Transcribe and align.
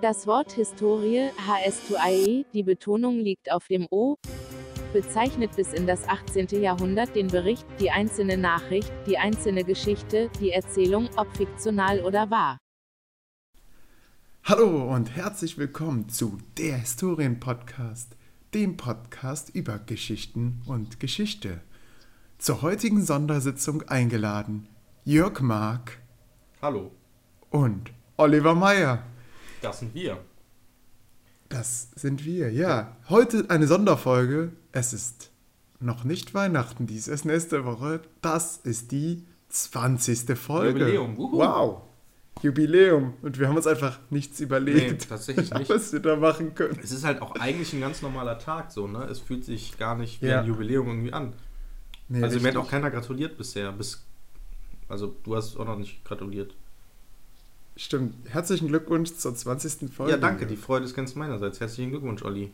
Das 0.00 0.26
Wort 0.26 0.52
Historie, 0.52 1.28
HS2IE, 1.46 2.46
die 2.54 2.62
Betonung 2.62 3.18
liegt 3.18 3.52
auf 3.52 3.66
dem 3.66 3.86
O, 3.90 4.16
bezeichnet 4.94 5.54
bis 5.56 5.74
in 5.74 5.86
das 5.86 6.08
18. 6.08 6.62
Jahrhundert 6.62 7.14
den 7.14 7.26
Bericht, 7.26 7.66
die 7.78 7.90
einzelne 7.90 8.38
Nachricht, 8.38 8.90
die 9.06 9.18
einzelne 9.18 9.62
Geschichte, 9.62 10.30
die 10.40 10.52
Erzählung, 10.52 11.10
ob 11.16 11.36
fiktional 11.36 12.00
oder 12.00 12.30
wahr. 12.30 12.56
Hallo 14.44 14.90
und 14.90 15.14
herzlich 15.14 15.58
willkommen 15.58 16.08
zu 16.08 16.38
der 16.56 16.78
Historien-Podcast, 16.78 18.16
dem 18.54 18.78
Podcast 18.78 19.54
über 19.54 19.78
Geschichten 19.78 20.62
und 20.66 20.98
Geschichte. 20.98 21.60
Zur 22.38 22.62
heutigen 22.62 23.04
Sondersitzung 23.04 23.82
eingeladen 23.82 24.66
Jörg 25.04 25.40
Mark. 25.40 25.98
Hallo. 26.62 26.90
Und 27.50 27.92
Oliver 28.16 28.54
Meyer. 28.54 29.09
Das 29.62 29.80
sind 29.80 29.94
wir. 29.94 30.18
Das 31.48 31.90
sind 31.96 32.24
wir, 32.24 32.50
ja. 32.52 32.96
Heute 33.08 33.46
eine 33.48 33.66
Sonderfolge. 33.66 34.52
Es 34.72 34.92
ist 34.92 35.30
noch 35.80 36.04
nicht 36.04 36.34
Weihnachten, 36.34 36.86
dies 36.86 37.08
ist 37.08 37.24
nächste 37.24 37.64
Woche. 37.64 38.00
Das 38.22 38.58
ist 38.58 38.92
die 38.92 39.24
20. 39.48 40.38
Folge. 40.38 40.78
Jubiläum, 40.80 41.16
wuhu. 41.16 41.38
Wow. 41.38 41.82
Jubiläum. 42.42 43.14
Und 43.22 43.38
wir 43.38 43.48
haben 43.48 43.56
uns 43.56 43.66
einfach 43.66 43.98
nichts 44.10 44.40
überlegt, 44.40 44.92
Nee, 44.92 45.08
tatsächlich 45.08 45.52
nicht. 45.54 45.68
was 45.70 45.92
wir 45.92 46.00
da 46.00 46.16
machen 46.16 46.54
können. 46.54 46.78
Es 46.82 46.92
ist 46.92 47.04
halt 47.04 47.20
auch 47.20 47.34
eigentlich 47.34 47.72
ein 47.72 47.80
ganz 47.80 48.00
normaler 48.02 48.38
Tag 48.38 48.70
so, 48.70 48.86
ne? 48.86 49.04
Es 49.04 49.18
fühlt 49.18 49.44
sich 49.44 49.76
gar 49.76 49.96
nicht 49.96 50.22
wie 50.22 50.26
Ja. 50.28 50.40
ein 50.40 50.46
Jubiläum 50.46 50.86
irgendwie 50.86 51.12
an. 51.12 51.32
Nee, 52.08 52.22
also 52.22 52.36
mir 52.38 52.48
hat 52.48 52.54
richtig. 52.54 52.62
auch 52.62 52.70
keiner 52.70 52.90
gratuliert 52.90 53.36
bisher. 53.36 53.72
Bis, 53.72 54.04
also 54.88 55.14
du 55.24 55.36
hast 55.36 55.56
auch 55.56 55.66
noch 55.66 55.76
nicht 55.78 56.04
gratuliert. 56.04 56.54
Stimmt. 57.76 58.14
Herzlichen 58.28 58.68
Glückwunsch 58.68 59.14
zur 59.14 59.34
20. 59.34 59.92
Folge. 59.92 60.12
Ja, 60.12 60.18
danke, 60.18 60.46
die 60.46 60.56
Freude 60.56 60.84
ist 60.84 60.94
ganz 60.94 61.14
meinerseits. 61.14 61.60
Herzlichen 61.60 61.90
Glückwunsch, 61.90 62.22
Olli. 62.22 62.52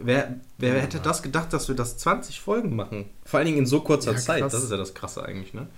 Wer, 0.00 0.40
wer 0.58 0.74
Ja, 0.74 0.80
hätte 0.80 0.98
das 0.98 1.22
gedacht, 1.22 1.52
dass 1.52 1.68
wir 1.68 1.76
das 1.76 1.98
20 1.98 2.40
Folgen 2.40 2.74
machen? 2.74 3.10
Vor 3.24 3.38
allen 3.38 3.46
Dingen 3.46 3.58
in 3.58 3.66
so 3.66 3.80
kurzer 3.80 4.12
Ja, 4.12 4.18
Zeit. 4.18 4.42
Das 4.42 4.54
ist 4.54 4.70
ja 4.70 4.76
das 4.76 4.94
Krasse 4.94 5.24
eigentlich, 5.24 5.54
ne? 5.54 5.68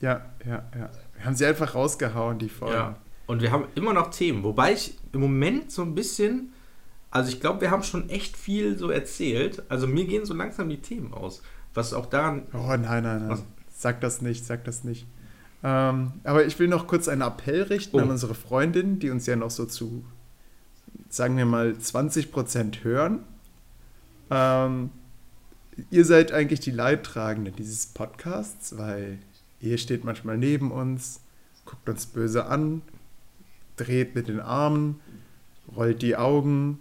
Ja, 0.00 0.24
ja, 0.44 0.64
ja. 0.76 0.90
Wir 1.16 1.24
haben 1.24 1.36
sie 1.36 1.46
einfach 1.46 1.74
rausgehauen, 1.74 2.38
die 2.38 2.48
Folgen. 2.48 2.74
Ja. 2.74 2.96
Und 3.26 3.40
wir 3.42 3.52
haben 3.52 3.66
immer 3.74 3.92
noch 3.92 4.10
Themen. 4.10 4.42
Wobei 4.42 4.72
ich 4.72 4.98
im 5.12 5.20
Moment 5.20 5.70
so 5.70 5.82
ein 5.82 5.94
bisschen. 5.94 6.52
Also 7.10 7.30
ich 7.30 7.40
glaube, 7.40 7.60
wir 7.60 7.70
haben 7.70 7.84
schon 7.84 8.08
echt 8.10 8.36
viel 8.36 8.76
so 8.76 8.90
erzählt. 8.90 9.62
Also 9.68 9.86
mir 9.86 10.04
gehen 10.06 10.26
so 10.26 10.34
langsam 10.34 10.68
die 10.68 10.82
Themen 10.82 11.14
aus. 11.14 11.42
Was 11.74 11.94
auch 11.94 12.06
daran. 12.06 12.42
Oh 12.52 12.58
nein, 12.58 12.80
nein, 12.80 13.02
nein. 13.04 13.28
Was? 13.28 13.44
Sag 13.76 14.00
das 14.00 14.20
nicht, 14.20 14.44
sag 14.44 14.64
das 14.64 14.82
nicht. 14.84 15.06
Ähm, 15.66 16.12
aber 16.24 16.44
ich 16.44 16.58
will 16.58 16.68
noch 16.68 16.86
kurz 16.86 17.08
einen 17.08 17.22
Appell 17.22 17.62
richten 17.62 17.96
Oh. 17.96 18.00
an 18.00 18.10
unsere 18.10 18.34
Freundin, 18.34 18.98
die 18.98 19.08
uns 19.10 19.24
ja 19.26 19.34
noch 19.34 19.50
so 19.50 19.64
zu, 19.64 20.04
sagen 21.08 21.36
wir 21.38 21.46
mal, 21.46 21.70
20% 21.72 22.84
hören. 22.84 23.20
Ähm, 24.30 24.90
ihr 25.90 26.04
seid 26.04 26.32
eigentlich 26.32 26.60
die 26.60 26.70
Leidtragende 26.70 27.50
dieses 27.50 27.86
Podcasts, 27.86 28.76
weil 28.76 29.18
ihr 29.60 29.78
steht 29.78 30.04
manchmal 30.04 30.36
neben 30.36 30.70
uns, 30.70 31.20
guckt 31.64 31.88
uns 31.88 32.04
böse 32.06 32.44
an, 32.44 32.82
dreht 33.76 34.14
mit 34.14 34.28
den 34.28 34.40
Armen, 34.40 35.00
rollt 35.74 36.02
die 36.02 36.16
Augen 36.16 36.78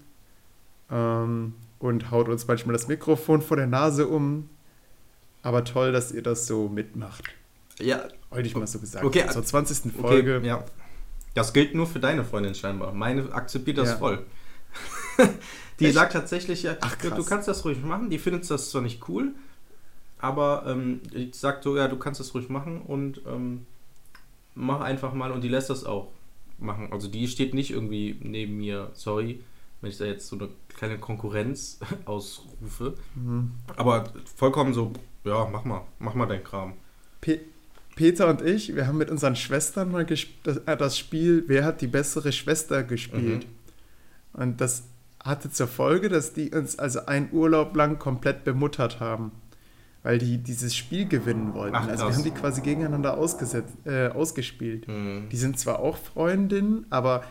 ähm, 0.92 1.54
und 1.80 2.11
haut 2.11 2.28
uns 2.28 2.48
manchmal 2.48 2.73
das 2.73 2.89
Mikrofon 2.89 3.42
vor 3.42 3.56
der 3.56 3.67
Nase 3.67 4.08
um. 4.08 4.50
Aber 5.42 5.64
toll, 5.64 5.94
dass 5.94 6.11
ihr 6.11 6.22
das 6.22 6.48
so 6.48 6.67
mitmacht. 6.67 7.23
Ja, 7.84 8.08
Wollte 8.30 8.48
ich 8.48 8.56
mal 8.56 8.66
so 8.67 8.80
gesagt. 8.80 9.06
Okay, 9.06 9.26
Zur 9.30 9.44
20. 9.44 9.94
okay. 9.94 10.02
Folge. 10.02 10.42
Ja. 10.44 10.64
Das 11.34 11.53
gilt 11.53 11.73
nur 11.76 11.88
für 11.88 12.00
deine 12.00 12.23
Freundin 12.23 12.56
scheinbar. 12.56 12.94
Meine 12.94 13.31
akzeptiert 13.34 13.78
das 13.78 13.89
Ja. 13.89 13.98
voll. 13.98 14.26
die 15.80 15.86
Echt? 15.86 15.94
sagt 15.95 16.14
tatsächlich, 16.14 16.64
ja, 16.64 16.76
Ach, 16.82 16.95
du 16.95 17.23
kannst 17.23 17.48
das 17.48 17.64
ruhig 17.66 17.82
machen. 17.83 18.10
Die 18.10 18.20
findet 18.20 18.49
das 18.49 18.70
zwar 18.71 18.82
nicht 18.82 19.08
cool, 19.08 19.33
aber 20.20 20.64
ähm, 20.67 21.02
die 21.14 21.32
sagt 21.33 21.64
so, 21.64 21.76
ja, 21.77 21.88
du 21.88 21.98
kannst 21.98 22.20
das 22.20 22.33
ruhig 22.33 22.49
machen 22.49 22.82
und 22.82 23.21
ähm, 23.27 23.66
mach 24.55 24.82
einfach 24.82 25.14
mal 25.14 25.32
und 25.32 25.42
die 25.42 25.50
lässt 25.50 25.70
das 25.70 25.83
auch 25.83 26.10
machen. 26.60 26.89
Also 26.92 27.08
die 27.08 27.27
steht 27.27 27.54
nicht 27.54 27.71
irgendwie 27.71 28.17
neben 28.21 28.58
mir, 28.58 28.89
sorry, 28.94 29.42
wenn 29.82 29.89
ich 29.89 29.98
da 29.98 30.05
jetzt 30.05 30.27
so 30.27 30.38
eine 30.38 30.50
kleine 30.76 30.98
Konkurrenz 31.00 31.80
ausrufe. 32.05 32.95
Mhm. 33.15 33.52
Aber 33.76 34.11
vollkommen 34.36 34.73
so, 34.73 34.94
ja, 35.23 35.48
mach 35.52 35.65
mal, 35.65 35.82
mach 36.00 36.14
mal 36.15 36.26
dein 36.26 36.44
Kram. 36.44 36.73
Pe 37.21 37.39
Peter 37.95 38.27
und 38.27 38.42
ich, 38.42 38.76
wir 38.76 38.87
haben 38.87 38.98
mit 38.98 39.09
unseren 39.09 39.36
Schwestern 39.36 39.92
mal 39.92 40.05
das, 40.05 40.58
äh, 40.65 40.77
das 40.77 40.98
Spiel 40.98 41.43
Wer 41.48 41.65
hat 41.65 41.81
die 41.81 41.87
bessere 41.87 42.31
Schwester 42.31 42.83
gespielt. 42.83 43.45
Mhm. 43.45 44.42
Und 44.42 44.61
das 44.61 44.83
hatte 45.23 45.52
zur 45.52 45.67
Folge, 45.67 46.09
dass 46.09 46.33
die 46.33 46.52
uns 46.52 46.80
also 46.80 47.05
einen 47.05 47.30
Urlaub 47.32 47.76
lang 47.76 47.99
komplett 47.99 48.43
bemuttert 48.43 48.99
haben. 48.99 49.32
Weil 50.02 50.17
die 50.17 50.37
dieses 50.37 50.76
Spiel 50.76 51.08
gewinnen 51.08 51.53
wollten. 51.53 51.76
Ach, 51.76 51.87
also 51.87 52.08
wir 52.08 52.14
haben 52.14 52.23
die 52.23 52.32
quasi 52.32 52.61
gegeneinander 52.61 53.17
ausgesetzt, 53.17 53.73
äh, 53.86 54.08
ausgespielt. 54.08 54.86
Mhm. 54.87 55.30
Die 55.32 55.37
sind 55.37 55.58
zwar 55.58 55.80
auch 55.80 55.95
Freundinnen, 55.95 56.86
aber 56.89 57.23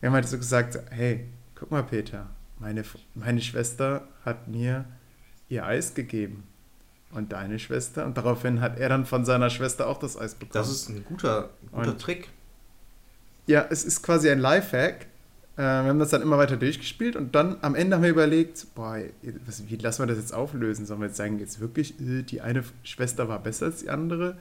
wir 0.00 0.08
haben 0.08 0.14
halt 0.14 0.26
so 0.26 0.36
gesagt, 0.36 0.80
hey, 0.90 1.26
guck 1.54 1.70
mal 1.70 1.84
Peter, 1.84 2.28
meine, 2.58 2.82
meine 3.14 3.40
Schwester 3.40 4.08
hat 4.24 4.48
mir 4.48 4.84
ihr 5.48 5.64
Eis 5.64 5.94
gegeben. 5.94 6.42
Und 7.12 7.32
deine 7.32 7.58
Schwester? 7.58 8.04
Und 8.04 8.16
daraufhin 8.18 8.60
hat 8.60 8.78
er 8.78 8.88
dann 8.90 9.06
von 9.06 9.24
seiner 9.24 9.48
Schwester 9.50 9.86
auch 9.86 9.98
das 9.98 10.18
Eis 10.18 10.34
bekommen. 10.34 10.52
Das 10.52 10.70
ist 10.70 10.88
ein 10.90 11.04
guter, 11.04 11.50
guter 11.72 11.90
Und- 11.92 12.00
Trick. 12.00 12.28
ja, 13.46 13.64
es 13.70 13.84
ist 13.84 14.02
quasi 14.02 14.28
ein 14.30 14.38
Lifehack. 14.40 15.06
Äh, 15.56 15.62
wir 15.62 15.66
haben 15.88 15.98
das 15.98 16.10
dann 16.10 16.22
immer 16.22 16.36
weiter 16.38 16.56
durchgespielt 16.56 17.16
und 17.16 17.34
dann 17.34 17.56
am 17.62 17.74
Ende 17.74 17.96
haben 17.96 18.02
wir 18.02 18.10
überlegt, 18.10 18.66
boah, 18.74 18.98
was, 19.46 19.66
wie 19.68 19.76
lassen 19.76 20.02
wir 20.02 20.06
das 20.06 20.18
jetzt 20.18 20.34
auflösen? 20.34 20.84
Sollen 20.86 21.00
wir 21.00 21.06
jetzt 21.06 21.16
sagen, 21.16 21.38
jetzt 21.38 21.60
wirklich, 21.60 21.98
äh, 22.00 22.22
die 22.22 22.40
eine 22.42 22.62
Schwester 22.84 23.28
war 23.28 23.38
besser 23.42 23.66
als 23.66 23.78
die 23.80 23.90
andere? 23.90 24.36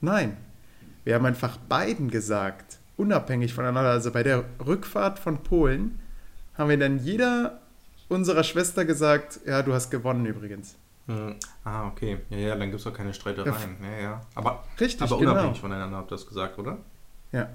Nein. 0.00 0.36
Wir 1.04 1.14
haben 1.14 1.24
einfach 1.24 1.56
beiden 1.56 2.10
gesagt, 2.10 2.78
unabhängig 2.96 3.54
voneinander, 3.54 3.90
also 3.90 4.10
bei 4.10 4.22
der 4.24 4.44
Rückfahrt 4.66 5.18
von 5.20 5.42
Polen, 5.42 6.00
haben 6.54 6.68
wir 6.68 6.76
dann 6.78 6.98
jeder 6.98 7.60
unserer 8.08 8.42
Schwester 8.42 8.84
gesagt, 8.84 9.40
ja, 9.46 9.62
du 9.62 9.72
hast 9.72 9.90
gewonnen 9.90 10.26
übrigens. 10.26 10.74
Hm. 11.08 11.34
Ah, 11.64 11.86
okay. 11.88 12.18
Ja, 12.30 12.36
ja, 12.38 12.56
dann 12.56 12.70
gibt 12.70 12.80
es 12.80 12.86
auch 12.86 12.92
keine 12.92 13.12
Streitereien. 13.14 13.76
Ja, 13.82 14.00
ja. 14.02 14.20
Aber, 14.34 14.62
Richtig, 14.78 15.02
aber 15.02 15.18
genau. 15.18 15.32
unabhängig 15.32 15.60
voneinander 15.60 15.96
habt 15.96 16.12
ihr 16.12 16.16
das 16.16 16.26
gesagt, 16.26 16.58
oder? 16.58 16.78
Ja. 17.32 17.48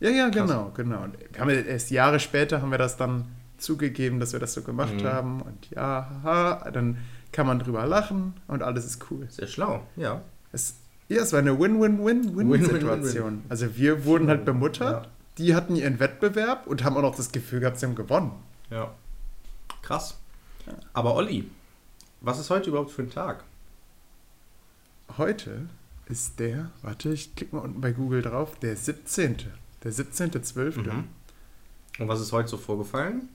Ja, 0.00 0.10
ja, 0.10 0.30
Krass. 0.30 0.48
genau, 0.48 0.70
genau. 0.76 1.04
Wir 1.32 1.40
haben 1.40 1.48
erst 1.50 1.90
Jahre 1.90 2.20
später 2.20 2.62
haben 2.62 2.70
wir 2.70 2.78
das 2.78 2.96
dann 2.96 3.24
zugegeben, 3.56 4.20
dass 4.20 4.32
wir 4.32 4.38
das 4.40 4.54
so 4.54 4.62
gemacht 4.62 4.94
Mhm. 4.94 5.04
haben. 5.04 5.42
Und 5.42 5.70
ja, 5.70 6.08
haha, 6.22 6.70
dann 6.70 6.98
kann 7.32 7.46
man 7.46 7.58
drüber 7.58 7.84
lachen 7.86 8.34
und 8.46 8.62
alles 8.62 8.84
ist 8.84 9.10
cool. 9.10 9.26
Sehr 9.30 9.46
schlau, 9.48 9.82
ja. 9.96 10.20
Es, 10.52 10.76
ja, 11.08 11.22
es 11.22 11.32
war 11.32 11.40
eine 11.40 11.58
Win-Win-Win-Win-Situation. 11.58 13.44
Also 13.48 13.76
wir 13.76 14.04
wurden 14.04 14.28
halt 14.28 14.44
bemuttert, 14.44 15.08
die 15.38 15.54
hatten 15.54 15.74
ihren 15.76 15.98
Wettbewerb 16.00 16.66
und 16.66 16.84
haben 16.84 16.96
auch 16.96 17.02
noch 17.02 17.16
das 17.16 17.32
Gefühl 17.32 17.60
gehabt, 17.60 17.78
sie 17.78 17.86
haben 17.86 17.94
gewonnen. 17.94 18.32
Ja. 18.70 18.92
Krass. 19.82 20.18
Aber 20.92 21.14
Olli, 21.14 21.50
was 22.20 22.38
ist 22.38 22.50
heute 22.50 22.70
überhaupt 22.70 22.90
für 22.90 23.02
ein 23.02 23.10
Tag? 23.10 23.44
Heute 25.16 25.68
ist 26.06 26.38
der, 26.40 26.70
warte, 26.82 27.10
ich 27.12 27.34
klicke 27.34 27.56
mal 27.56 27.62
unten 27.62 27.80
bei 27.80 27.92
Google 27.92 28.22
drauf, 28.22 28.58
der 28.58 28.76
17. 28.76 29.36
Der 29.84 29.92
17.12. 29.92 30.78
Mhm. 30.82 31.04
Und 31.98 32.08
was 32.08 32.20
ist 32.20 32.32
heute 32.32 32.48
so 32.48 32.56
vorgefallen? 32.56 33.28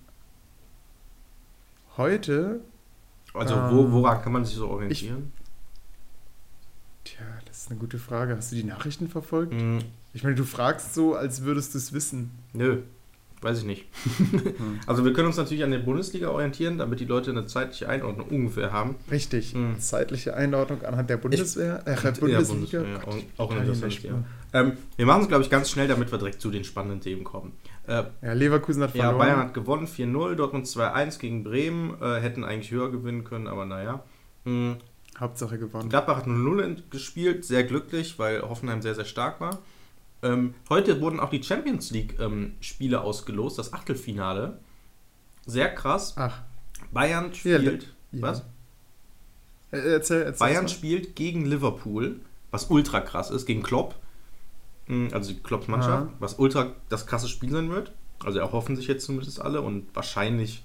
Heute, 1.98 2.62
Also 3.34 3.56
Ähm, 3.56 3.72
wo, 3.76 3.92
woran 3.92 4.22
kann 4.22 4.32
man 4.34 4.46
sich 4.46 4.56
so 4.56 4.68
orientieren? 4.70 5.32
tja, 7.04 7.26
das 7.46 7.58
ist 7.64 7.72
eine 7.72 7.80
gute 7.80 8.00
Frage. 8.00 8.36
Hast 8.38 8.52
du 8.52 8.56
die 8.56 8.64
Nachrichten 8.64 9.08
verfolgt? 9.10 9.54
Hm, 9.54 9.80
Ich 10.14 10.24
meine, 10.24 10.36
du 10.36 10.44
fragst 10.46 10.94
so, 10.94 11.16
als 11.16 11.42
würdest 11.44 11.74
du 11.74 11.78
es 11.80 11.92
wissen. 11.94 12.32
nö, 12.54 12.84
weiß 13.44 13.60
ich 13.60 13.66
nicht. 13.66 13.86
also 14.88 15.04
wir 15.06 15.14
können 15.14 15.28
uns 15.28 15.38
natürlich 15.38 15.64
an 15.64 15.72
der 15.72 15.80
Bundesliga 15.80 16.30
orientieren, 16.30 16.78
damit 16.78 17.00
die 17.00 17.06
Leute 17.06 17.32
eine 17.32 17.46
zeitliche 17.46 17.90
Einordnung 17.90 18.28
ungefähr 18.30 18.72
haben. 18.72 18.96
Richtig. 19.12 19.54
Hm. 19.54 19.80
Zeitliche 19.80 20.36
Einordnung 20.36 20.82
anhand 20.84 21.10
der 21.10 21.18
Bundeswehr, 21.18 21.82
äh, 21.86 21.92
Ja, 21.96 22.12
Bundesliga. 22.12 22.40
Bundeswehr, 22.42 22.84
ja, 22.88 22.98
auch- 22.98 23.08
auch 23.08 23.12
in 23.12 23.20
Italien, 23.20 23.50
der 23.50 23.56
der 23.58 23.66
Bundesliga. 23.66 23.92
Spiel. 23.92 24.14
Ähm, 24.54 24.72
wir 24.98 25.06
machen 25.06 25.22
es, 25.24 25.28
glaube 25.28 25.44
ich, 25.44 25.50
ganz 25.50 25.70
schnell, 25.72 25.88
damit 25.88 26.12
wir 26.12 26.18
direkt 26.20 26.40
zu 26.42 26.52
den 26.52 26.64
spannenden 26.64 27.02
Themen 27.02 27.24
kommen. 27.24 27.54
Äh, 27.88 28.04
Ja, 28.22 28.34
Leverkusen 28.34 28.84
hat 28.84 28.94
Ja, 28.96 29.04
verloren. 29.06 29.18
Bayern 29.20 29.40
hat 29.40 29.54
gewonnen, 29.54 29.88
4-0, 29.88 30.36
Dortmund 30.36 30.68
2-1 30.68 31.18
gegen 31.20 31.44
Bremen, 31.44 31.96
äh, 32.02 32.20
hätten 32.22 32.44
eigentlich 32.44 32.72
höher 32.72 32.92
gewinnen 32.92 33.24
können, 33.24 33.48
aber 33.48 33.66
naja. 33.66 34.04
Hm, 34.46 34.76
Hauptsache 35.20 35.58
gewonnen. 35.60 35.90
Gladbach 35.90 36.18
hat 36.18 36.28
0-0 36.28 36.84
gespielt, 36.90 37.46
sehr 37.46 37.64
glücklich, 37.64 38.18
weil 38.20 38.42
Hoffenheim 38.42 38.82
sehr, 38.82 38.96
sehr 38.96 39.06
stark 39.06 39.40
war. 39.42 39.60
Ähm, 40.24 40.56
heute 40.70 41.02
wurden 41.02 41.20
auch 41.20 41.30
die 41.30 41.44
Champions 41.44 41.92
League-Spiele 41.92 43.02
ausgelost, 43.02 43.60
das 43.60 43.74
Achtelfinale. 43.74 44.60
Sehr 45.46 45.74
krass. 45.76 46.14
Ach, 46.18 46.42
Bayern 46.92 47.32
Ja, 47.44 47.60
spielt. 47.60 47.94
ja. 48.14 48.22
Was? 48.22 48.40
äh, 49.72 49.78
erzähl, 49.78 50.22
erzähl 50.24 50.40
Bayern 50.48 50.68
spielt 50.70 51.16
gegen 51.16 51.46
Liverpool, 51.46 52.22
was 52.52 52.70
ultra 52.70 53.02
krass 53.02 53.32
ist, 53.32 53.46
gegen 53.46 53.64
Klopp. 53.64 53.96
Hm, 54.88 55.10
Also 55.14 55.34
die 55.34 55.40
Klopps 55.40 55.68
Mannschaft, 55.68 56.08
Aha. 56.08 56.14
was 56.20 56.36
ultra 56.40 56.74
das 56.90 57.06
krasse 57.08 57.28
Spiel 57.28 57.52
sein 57.52 57.70
wird. 57.70 57.92
Also 58.24 58.40
erhoffen 58.40 58.76
sich 58.78 58.88
jetzt 58.88 59.06
zumindest 59.06 59.42
alle 59.42 59.62
und 59.62 59.88
wahrscheinlich, 59.94 60.64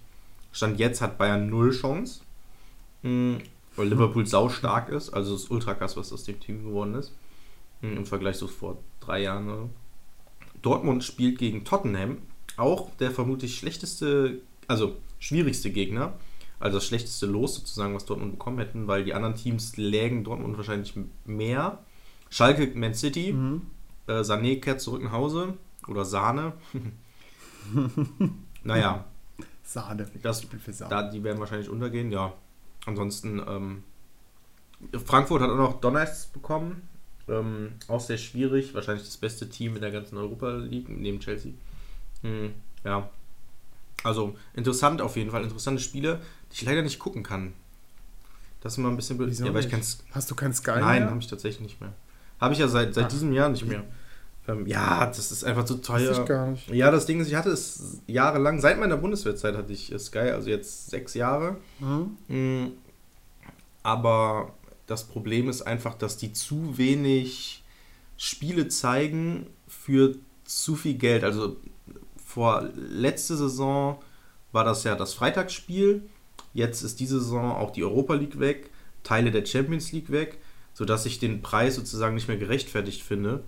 Stand 0.52 0.78
jetzt 0.78 1.00
hat 1.00 1.18
Bayern 1.18 1.48
null 1.50 1.72
Chance, 1.72 2.20
hm, 3.02 3.38
weil 3.76 3.88
Liverpool 3.88 4.26
sau 4.26 4.48
stark 4.48 4.88
ist. 4.90 5.10
Also 5.10 5.34
es 5.34 5.42
ist 5.44 5.50
ultra 5.50 5.74
krass, 5.74 5.96
was 5.96 6.12
aus 6.12 6.24
dem 6.24 6.38
Team 6.38 6.64
geworden 6.64 6.94
ist. 6.94 7.12
Hm, 7.80 7.96
Im 7.98 8.06
Vergleich 8.06 8.36
so 8.36 8.46
vor 8.48 8.78
drei 9.08 9.22
Jahren. 9.22 9.70
Dortmund 10.62 11.02
spielt 11.04 11.38
gegen 11.38 11.64
Tottenham, 11.64 12.18
auch 12.56 12.90
der 12.96 13.10
vermutlich 13.10 13.56
schlechteste, 13.58 14.40
also 14.66 14.96
schwierigste 15.18 15.70
Gegner. 15.70 16.14
Also 16.60 16.78
das 16.78 16.86
schlechteste 16.86 17.26
Los 17.26 17.54
sozusagen, 17.54 17.94
was 17.94 18.04
Dortmund 18.04 18.32
bekommen 18.32 18.58
hätten, 18.58 18.88
weil 18.88 19.04
die 19.04 19.14
anderen 19.14 19.36
Teams 19.36 19.76
lägen 19.76 20.24
Dortmund 20.24 20.56
wahrscheinlich 20.56 20.94
mehr. 21.24 21.78
Schalke, 22.30 22.76
Man 22.76 22.94
City, 22.94 23.32
Mhm. 23.32 23.62
äh, 24.08 24.20
Sané 24.22 24.60
kehrt 24.60 24.80
zurück 24.80 25.02
nach 25.04 25.12
Hause 25.12 25.54
oder 25.86 26.04
Sahne. 26.04 26.52
naja, 28.64 29.04
Sahne. 29.62 30.06
Das- 30.22 30.46
Sahne. 30.70 30.90
da, 30.90 31.02
die 31.10 31.22
werden 31.22 31.38
wahrscheinlich 31.38 31.68
untergehen, 31.68 32.10
ja. 32.10 32.32
Ansonsten, 32.86 33.40
ähm, 33.46 33.84
Frankfurt 35.04 35.42
hat 35.42 35.50
auch 35.50 35.56
noch 35.56 35.80
Donetsk 35.80 36.32
bekommen. 36.32 36.82
Ähm, 37.28 37.72
auch 37.88 38.00
sehr 38.00 38.18
schwierig. 38.18 38.74
Wahrscheinlich 38.74 39.04
das 39.04 39.16
beste 39.16 39.48
Team 39.48 39.74
in 39.76 39.82
der 39.82 39.90
ganzen 39.90 40.16
Europa 40.16 40.50
League, 40.50 40.88
neben 40.88 41.20
Chelsea. 41.20 41.52
Hm, 42.22 42.52
ja. 42.84 43.08
Also 44.04 44.36
interessant 44.54 45.00
auf 45.02 45.16
jeden 45.16 45.30
Fall. 45.30 45.42
Interessante 45.42 45.82
Spiele, 45.82 46.20
die 46.50 46.54
ich 46.54 46.62
leider 46.62 46.82
nicht 46.82 46.98
gucken 46.98 47.22
kann. 47.22 47.52
Das 48.60 48.72
ist 48.72 48.78
immer 48.78 48.88
ein 48.88 48.96
bisschen 48.96 49.16
blöd. 49.18 49.32
Ja, 49.38 49.52
weil 49.52 49.64
ich 49.64 49.70
kann's, 49.70 50.04
Hast 50.12 50.30
du 50.30 50.34
kein 50.34 50.52
Sky 50.52 50.80
Nein, 50.80 51.08
habe 51.08 51.18
ich 51.20 51.26
tatsächlich 51.26 51.60
nicht 51.60 51.80
mehr. 51.80 51.92
Habe 52.40 52.54
ich 52.54 52.60
ja 52.60 52.68
seit, 52.68 52.94
seit 52.94 53.06
Ach. 53.06 53.08
diesem 53.08 53.32
Jahr 53.32 53.48
nicht 53.48 53.66
mehr. 53.66 53.84
Ähm, 54.48 54.66
ja, 54.66 55.06
das 55.06 55.30
ist 55.30 55.44
einfach 55.44 55.64
zu 55.64 55.76
teuer. 55.76 56.12
ich 56.12 56.24
gar 56.24 56.46
nicht. 56.46 56.68
Ja, 56.70 56.90
das 56.90 57.06
Ding 57.06 57.20
ist, 57.20 57.28
ich 57.28 57.34
hatte 57.34 57.50
es 57.50 58.00
jahrelang, 58.06 58.60
seit 58.60 58.78
meiner 58.80 58.96
Bundeswehrzeit 58.96 59.56
hatte 59.56 59.72
ich 59.72 59.92
äh, 59.92 59.98
Sky, 59.98 60.30
also 60.30 60.48
jetzt 60.48 60.90
sechs 60.90 61.14
Jahre. 61.14 61.56
Mhm. 61.80 62.16
Mm, 62.28 62.72
Aber 63.82 64.54
das 64.88 65.04
Problem 65.04 65.48
ist 65.48 65.62
einfach, 65.62 65.94
dass 65.94 66.16
die 66.16 66.32
zu 66.32 66.76
wenig 66.78 67.62
Spiele 68.16 68.68
zeigen 68.68 69.46
für 69.68 70.16
zu 70.44 70.74
viel 70.74 70.94
Geld. 70.94 71.22
Also 71.22 71.56
vor 72.16 72.68
letzte 72.74 73.36
Saison 73.36 74.02
war 74.50 74.64
das 74.64 74.84
ja 74.84 74.96
das 74.96 75.12
Freitagsspiel. 75.14 76.08
Jetzt 76.54 76.82
ist 76.82 76.98
diese 77.00 77.20
Saison 77.20 77.52
auch 77.52 77.70
die 77.70 77.84
Europa 77.84 78.14
League 78.14 78.40
weg, 78.40 78.70
Teile 79.02 79.30
der 79.30 79.44
Champions 79.44 79.92
League 79.92 80.10
weg, 80.10 80.38
sodass 80.72 81.04
ich 81.04 81.18
den 81.18 81.42
Preis 81.42 81.76
sozusagen 81.76 82.14
nicht 82.14 82.26
mehr 82.26 82.38
gerechtfertigt 82.38 83.02
finde, 83.02 83.44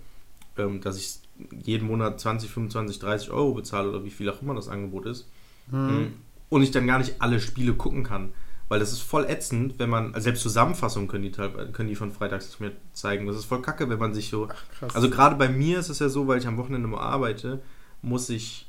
ähm, 0.58 0.82
dass 0.82 0.98
ich 0.98 1.20
jeden 1.64 1.88
Monat 1.88 2.20
20, 2.20 2.50
25, 2.50 2.98
30 2.98 3.30
Euro 3.30 3.54
bezahle 3.54 3.88
oder 3.88 4.04
wie 4.04 4.10
viel 4.10 4.28
auch 4.28 4.42
immer 4.42 4.54
das 4.54 4.68
Angebot 4.68 5.06
ist. 5.06 5.26
Mhm. 5.70 6.12
Und 6.50 6.62
ich 6.62 6.70
dann 6.70 6.86
gar 6.86 6.98
nicht 6.98 7.14
alle 7.20 7.40
Spiele 7.40 7.72
gucken 7.72 8.04
kann. 8.04 8.34
Weil 8.70 8.78
das 8.80 8.92
ist 8.92 9.00
voll 9.02 9.24
ätzend, 9.28 9.78
wenn 9.78 9.90
man, 9.90 10.14
also 10.14 10.24
selbst 10.24 10.42
Zusammenfassungen 10.42 11.08
können 11.08 11.24
die, 11.24 11.30
können 11.32 11.88
die 11.88 11.96
von 11.96 12.10
freitags 12.12 12.46
nicht 12.46 12.60
mehr 12.60 12.70
zeigen. 12.94 13.26
Das 13.26 13.36
ist 13.36 13.44
voll 13.44 13.60
kacke, 13.60 13.90
wenn 13.90 13.98
man 13.98 14.14
sich 14.14 14.30
so. 14.30 14.48
Ach, 14.50 14.64
krass. 14.78 14.94
Also 14.94 15.10
gerade 15.10 15.34
bei 15.36 15.48
mir 15.48 15.80
ist 15.80 15.88
es 15.88 15.98
ja 15.98 16.08
so, 16.08 16.26
weil 16.28 16.38
ich 16.38 16.46
am 16.46 16.56
Wochenende 16.56 16.86
immer 16.88 17.00
arbeite, 17.00 17.60
muss 18.00 18.30
ich 18.30 18.66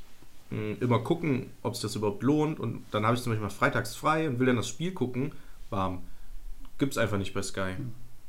mh, 0.50 0.78
immer 0.80 0.98
gucken, 0.98 1.46
ob 1.62 1.76
sich 1.76 1.82
das 1.82 1.94
überhaupt 1.94 2.22
lohnt. 2.24 2.58
Und 2.58 2.82
dann 2.90 3.06
habe 3.06 3.14
ich 3.16 3.22
zum 3.22 3.30
Beispiel 3.32 3.44
mal 3.46 3.50
freitags 3.54 3.94
frei 3.94 4.28
und 4.28 4.38
will 4.40 4.46
dann 4.46 4.56
das 4.56 4.68
Spiel 4.68 4.92
gucken. 4.92 5.32
Bam. 5.70 6.00
Gibt 6.78 6.92
es 6.92 6.98
einfach 6.98 7.16
nicht 7.18 7.32
bei 7.32 7.42
Sky. 7.42 7.76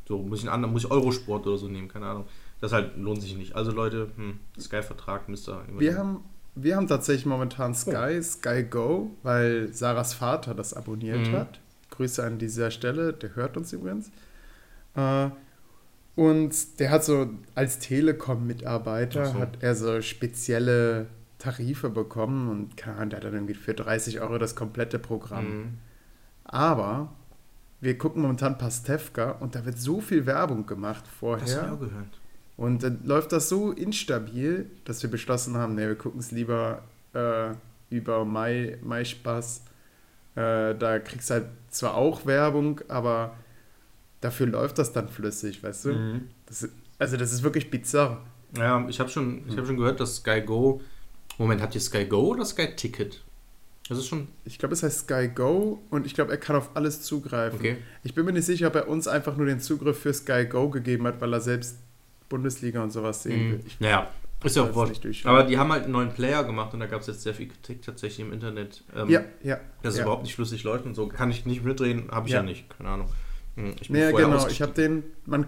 So, 0.08 0.20
muss 0.20 0.40
ich 0.40 0.46
einen 0.46 0.54
anderen, 0.54 0.74
muss 0.74 0.84
ich 0.86 0.92
Eurosport 0.92 1.48
oder 1.48 1.58
so 1.58 1.68
nehmen, 1.68 1.88
keine 1.88 2.06
Ahnung. 2.06 2.25
Das 2.62 2.72
halt 2.72 2.98
lohnt 2.98 3.22
sich 3.22 3.36
nicht. 3.36 3.56
Also 3.56 3.72
Leute, 3.72 4.12
hm, 4.16 4.40
Sky-Vertrag 4.60 5.28
müsst 5.28 5.50
ihr 5.50 5.60
wir, 5.75 5.98
haben, 5.98 6.20
wir 6.54 6.75
haben 6.75 6.88
tatsächlich 6.88 7.25
momentan 7.25 7.74
Sky, 7.74 8.20
Oh. 8.20 8.22
Sky 8.22 8.64
Go, 8.64 9.10
weil 9.24 9.74
Sarahs 9.74 10.14
Vater 10.14 10.54
das 10.54 10.75
abonniert 10.75 11.28
Mhm. 11.30 11.31
hat. 11.36 11.60
Grüße 11.94 12.24
an 12.24 12.38
dieser 12.38 12.72
Stelle, 12.72 13.13
der 13.13 13.36
hört 13.36 13.57
uns 13.57 13.74
übrigens. 13.74 14.12
Äh, 14.95 15.30
und 16.16 16.80
der 16.80 16.92
hat 16.92 17.04
so 17.04 17.30
als 17.56 17.80
Telekom-Mitarbeiter 17.80 19.25
so. 19.28 19.34
hat 19.36 19.57
er 19.62 19.75
so 19.75 20.01
spezielle 20.01 21.07
Tarife 21.40 21.90
bekommen 21.90 22.50
und 22.50 22.80
der 22.86 22.98
hat 22.98 23.24
dann 23.24 23.34
irgendwie 23.34 23.56
für 23.56 23.74
30 23.74 24.22
Euro 24.22 24.38
das 24.38 24.56
komplette 24.56 25.00
Programm. 25.00 25.45
Mhm. 25.45 25.78
Aber 26.45 27.13
wir 27.81 27.98
gucken 27.98 28.22
momentan 28.22 28.57
Pastewka 28.57 29.31
und 29.31 29.56
da 29.56 29.66
wird 29.66 29.78
so 29.80 30.00
viel 30.01 30.25
Werbung 30.25 30.66
gemacht 30.66 31.04
Das 31.06 31.22
habe 31.22 31.42
ich 31.44 31.51
vorher. 31.51 31.74
auch 31.74 31.80
gehört. 31.80 32.19
Und 32.56 32.84
dann 32.84 33.04
läuft 33.04 33.31
das 33.31 33.50
so 33.50 33.72
instabil, 33.72 34.69
dass 34.86 35.01
wir 35.01 35.10
beschlossen 35.10 35.57
haben, 35.57 35.75
nee, 35.75 35.88
wir 35.88 35.96
gucken 35.96 36.19
es 36.19 36.31
lieber 36.31 36.84
äh, 37.13 37.50
über 37.89 38.24
Mai, 38.24 38.78
Mai 38.84 39.04
Spaß. 39.04 39.63
Äh, 40.36 40.75
da 40.75 41.00
kriegst 41.00 41.30
du 41.30 41.34
halt 41.34 41.46
zwar 41.74 41.96
auch 41.96 42.25
Werbung, 42.25 42.81
aber 42.88 43.36
dafür 44.22 44.48
läuft 44.48 44.78
das 44.78 44.94
dann 44.94 45.10
flüssig, 45.10 45.64
weißt 45.64 45.86
du? 45.86 45.94
Mhm. 45.94 46.30
Das 46.46 46.68
also 47.00 47.18
das 47.18 47.34
ist 47.34 47.44
wirklich 47.44 47.70
bizarr. 47.70 48.22
Ja, 48.58 48.88
ich 48.88 49.00
habe 49.00 49.10
schon, 49.10 49.44
ich 49.48 49.58
hab 49.58 49.66
schon 49.66 49.78
gehört, 49.78 50.00
dass 50.00 50.18
Sky 50.18 50.42
Go. 50.42 50.81
Moment, 51.38 51.62
habt 51.62 51.75
ihr 51.75 51.81
Sky 51.81 52.06
Go 52.06 52.28
oder 52.28 52.46
Sky 52.46 52.75
Ticket? 52.75 53.22
Das 53.90 53.98
ist 53.98 54.08
schon. 54.08 54.30
Ich 54.46 54.60
glaube, 54.60 54.74
es 54.74 54.84
heißt 54.84 55.00
Sky 55.02 55.28
Go 55.28 55.81
und 55.90 56.06
ich 56.06 56.14
glaube, 56.14 56.31
er 56.31 56.38
kann 56.38 56.56
auf 56.56 56.70
alles 56.75 57.02
zugreifen. 57.02 57.60
Okay. 57.60 57.78
Ich 58.04 58.14
bin 58.14 58.25
mir 58.25 58.31
nicht 58.31 58.46
sicher, 58.46 58.68
ob 58.68 58.75
er 58.75 58.88
uns 58.88 59.08
einfach 59.08 59.36
nur 59.36 59.48
den 59.48 59.60
Zugriff 59.60 60.00
für 60.00 60.14
Sky 60.14 60.46
Go 60.46 60.70
gegeben 60.70 61.06
hat, 61.08 61.20
weil 61.20 61.34
er 61.34 61.42
selbst 61.42 61.78
Bundesliga 62.30 62.81
und 62.81 62.92
sowas 62.92 63.24
sehen 63.24 63.52
will. 63.52 63.60
Ich 63.66 63.80
Naja, 63.80 64.10
ist 64.44 64.56
ja 64.56 64.63
auch 64.63 64.74
wurscht. 64.75 65.25
Aber 65.25 65.44
die 65.44 65.57
haben 65.57 65.72
halt 65.72 65.84
einen 65.84 65.94
neuen 65.94 66.12
Player 66.12 66.44
gemacht 66.44 66.74
und 66.74 66.80
da 66.80 66.86
gab 66.88 67.01
es 67.01 67.07
jetzt 67.07 67.22
sehr 67.24 67.34
viel 67.34 67.48
Kritik 67.48 67.81
tatsächlich 67.81 68.25
im 68.25 68.34
Internet. 68.34 68.84
ähm, 68.95 69.10
ja, 69.10 69.22
ja. 69.44 69.60
Dass 69.81 69.94
es 69.94 69.98
ja. 70.00 70.04
überhaupt 70.06 70.24
nicht 70.24 70.36
flüssig 70.36 70.63
läuft 70.63 70.86
und 70.86 70.95
so. 70.95 71.07
Kann 71.07 71.31
ich 71.31 71.45
nicht 71.45 71.63
mitreden, 71.63 72.10
habe 72.12 72.28
ich 72.28 72.34
ja. 72.34 72.40
Ja. 72.40 72.44
nicht. 72.44 72.66
Keine 72.78 72.90
Ahnung. 72.90 73.10
Hm, 73.56 73.75
Ich 73.81 73.88
bin 73.90 74.01
Ja, 74.01 74.12
genau. 74.12 74.48
Ich 74.48 74.62
habe 74.62 74.74
den, 74.74 75.04
man, 75.25 75.48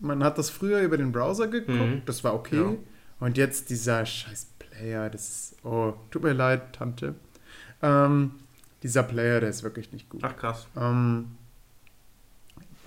man 0.00 0.22
hat 0.22 0.38
das 0.38 0.50
früher 0.50 0.80
über 0.80 0.96
den 0.96 1.12
Browser 1.12 1.48
geguckt, 1.48 1.78
Mhm. 1.78 2.02
das 2.06 2.22
war 2.24 2.34
okay. 2.34 2.56
Ja. 2.56 2.74
Und 3.20 3.36
jetzt 3.36 3.70
dieser 3.70 4.06
scheiß 4.06 4.46
Player, 4.58 5.10
das 5.10 5.28
ist, 5.28 5.56
oh, 5.64 5.94
tut 6.10 6.22
mir 6.22 6.32
leid, 6.34 6.72
Tante. 6.74 7.14
Ähm, 7.82 8.32
dieser 8.82 9.02
Player, 9.02 9.40
der 9.40 9.48
ist 9.50 9.62
wirklich 9.64 9.90
nicht 9.92 10.08
gut. 10.08 10.20
Ach 10.22 10.36
krass. 10.36 10.68
Ähm, 10.76 11.32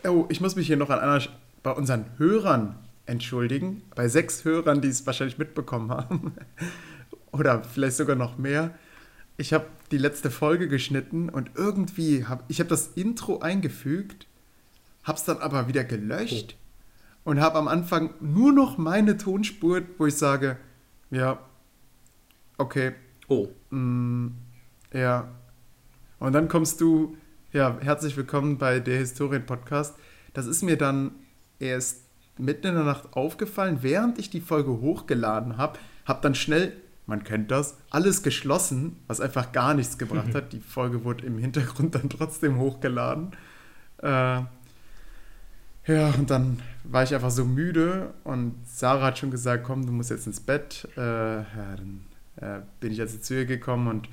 oh, 0.05 0.25
ich 0.29 0.39
muss 0.39 0.55
mich 0.55 0.67
hier 0.67 0.77
noch 0.77 0.89
an 0.89 0.99
einer, 0.99 1.21
bei 1.63 1.71
unseren 1.71 2.05
Hörern 2.17 2.77
entschuldigen. 3.05 3.83
Bei 3.95 4.07
sechs 4.07 4.45
Hörern, 4.45 4.81
die 4.81 4.89
es 4.89 5.05
wahrscheinlich 5.05 5.37
mitbekommen 5.37 5.91
haben. 5.91 6.33
Oder 7.31 7.63
vielleicht 7.63 7.97
sogar 7.97 8.15
noch 8.15 8.37
mehr. 8.37 8.75
Ich 9.37 9.53
habe 9.53 9.65
die 9.91 9.97
letzte 9.97 10.29
Folge 10.29 10.67
geschnitten 10.67 11.29
und 11.29 11.51
irgendwie 11.55 12.25
habe 12.25 12.43
ich 12.47 12.59
habe 12.59 12.69
das 12.69 12.87
Intro 12.87 13.39
eingefügt, 13.39 14.27
habe 15.03 15.17
es 15.17 15.23
dann 15.23 15.37
aber 15.37 15.67
wieder 15.67 15.83
gelöscht 15.83 16.57
und 17.23 17.39
habe 17.39 17.57
am 17.57 17.67
Anfang 17.67 18.13
nur 18.19 18.51
noch 18.51 18.77
meine 18.77 19.17
Tonspur, 19.17 19.81
wo 19.97 20.05
ich 20.05 20.15
sage, 20.15 20.57
ja, 21.09 21.39
okay, 22.57 22.93
Oh. 23.31 23.47
Mm, 23.69 24.31
ja. 24.91 25.31
Und 26.19 26.33
dann 26.33 26.49
kommst 26.49 26.81
du, 26.81 27.15
ja, 27.53 27.77
herzlich 27.79 28.17
willkommen 28.17 28.57
bei 28.57 28.81
der 28.81 28.97
Historien-Podcast. 28.97 29.95
Das 30.33 30.47
ist 30.47 30.63
mir 30.63 30.75
dann 30.75 31.11
erst 31.57 32.03
mitten 32.41 32.67
in 32.67 32.75
der 32.75 32.83
Nacht 32.83 33.13
aufgefallen, 33.13 33.79
während 33.81 34.19
ich 34.19 34.29
die 34.29 34.41
Folge 34.41 34.71
hochgeladen 34.71 35.57
habe. 35.57 35.79
Hab 36.05 36.21
dann 36.21 36.35
schnell, 36.35 36.73
man 37.05 37.23
kennt 37.23 37.51
das, 37.51 37.77
alles 37.89 38.23
geschlossen, 38.23 38.97
was 39.07 39.21
einfach 39.21 39.51
gar 39.51 39.73
nichts 39.73 39.97
gebracht 39.97 40.29
hat. 40.33 40.53
Die 40.53 40.59
Folge 40.59 41.03
wurde 41.03 41.25
im 41.25 41.37
Hintergrund 41.37 41.95
dann 41.95 42.09
trotzdem 42.09 42.57
hochgeladen. 42.57 43.31
Äh, 44.01 44.41
ja, 45.87 46.09
und 46.17 46.29
dann 46.29 46.61
war 46.83 47.03
ich 47.03 47.13
einfach 47.13 47.31
so 47.31 47.45
müde 47.45 48.13
und 48.23 48.55
Sarah 48.65 49.07
hat 49.07 49.17
schon 49.17 49.31
gesagt, 49.31 49.63
komm, 49.63 49.85
du 49.85 49.91
musst 49.91 50.09
jetzt 50.09 50.27
ins 50.27 50.39
Bett. 50.39 50.87
Äh, 50.95 51.37
ja, 51.37 51.75
dann 51.75 52.01
äh, 52.37 52.61
bin 52.79 52.91
ich 52.91 53.01
also 53.01 53.17
zu 53.17 53.35
ihr 53.35 53.45
gekommen 53.45 53.87
und 53.87 54.09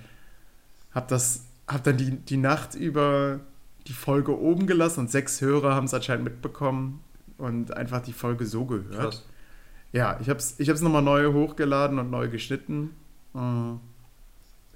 habe 0.93 1.07
das, 1.09 1.45
habe 1.67 1.83
dann 1.83 1.97
die, 1.97 2.11
die 2.11 2.37
Nacht 2.37 2.75
über 2.75 3.41
die 3.87 3.93
Folge 3.93 4.39
oben 4.39 4.67
gelassen 4.67 5.01
und 5.01 5.11
sechs 5.11 5.41
Hörer 5.41 5.75
haben 5.75 5.87
es 5.87 5.95
anscheinend 5.95 6.25
mitbekommen 6.25 7.03
und 7.39 7.77
einfach 7.77 8.03
die 8.03 8.13
Folge 8.13 8.45
so 8.47 8.65
gehört. 8.67 8.95
Krass. 9.13 9.27
Ja, 9.93 10.19
ich 10.21 10.29
habe 10.29 10.39
es 10.39 10.59
ich 10.61 10.69
hab's 10.69 10.81
nochmal 10.83 11.03
neu 11.03 11.33
hochgeladen 11.33 11.99
und 11.99 12.11
neu 12.11 12.29
geschnitten. 12.29 12.95
Äh, 13.35 13.73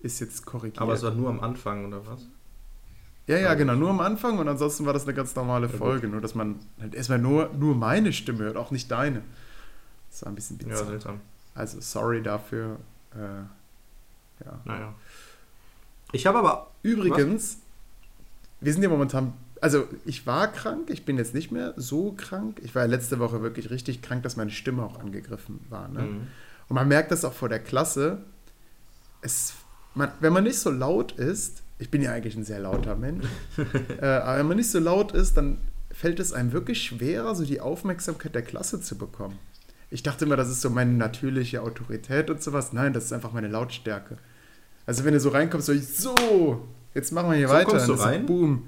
Ist 0.06 0.20
jetzt 0.20 0.46
korrigiert. 0.46 0.80
Aber 0.80 0.94
es 0.94 1.02
war 1.02 1.10
nur 1.12 1.28
am 1.28 1.40
Anfang, 1.40 1.84
oder 1.86 2.06
was? 2.06 2.26
ja, 3.26 3.36
ja, 3.38 3.54
genau, 3.54 3.74
nur 3.74 3.90
am 3.90 4.00
Anfang 4.00 4.38
und 4.38 4.48
ansonsten 4.48 4.84
war 4.86 4.92
das 4.92 5.04
eine 5.04 5.14
ganz 5.14 5.34
normale 5.36 5.66
Ja, 5.66 5.72
gut. 5.72 5.78
Folge. 5.78 6.08
Nur, 6.08 6.20
dass 6.20 6.34
man 6.34 6.58
halt 6.80 6.94
erstmal 6.94 7.18
nur, 7.18 7.50
nur 7.58 7.74
meine 7.74 8.12
Stimme 8.12 8.40
hört, 8.40 8.56
auch 8.56 8.70
nicht 8.70 8.90
deine. 8.90 9.22
Das 10.10 10.22
war 10.22 10.32
ein 10.32 10.34
bisschen 10.34 10.58
Ja, 10.60 10.66
bizarr. 10.68 10.86
seltsam. 10.86 11.20
also, 11.54 11.80
sorry 11.80 12.22
dafür. 12.22 12.78
Äh, 13.14 14.44
ja. 14.44 14.60
Naja. 14.64 14.94
Ich 16.12 16.26
habe 16.26 16.38
aber. 16.38 16.70
Übrigens, 16.82 17.58
wir 18.60 18.72
sind 18.72 18.82
ja 18.82 18.88
momentan, 18.88 19.32
also 19.62 19.86
ich 20.04 20.26
war 20.26 20.48
krank, 20.50 20.90
ich 20.90 21.04
bin 21.04 21.16
jetzt 21.18 21.34
nicht 21.34 21.52
mehr 21.52 21.72
so 21.76 22.12
krank. 22.12 22.60
Ich 22.64 22.74
war 22.74 22.82
ja 22.82 22.88
letzte 22.88 23.20
Woche 23.20 23.42
wirklich 23.42 23.70
richtig 23.70 24.02
krank, 24.02 24.24
dass 24.24 24.36
meine 24.36 24.50
Stimme 24.50 24.82
auch 24.82 24.98
angegriffen 24.98 25.60
war. 25.70 25.86
Ne? 25.86 26.00
Mhm. 26.00 26.26
Und 26.68 26.74
man 26.74 26.88
merkt 26.88 27.12
das 27.12 27.24
auch 27.24 27.32
vor 27.32 27.48
der 27.48 27.60
Klasse. 27.60 28.18
es, 29.20 29.54
man, 29.94 30.10
wenn 30.18 30.32
man 30.32 30.42
nicht 30.42 30.58
so 30.58 30.70
laut 30.70 31.12
ist, 31.12 31.62
ich 31.78 31.90
bin 31.90 32.02
ja 32.02 32.12
eigentlich 32.12 32.34
ein 32.34 32.44
sehr 32.44 32.58
lauter 32.58 32.96
Mensch, 32.96 33.24
äh, 34.00 34.04
aber 34.04 34.38
wenn 34.38 34.48
man 34.48 34.56
nicht 34.56 34.70
so 34.70 34.80
laut 34.80 35.12
ist, 35.12 35.36
dann 35.36 35.58
fällt 35.92 36.18
es 36.18 36.32
einem 36.32 36.52
wirklich 36.52 36.82
schwerer, 36.82 37.36
so 37.36 37.44
die 37.44 37.60
Aufmerksamkeit 37.60 38.34
der 38.34 38.42
Klasse 38.42 38.80
zu 38.80 38.98
bekommen. 38.98 39.38
Ich 39.90 40.02
dachte 40.02 40.24
immer, 40.24 40.36
das 40.36 40.48
ist 40.48 40.60
so 40.60 40.70
meine 40.70 40.92
natürliche 40.92 41.62
Autorität 41.62 42.30
und 42.30 42.42
sowas. 42.42 42.72
Nein, 42.72 42.94
das 42.94 43.04
ist 43.04 43.12
einfach 43.12 43.32
meine 43.32 43.48
Lautstärke. 43.48 44.18
Also 44.86 45.04
wenn 45.04 45.12
du 45.14 45.20
so 45.20 45.28
reinkommst, 45.28 45.66
so, 45.66 45.72
ich, 45.72 45.86
so 45.86 46.66
jetzt 46.94 47.12
machen 47.12 47.30
wir 47.30 47.36
hier 47.36 47.48
So 47.48 47.54
weiter. 47.54 47.70
kommst 47.70 47.88
du 47.88 47.92
rein? 47.92 48.26
Boom. 48.26 48.66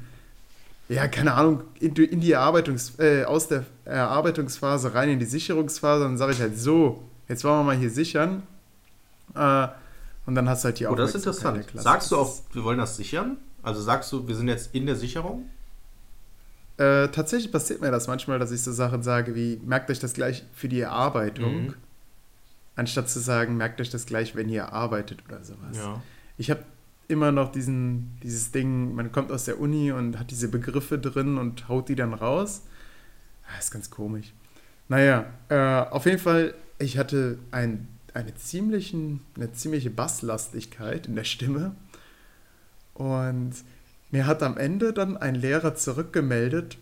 Ja, 0.88 1.08
keine 1.08 1.32
Ahnung, 1.34 1.62
in, 1.80 1.94
die- 1.94 2.04
in 2.04 2.20
die 2.20 2.32
Erarbeitungs, 2.32 2.98
äh, 2.98 3.24
aus 3.24 3.48
der 3.48 3.64
Erarbeitungsphase 3.86 4.94
rein 4.94 5.08
in 5.08 5.18
die 5.18 5.24
Sicherungsphase, 5.24 6.04
dann 6.04 6.18
sage 6.18 6.32
ich 6.32 6.40
halt 6.40 6.58
so, 6.58 7.02
jetzt 7.28 7.42
wollen 7.44 7.60
wir 7.60 7.64
mal 7.64 7.76
hier 7.76 7.90
sichern. 7.90 8.42
Äh, 9.34 9.68
und 10.26 10.34
dann 10.34 10.48
hast 10.48 10.62
du 10.64 10.66
halt 10.66 10.78
die 10.80 10.86
Oh, 10.86 10.94
das 10.94 11.10
ist 11.14 11.26
interessant. 11.26 11.64
Sagst 11.74 12.10
du 12.12 12.16
auch, 12.16 12.34
wir 12.52 12.64
wollen 12.64 12.78
das 12.78 12.96
sichern? 12.96 13.38
Also 13.62 13.80
sagst 13.80 14.12
du, 14.12 14.28
wir 14.28 14.34
sind 14.34 14.48
jetzt 14.48 14.74
in 14.74 14.84
der 14.86 14.96
Sicherung? 14.96 15.48
Äh, 16.76 17.08
tatsächlich 17.08 17.52
passiert 17.52 17.80
mir 17.80 17.90
das 17.90 18.06
manchmal, 18.08 18.38
dass 18.38 18.50
ich 18.50 18.62
so 18.62 18.72
Sachen 18.72 19.02
sage 19.02 19.34
wie, 19.34 19.60
merkt 19.64 19.90
euch 19.90 20.00
das 20.00 20.12
gleich 20.12 20.44
für 20.54 20.68
die 20.68 20.80
Erarbeitung, 20.80 21.66
Mhm. 21.66 21.74
anstatt 22.76 23.08
zu 23.08 23.20
sagen, 23.20 23.56
merkt 23.56 23.80
euch 23.80 23.90
das 23.90 24.06
gleich, 24.06 24.34
wenn 24.34 24.48
ihr 24.48 24.72
arbeitet 24.72 25.20
oder 25.28 25.42
sowas. 25.44 25.76
Ja. 25.76 26.02
Ich 26.36 26.50
habe 26.50 26.64
immer 27.08 27.32
noch 27.32 27.52
diesen, 27.52 28.18
dieses 28.22 28.50
Ding, 28.52 28.94
man 28.94 29.12
kommt 29.12 29.30
aus 29.30 29.44
der 29.44 29.60
Uni 29.60 29.92
und 29.92 30.18
hat 30.18 30.30
diese 30.30 30.48
Begriffe 30.48 30.98
drin 30.98 31.38
und 31.38 31.68
haut 31.68 31.88
die 31.88 31.94
dann 31.94 32.14
raus. 32.14 32.62
Ah, 33.46 33.58
ist 33.58 33.70
ganz 33.70 33.90
komisch. 33.90 34.32
Naja, 34.88 35.26
äh, 35.48 35.90
auf 35.90 36.06
jeden 36.06 36.18
Fall, 36.18 36.54
ich 36.78 36.98
hatte 36.98 37.38
ein, 37.50 37.88
eine, 38.12 38.34
ziemlichen, 38.34 39.20
eine 39.36 39.52
ziemliche 39.52 39.90
Basslastigkeit 39.90 41.06
in 41.06 41.16
der 41.16 41.24
Stimme. 41.24 41.74
Und 42.94 43.54
mir 44.10 44.26
hat 44.26 44.42
am 44.42 44.56
Ende 44.56 44.92
dann 44.92 45.16
ein 45.16 45.34
Lehrer 45.34 45.74
zurückgemeldet, 45.74 46.78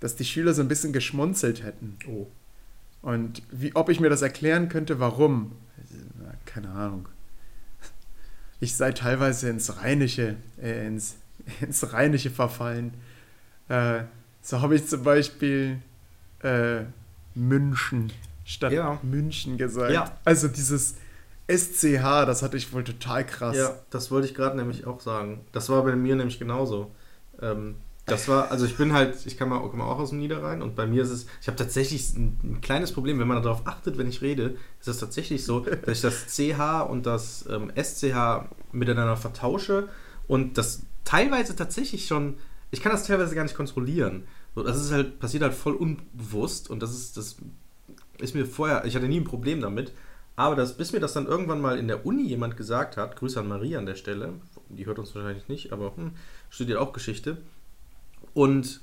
dass 0.00 0.16
die 0.16 0.24
Schüler 0.24 0.54
so 0.54 0.62
ein 0.62 0.68
bisschen 0.68 0.92
geschmunzelt 0.92 1.62
hätten. 1.62 1.96
Oh. 2.08 2.26
Und 3.02 3.42
wie, 3.50 3.74
ob 3.74 3.88
ich 3.88 4.00
mir 4.00 4.10
das 4.10 4.22
erklären 4.22 4.68
könnte, 4.68 5.00
warum? 5.00 5.52
Na, 6.18 6.34
Keine 6.44 6.70
Ahnung. 6.70 7.08
Ich 8.60 8.74
sei 8.76 8.92
teilweise 8.92 9.48
ins 9.50 9.76
Rheinische, 9.78 10.36
äh, 10.62 10.86
ins, 10.86 11.16
ins 11.60 11.92
Rheinische 11.92 12.30
verfallen. 12.30 12.94
Äh, 13.68 14.04
so 14.42 14.60
habe 14.60 14.76
ich 14.76 14.86
zum 14.86 15.02
Beispiel 15.02 15.78
äh, 16.42 16.82
München 17.34 18.12
statt 18.44 18.72
Ja. 18.72 18.98
München 19.02 19.58
gesagt. 19.58 19.92
Ja. 19.92 20.16
Also 20.24 20.48
dieses 20.48 20.94
SCH, 21.48 22.24
das 22.26 22.42
hatte 22.42 22.56
ich 22.56 22.72
wohl 22.72 22.84
total 22.84 23.26
krass. 23.26 23.56
Ja, 23.56 23.76
das 23.90 24.10
wollte 24.10 24.26
ich 24.28 24.34
gerade 24.34 24.56
nämlich 24.56 24.86
auch 24.86 25.00
sagen. 25.00 25.40
Das 25.52 25.68
war 25.68 25.82
bei 25.82 25.94
mir 25.96 26.16
nämlich 26.16 26.38
genauso. 26.38 26.90
Ähm, 27.40 27.76
das 28.06 28.28
war, 28.28 28.52
also 28.52 28.64
ich 28.64 28.76
bin 28.76 28.92
halt, 28.92 29.26
ich 29.26 29.36
komme 29.36 29.58
komm 29.68 29.80
auch 29.80 29.98
aus 29.98 30.10
dem 30.10 30.20
Niederrhein 30.20 30.62
und 30.62 30.76
bei 30.76 30.86
mir 30.86 31.02
ist 31.02 31.10
es, 31.10 31.26
ich 31.40 31.48
habe 31.48 31.56
tatsächlich 31.56 32.14
ein, 32.14 32.38
ein 32.44 32.60
kleines 32.60 32.92
Problem, 32.92 33.18
wenn 33.18 33.26
man 33.26 33.42
darauf 33.42 33.66
achtet, 33.66 33.98
wenn 33.98 34.08
ich 34.08 34.22
rede, 34.22 34.56
ist 34.80 34.86
es 34.86 34.98
tatsächlich 34.98 35.44
so, 35.44 35.60
dass 35.60 35.96
ich 35.96 36.02
das 36.02 36.26
CH 36.28 36.82
und 36.88 37.04
das 37.04 37.46
ähm, 37.50 37.72
SCH 37.74 38.48
miteinander 38.70 39.16
vertausche 39.16 39.88
und 40.28 40.56
das 40.56 40.82
teilweise 41.04 41.56
tatsächlich 41.56 42.06
schon, 42.06 42.36
ich 42.70 42.80
kann 42.80 42.92
das 42.92 43.06
teilweise 43.06 43.34
gar 43.34 43.42
nicht 43.42 43.56
kontrollieren. 43.56 44.24
Das 44.54 44.80
ist 44.80 44.92
halt, 44.92 45.18
passiert 45.18 45.42
halt 45.42 45.54
voll 45.54 45.74
unbewusst 45.74 46.70
und 46.70 46.82
das 46.82 46.94
ist, 46.94 47.16
das 47.16 47.36
ist 48.18 48.34
mir 48.34 48.46
vorher, 48.46 48.84
ich 48.84 48.94
hatte 48.94 49.08
nie 49.08 49.20
ein 49.20 49.24
Problem 49.24 49.60
damit, 49.60 49.92
aber 50.36 50.54
das, 50.54 50.76
bis 50.76 50.92
mir 50.92 51.00
das 51.00 51.12
dann 51.12 51.26
irgendwann 51.26 51.60
mal 51.60 51.76
in 51.78 51.88
der 51.88 52.06
Uni 52.06 52.22
jemand 52.28 52.56
gesagt 52.56 52.96
hat, 52.96 53.16
Grüße 53.16 53.40
an 53.40 53.48
Marie 53.48 53.76
an 53.76 53.86
der 53.86 53.96
Stelle, 53.96 54.34
die 54.68 54.86
hört 54.86 54.98
uns 54.98 55.14
wahrscheinlich 55.14 55.48
nicht, 55.48 55.72
aber 55.72 55.96
hm, 55.96 56.12
studiert 56.50 56.78
auch 56.78 56.92
Geschichte. 56.92 57.38
Und 58.36 58.82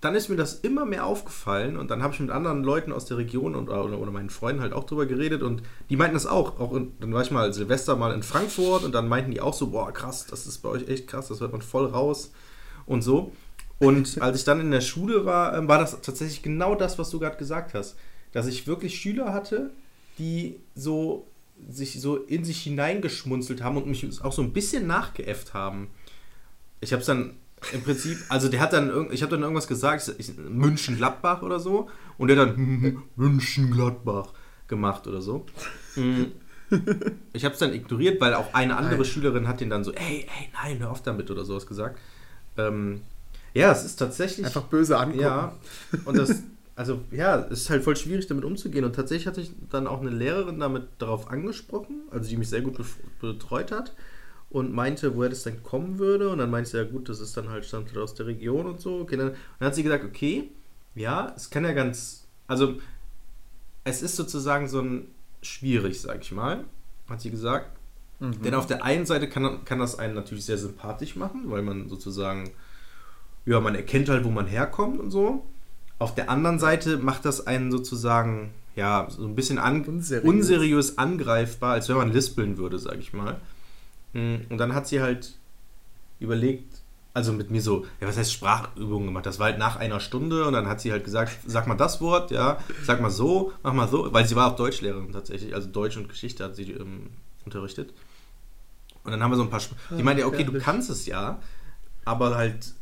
dann 0.00 0.14
ist 0.14 0.30
mir 0.30 0.36
das 0.36 0.54
immer 0.54 0.86
mehr 0.86 1.04
aufgefallen 1.04 1.76
und 1.76 1.90
dann 1.90 2.02
habe 2.02 2.14
ich 2.14 2.20
mit 2.20 2.30
anderen 2.30 2.64
Leuten 2.64 2.90
aus 2.90 3.04
der 3.04 3.18
Region 3.18 3.54
und, 3.54 3.68
oder, 3.68 3.98
oder 3.98 4.10
meinen 4.10 4.30
Freunden 4.30 4.62
halt 4.62 4.72
auch 4.72 4.84
drüber 4.84 5.04
geredet 5.04 5.42
und 5.42 5.62
die 5.90 5.96
meinten 5.96 6.14
das 6.14 6.24
auch. 6.24 6.58
auch 6.58 6.72
in, 6.72 6.94
dann 6.98 7.12
war 7.12 7.20
ich 7.20 7.30
mal 7.30 7.52
Silvester 7.52 7.94
mal 7.94 8.14
in 8.14 8.22
Frankfurt 8.22 8.84
und 8.84 8.92
dann 8.94 9.06
meinten 9.06 9.32
die 9.32 9.42
auch 9.42 9.52
so, 9.52 9.66
boah 9.66 9.92
krass, 9.92 10.26
das 10.26 10.46
ist 10.46 10.62
bei 10.62 10.70
euch 10.70 10.88
echt 10.88 11.08
krass, 11.08 11.28
das 11.28 11.40
hört 11.40 11.52
man 11.52 11.60
voll 11.60 11.84
raus 11.84 12.32
und 12.86 13.02
so. 13.02 13.32
Und 13.78 14.16
als 14.22 14.38
ich 14.38 14.44
dann 14.44 14.62
in 14.62 14.70
der 14.70 14.80
Schule 14.80 15.26
war, 15.26 15.54
ähm, 15.54 15.68
war 15.68 15.78
das 15.78 16.00
tatsächlich 16.00 16.42
genau 16.42 16.74
das, 16.74 16.98
was 16.98 17.10
du 17.10 17.20
gerade 17.20 17.36
gesagt 17.36 17.74
hast. 17.74 17.96
Dass 18.32 18.46
ich 18.46 18.66
wirklich 18.66 18.98
Schüler 18.98 19.34
hatte, 19.34 19.72
die 20.16 20.58
so 20.74 21.26
sich 21.68 22.00
so 22.00 22.16
in 22.16 22.46
sich 22.46 22.62
hineingeschmunzelt 22.62 23.62
haben 23.62 23.76
und 23.76 23.86
mich 23.88 24.24
auch 24.24 24.32
so 24.32 24.40
ein 24.40 24.54
bisschen 24.54 24.86
nachgeäfft 24.86 25.52
haben. 25.52 25.88
Ich 26.80 26.94
habe 26.94 27.02
es 27.02 27.06
dann 27.06 27.34
im 27.72 27.82
Prinzip, 27.82 28.18
also 28.28 28.48
der 28.48 28.60
hat 28.60 28.72
dann, 28.72 29.08
ich 29.10 29.22
habe 29.22 29.30
dann 29.30 29.42
irgendwas 29.42 29.68
gesagt, 29.68 30.14
ich, 30.18 30.36
München-Gladbach 30.36 31.42
oder 31.42 31.60
so, 31.60 31.88
und 32.18 32.28
der 32.28 32.36
dann 32.36 33.02
München-Gladbach 33.16 34.28
gemacht 34.68 35.06
oder 35.06 35.20
so. 35.20 35.46
Mm. 35.96 36.24
Ich 37.34 37.44
habe 37.44 37.52
es 37.52 37.58
dann 37.58 37.74
ignoriert, 37.74 38.20
weil 38.20 38.34
auch 38.34 38.54
eine 38.54 38.76
andere 38.76 38.94
Alter. 38.94 39.04
Schülerin 39.04 39.46
hat 39.46 39.60
den 39.60 39.68
dann 39.68 39.84
so, 39.84 39.92
ey, 39.92 40.26
ey, 40.26 40.48
nein, 40.54 40.78
hör 40.78 40.90
auf 40.90 41.02
damit 41.02 41.30
oder 41.30 41.44
sowas 41.44 41.66
gesagt. 41.66 41.98
Ähm, 42.56 43.02
ja, 43.52 43.70
es 43.70 43.84
ist 43.84 43.96
tatsächlich. 43.96 44.46
Einfach 44.46 44.62
böse 44.62 44.96
angucken. 44.98 45.20
Ja, 45.20 45.52
und 46.06 46.16
das, 46.16 46.42
also 46.74 47.02
ja, 47.10 47.46
es 47.50 47.62
ist 47.62 47.70
halt 47.70 47.84
voll 47.84 47.96
schwierig 47.96 48.26
damit 48.26 48.44
umzugehen. 48.44 48.86
Und 48.86 48.96
tatsächlich 48.96 49.26
hatte 49.26 49.42
ich 49.42 49.52
dann 49.70 49.86
auch 49.86 50.00
eine 50.00 50.08
Lehrerin 50.08 50.58
damit 50.58 50.84
darauf 50.98 51.30
angesprochen, 51.30 52.00
also 52.10 52.30
die 52.30 52.38
mich 52.38 52.48
sehr 52.48 52.62
gut 52.62 52.78
betreut 53.20 53.70
hat 53.70 53.92
und 54.52 54.70
meinte, 54.72 55.16
woher 55.16 55.30
das 55.30 55.44
denn 55.44 55.62
kommen 55.62 55.98
würde. 55.98 56.28
Und 56.28 56.38
dann 56.38 56.50
meinte 56.50 56.70
sie, 56.70 56.76
ja 56.76 56.84
gut, 56.84 57.08
das 57.08 57.20
ist 57.20 57.36
dann 57.36 57.48
halt 57.48 57.64
stammt 57.64 57.96
aus 57.96 58.14
der 58.14 58.26
Region 58.26 58.66
und 58.66 58.80
so. 58.80 59.00
Okay, 59.00 59.16
dann, 59.16 59.30
und 59.30 59.36
dann 59.58 59.68
hat 59.68 59.74
sie 59.74 59.82
gesagt, 59.82 60.04
okay, 60.04 60.50
ja, 60.94 61.32
es 61.34 61.48
kann 61.48 61.64
ja 61.64 61.72
ganz, 61.72 62.26
also 62.46 62.74
es 63.84 64.02
ist 64.02 64.14
sozusagen 64.14 64.68
so 64.68 64.80
ein 64.80 65.08
schwierig, 65.40 66.00
sag 66.00 66.20
ich 66.20 66.32
mal, 66.32 66.64
hat 67.08 67.22
sie 67.22 67.30
gesagt. 67.30 67.70
Mhm. 68.20 68.42
Denn 68.42 68.54
auf 68.54 68.66
der 68.66 68.84
einen 68.84 69.06
Seite 69.06 69.26
kann, 69.26 69.64
kann 69.64 69.78
das 69.78 69.98
einen 69.98 70.14
natürlich 70.14 70.44
sehr 70.44 70.58
sympathisch 70.58 71.16
machen, 71.16 71.44
weil 71.46 71.62
man 71.62 71.88
sozusagen, 71.88 72.50
ja, 73.46 73.58
man 73.58 73.74
erkennt 73.74 74.10
halt, 74.10 74.22
wo 74.22 74.30
man 74.30 74.46
herkommt 74.46 75.00
und 75.00 75.10
so. 75.10 75.46
Auf 75.98 76.14
der 76.14 76.28
anderen 76.28 76.58
Seite 76.58 76.98
macht 76.98 77.24
das 77.24 77.46
einen 77.46 77.70
sozusagen, 77.70 78.52
ja, 78.76 79.06
so 79.08 79.24
ein 79.24 79.34
bisschen 79.34 79.58
an, 79.58 79.82
Unseriös. 79.84 80.24
unseriös. 80.28 80.98
angreifbar, 80.98 81.72
als 81.72 81.88
wenn 81.88 81.96
man 81.96 82.12
lispeln 82.12 82.58
würde, 82.58 82.78
sag 82.78 82.98
ich 82.98 83.14
mal. 83.14 83.40
Mm, 84.12 84.36
Und 84.50 84.58
dann 84.58 84.74
hat 84.74 84.86
sie 84.86 85.00
halt 85.00 85.38
überlegt, 86.20 86.80
also 87.14 87.32
mit 87.32 87.50
mir 87.50 87.60
so, 87.60 87.84
ja, 88.00 88.06
was 88.08 88.16
heißt 88.16 88.32
Sprachübungen 88.32 89.06
gemacht? 89.08 89.26
Das 89.26 89.38
war 89.38 89.46
halt 89.46 89.58
nach 89.58 89.76
einer 89.76 90.00
Stunde 90.00 90.46
und 90.46 90.54
dann 90.54 90.66
hat 90.66 90.80
sie 90.80 90.92
halt 90.92 91.04
gesagt, 91.04 91.36
sag 91.46 91.66
mal 91.66 91.74
das 91.74 92.00
Wort, 92.00 92.30
ja, 92.30 92.58
sag 92.84 93.00
mal 93.00 93.10
so, 93.10 93.52
mach 93.62 93.72
mal 93.74 93.88
so, 93.88 94.12
weil 94.12 94.26
sie 94.26 94.34
war 94.36 94.52
auch 94.52 94.56
Deutschlehrerin 94.56 95.12
tatsächlich, 95.12 95.54
also 95.54 95.68
Deutsch 95.68 95.96
und 95.96 96.08
Geschichte 96.08 96.44
hat 96.44 96.56
sie 96.56 96.72
ähm, 96.72 97.10
unterrichtet. 97.44 97.92
Und 99.04 99.10
dann 99.12 99.22
haben 99.22 99.30
wir 99.32 99.36
so 99.36 99.42
ein 99.42 99.50
paar, 99.50 99.58
Sp 99.60 99.74
die 99.90 100.00
Ah, 100.00 100.04
meinte, 100.04 100.20
ja, 100.22 100.26
okay, 100.28 100.44
du 100.44 100.58
kannst 100.58 100.88
es 100.90 101.06
ja, 101.06 101.38
aber 102.04 102.36
halt, 102.36 102.72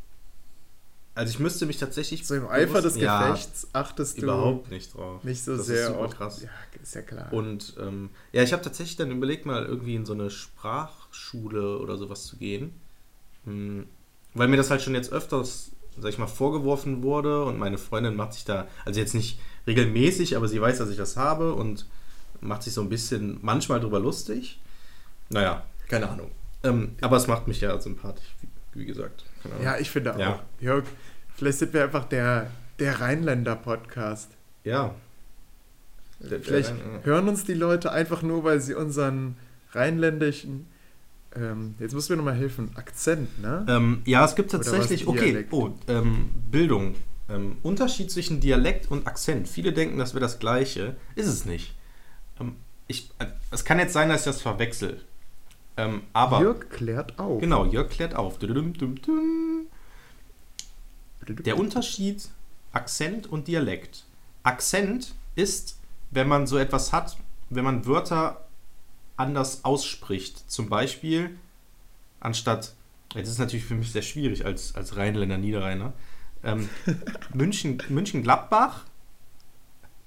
also 1.21 1.31
ich 1.33 1.39
müsste 1.39 1.67
mich 1.67 1.77
tatsächlich... 1.79 2.27
So 2.27 2.35
im 2.35 2.49
Eifer 2.49 2.81
des 2.83 2.97
Ja, 2.97 3.31
Gefechts 3.31 3.69
achtest 3.73 4.19
du 4.19 4.23
überhaupt 4.23 4.71
nicht 4.71 4.95
drauf. 4.95 5.23
nicht 5.23 5.45
so 5.45 5.53
Das 5.53 5.61
ist 5.61 5.67
sehr 5.67 5.87
super 5.89 6.01
auf- 6.01 6.17
krass. 6.17 6.43
Ja, 6.43 6.49
ist 6.83 6.95
ja 6.95 7.03
klar. 7.03 7.33
Und 7.33 7.75
ähm, 7.81 8.11
ja, 8.33 8.43
ich 8.43 8.53
habe 8.53 8.63
tatsächlich 8.63 8.97
dann 8.97 9.11
überlegt, 9.11 9.45
mal 9.47 9.65
irgendwie 9.65 9.95
in 9.95 10.07
so 10.07 10.13
eine 10.15 10.31
Sprachschule 10.31 11.79
oder 11.79 11.97
sowas 11.97 12.25
zu 12.25 12.37
gehen. 12.37 12.73
Hm, 13.45 13.87
weil 14.35 14.49
mir 14.49 14.57
das 14.57 14.71
halt 14.71 14.83
schon 14.83 14.95
jetzt 14.95 15.13
öfters, 15.13 15.71
sag 15.99 16.11
ich 16.11 16.19
mal, 16.19 16.27
vorgeworfen 16.27 17.03
wurde 17.03 17.45
und 17.45 17.59
meine 17.59 17.79
Freundin 17.79 18.15
macht 18.17 18.33
sich 18.35 18.45
da, 18.45 18.67
also 18.85 19.01
jetzt 19.01 19.15
nicht 19.15 19.39
regelmäßig, 19.67 20.37
aber 20.37 20.49
sie 20.49 20.61
weiß, 20.61 20.79
dass 20.79 20.91
ich 20.91 20.97
das 20.97 21.17
habe 21.17 21.55
und 21.55 21.87
macht 22.41 22.63
sich 22.63 22.73
so 22.73 22.81
ein 22.81 22.89
bisschen 22.89 23.39
manchmal 23.43 23.81
drüber 23.81 24.01
lustig. 24.01 24.61
Naja, 25.29 25.65
keine 25.89 26.09
Ahnung. 26.09 26.31
Ähm, 26.63 26.95
aber 27.01 27.17
es 27.17 27.27
macht 27.27 27.49
mich 27.49 27.61
ja 27.61 27.79
sympathisch, 27.81 28.35
wie, 28.41 28.81
wie 28.81 28.87
gesagt. 28.87 29.25
Ja, 29.63 29.79
ich 29.79 29.91
finde 29.91 30.15
auch. 30.15 30.19
Ja. 30.19 30.41
Jörg, 30.61 30.85
vielleicht 31.41 31.59
sind 31.59 31.73
wir 31.73 31.83
einfach 31.85 32.05
der, 32.05 32.49
der 32.79 33.01
Rheinländer-Podcast. 33.01 34.31
ja. 34.65 34.95
Der- 36.23 36.29
der 36.29 36.41
Vielleicht 36.43 36.71
Rhein- 36.73 37.01
hören 37.05 37.29
uns 37.31 37.45
die 37.45 37.55
Leute 37.55 37.93
einfach 37.93 38.21
nur, 38.21 38.45
weil 38.45 38.61
sie 38.61 38.75
unseren 38.75 39.37
rheinländischen, 39.73 40.67
ähm, 41.35 41.77
jetzt 41.79 41.95
muss 41.95 42.11
mir 42.11 42.17
nochmal 42.17 42.35
helfen, 42.35 42.73
Akzent, 42.75 43.41
ne? 43.41 43.65
Ähm, 43.71 44.03
ja, 44.05 44.23
es 44.27 44.35
gibt 44.35 44.51
tatsächlich, 44.51 45.07
okay, 45.07 45.47
oh, 45.51 45.71
ähm, 45.89 46.29
Bildung. 46.51 46.95
Ähm, 47.31 47.57
Unterschied 47.63 48.11
zwischen 48.11 48.39
Dialekt 48.41 48.91
und 48.91 49.07
Akzent. 49.07 49.49
Viele 49.49 49.73
denken, 49.73 49.97
das 49.97 50.13
wäre 50.13 50.21
das 50.21 50.39
Gleiche. 50.39 50.95
Ist 51.15 51.27
es 51.29 51.47
nicht. 51.47 51.75
Ähm, 52.39 52.57
ich, 52.87 53.09
äh, 53.19 53.25
es 53.51 53.65
kann 53.65 53.79
jetzt 53.79 53.95
sein, 53.95 54.11
dass 54.11 54.21
ich 54.21 54.25
das 54.27 54.43
verwechsel. 54.43 55.01
Ähm, 55.79 56.03
aber, 56.13 56.41
Jörg 56.43 56.69
klärt 56.69 57.19
auf. 57.19 57.41
genau, 57.41 57.65
Jörg 57.65 57.89
klärt 57.89 58.15
auf. 58.15 58.39
Dududum, 58.39 58.75
dum, 58.75 59.01
dum. 59.01 59.67
Der 61.35 61.59
Unterschied 61.59 62.29
Akzent 62.73 63.27
und 63.27 63.49
Dialekt. 63.49 64.05
Akzent 64.43 65.15
ist, 65.35 65.79
wenn 66.11 66.29
man 66.29 66.47
so 66.47 66.57
etwas 66.57 66.93
hat, 66.93 67.17
wenn 67.51 67.65
man 67.65 67.87
Wörter 67.87 68.47
anders 69.17 69.65
ausspricht. 69.65 70.51
Zum 70.51 70.69
Beispiel, 70.69 71.37
anstatt, 72.21 72.75
jetzt 73.15 73.27
ist 73.27 73.35
es 73.35 73.39
natürlich 73.39 73.65
für 73.65 73.75
mich 73.75 73.93
sehr 73.93 74.03
schwierig 74.03 74.45
als, 74.45 74.75
als 74.75 74.97
Rheinländer, 74.97 75.39
Niederrheiner, 75.39 75.93
ähm, 76.43 76.69
München, 77.35 77.83
München-Gladbach, 77.89 78.87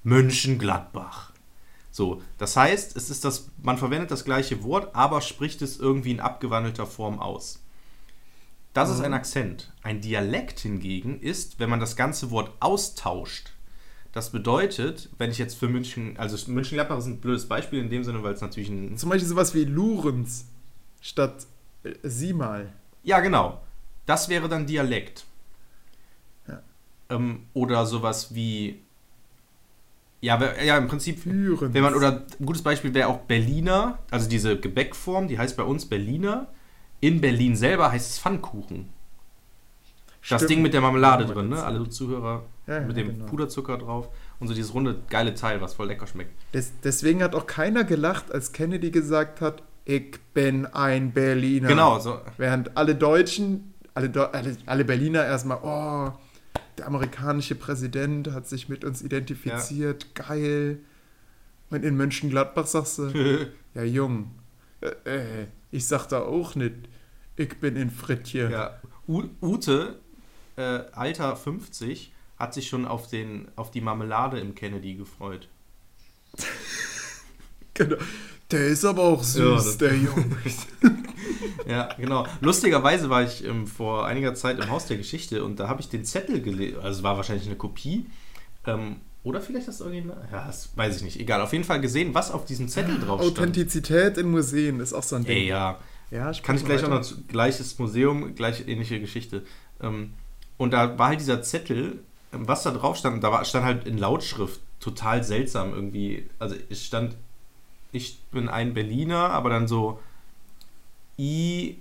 München-Gladbach. 0.03 1.31
So, 1.91 2.23
das 2.39 2.57
heißt, 2.57 2.97
es 2.97 3.11
ist 3.11 3.23
das, 3.23 3.51
man 3.61 3.77
verwendet 3.77 4.09
das 4.09 4.25
gleiche 4.25 4.63
Wort, 4.63 4.95
aber 4.95 5.21
spricht 5.21 5.61
es 5.61 5.79
irgendwie 5.79 6.11
in 6.11 6.19
abgewandelter 6.19 6.87
Form 6.87 7.19
aus. 7.19 7.62
Das 8.73 8.89
ist 8.89 9.01
ein 9.01 9.13
Akzent. 9.13 9.71
Ein 9.83 10.01
Dialekt 10.01 10.59
hingegen 10.59 11.19
ist, 11.19 11.59
wenn 11.59 11.69
man 11.69 11.79
das 11.79 11.95
ganze 11.95 12.31
Wort 12.31 12.51
austauscht. 12.59 13.51
Das 14.13 14.31
bedeutet, 14.31 15.09
wenn 15.17 15.31
ich 15.31 15.37
jetzt 15.37 15.55
für 15.55 15.67
München, 15.67 16.17
also 16.17 16.51
München-Gladbach 16.51 16.99
ist 16.99 17.05
ein 17.05 17.19
blödes 17.19 17.47
Beispiel 17.47 17.79
in 17.79 17.89
dem 17.89 18.03
Sinne, 18.03 18.23
weil 18.23 18.33
es 18.33 18.41
natürlich 18.41 18.69
ein. 18.69 18.97
Zum 18.97 19.09
Beispiel 19.09 19.27
sowas 19.27 19.53
wie 19.55 19.65
Lurens 19.65 20.45
statt 21.01 21.47
äh, 21.83 21.93
sieh 22.03 22.33
mal. 22.33 22.71
Ja, 23.03 23.19
genau. 23.19 23.61
Das 24.05 24.29
wäre 24.29 24.49
dann 24.49 24.65
Dialekt. 24.65 25.25
Ja. 26.47 26.61
Ähm, 27.09 27.45
oder 27.53 27.85
sowas 27.85 28.33
wie. 28.33 28.81
Ja, 30.21 30.39
ja, 30.63 30.77
im 30.77 30.87
Prinzip. 30.87 31.19
Führens. 31.19 31.73
Wenn 31.73 31.83
man, 31.83 31.95
oder 31.95 32.23
ein 32.39 32.45
gutes 32.45 32.61
Beispiel 32.61 32.93
wäre 32.93 33.09
auch 33.09 33.19
Berliner, 33.19 33.99
also 34.09 34.29
diese 34.29 34.59
Gebäckform, 34.59 35.27
die 35.27 35.37
heißt 35.37 35.57
bei 35.57 35.63
uns 35.63 35.87
Berliner. 35.87 36.47
In 37.03 37.19
Berlin 37.19 37.57
selber 37.57 37.91
heißt 37.91 38.12
es 38.12 38.19
Pfannkuchen. 38.19 38.88
Das 40.22 40.39
Stimmt. 40.39 40.50
Ding 40.51 40.62
mit 40.62 40.74
der 40.74 40.79
Marmelade 40.79 41.25
Ja, 41.25 41.33
drin, 41.33 41.50
ne? 41.50 41.62
Alle 41.62 41.89
Zuhörer 41.89 42.45
Ja, 42.65 42.79
ja, 42.79 42.88
mit 42.88 42.95
dem 42.95 43.10
genau. 43.10 43.25
Puderzucker 43.25 43.77
drauf 43.77 44.07
und 44.39 44.48
so 44.48 44.53
dieses 44.53 44.74
runde, 44.74 45.01
geile 45.10 45.33
Teil, 45.33 45.60
was 45.60 45.74
voll 45.74 45.88
lecker 45.88 46.07
schmeckt. 46.07 46.31
Des, 46.53 46.72
deswegen 46.81 47.22
hat 47.22 47.36
auch 47.36 47.45
keiner 47.45 47.83
gelacht, 47.83 48.31
als 48.31 48.53
Kennedy 48.53 48.89
gesagt 48.89 49.41
hat, 49.41 49.63
ich 49.83 50.17
bin 50.33 50.65
ein 50.65 51.12
Berliner. 51.12 51.67
Genau, 51.67 52.00
so. 52.00 52.22
Während 52.38 52.77
alle 52.77 52.95
Deutschen, 52.95 53.74
alle, 53.95 54.33
alle, 54.33 54.55
alle 54.65 54.86
Berliner 54.86 55.25
erstmal, 55.25 55.57
oh, 55.62 56.17
der 56.77 56.88
amerikanische 56.88 57.55
Präsident 57.55 58.31
hat 58.31 58.48
sich 58.48 58.69
mit 58.69 58.86
uns 58.86 59.01
identifiziert, 59.01 60.15
geil. 60.15 60.79
Und 61.69 61.83
in 61.83 61.98
Mönchengladbach 61.98 62.65
sagst 62.65 62.98
du, 63.00 63.12
ja 63.74 63.83
Jung, 63.83 64.31
äh, 64.79 64.88
äh, 65.03 65.48
ich 65.69 65.86
sag 65.86 66.07
da 66.07 66.22
auch 66.22 66.55
nicht, 66.55 66.75
ich 67.35 67.57
bin 67.59 67.75
in 67.75 67.89
Frittje. 67.89 68.49
Ja, 68.51 68.79
U 69.07 69.23
Ute, 69.41 69.99
äh, 70.55 70.81
Alter 70.93 71.35
50, 71.35 72.13
hat 72.37 72.53
sich 72.53 72.67
schon 72.67 72.85
auf, 72.85 73.07
den, 73.07 73.47
auf 73.55 73.71
die 73.71 73.81
Marmelade 73.81 74.39
im 74.39 74.55
Kennedy 74.55 74.95
gefreut. 74.95 75.47
Genau. 77.75 77.95
Der 78.51 78.67
ist 78.67 78.85
aber 78.85 79.01
auch 79.01 79.23
süß, 79.23 79.79
Ja, 79.81 79.87
der 79.87 79.97
Junge. 79.97 80.37
Ja, 81.67 81.89
genau. 81.97 82.27
Lustigerweise 82.41 83.09
war 83.09 83.23
ich 83.23 83.43
ähm, 83.45 83.65
vor 83.67 84.05
einiger 84.05 84.35
Zeit 84.35 84.59
im 84.59 84.69
Haus 84.69 84.85
der 84.85 84.97
Geschichte 84.97 85.43
und 85.43 85.59
da 85.59 85.69
habe 85.69 85.81
ich 85.81 85.89
den 85.89 86.03
Zettel 86.03 86.41
gelesen. 86.41 86.77
Also 86.81 86.99
es 86.99 87.03
war 87.03 87.15
wahrscheinlich 87.15 87.47
eine 87.47 87.55
Kopie. 87.55 88.05
Ähm, 88.67 88.97
oder 89.23 89.39
vielleicht 89.41 89.69
das 89.69 89.81
Original. 89.81 90.27
Ja, 90.31 90.45
das 90.45 90.75
weiß 90.75 90.97
ich 90.97 91.03
nicht. 91.03 91.19
Egal. 91.19 91.41
Auf 91.41 91.53
jeden 91.53 91.63
Fall 91.63 91.79
gesehen, 91.79 92.13
was 92.13 92.31
auf 92.31 92.45
diesem 92.45 92.67
Zettel 92.67 92.99
drauf 92.99 93.21
stand. 93.21 93.39
Authentizität 93.39 94.17
in 94.17 94.29
Museen 94.29 94.81
ist 94.81 94.93
auch 94.93 95.03
so 95.03 95.15
ein 95.15 95.23
Ding. 95.23 95.37
Ey, 95.37 95.47
ja. 95.47 95.79
Ja, 96.13 96.32
Kann 96.32 96.55
ich 96.55 96.63
gleich 96.63 96.82
auch 96.82 96.89
weiter. 96.89 96.96
noch 97.00 97.01
zu, 97.01 97.24
gleiches 97.24 97.79
Museum, 97.79 98.36
gleich 98.36 98.67
ähnliche 98.67 99.00
Geschichte. 99.00 99.43
Ähm, 99.82 100.13
und 100.58 100.72
da 100.72 101.00
war 101.00 101.08
halt 101.10 101.20
dieser 101.20 101.41
Zettel, 101.41 102.00
ähm, 102.32 102.48
was 102.48 102.62
da 102.62 102.70
drauf 102.72 102.98
stand, 102.98 103.24
da 103.24 103.32
war, 103.32 103.43
stand 103.46 103.65
halt 103.65 103.88
in 103.88 103.98
Lautschrift 103.98 104.62
total 104.79 105.24
seltsam 105.24 105.74
irgendwie. 105.74 106.29
Also 106.38 106.55
es 106.70 106.86
stand, 106.86 107.15
ich 107.91 108.20
bin 108.32 108.48
ein 108.48 108.75
Berliner, 108.75 109.32
aber 109.32 109.49
dann 109.49 109.67
so 109.67 109.99
I. 111.17 111.80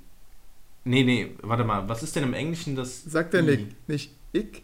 Nee, 0.84 1.04
nee, 1.04 1.34
warte 1.42 1.64
mal, 1.64 1.88
was 1.88 2.02
ist 2.02 2.16
denn 2.16 2.24
im 2.24 2.34
Englischen 2.34 2.74
das? 2.74 3.04
Sagt 3.04 3.34
er 3.34 3.42
nicht, 3.42 3.88
nicht 3.88 4.12
ich? 4.32 4.62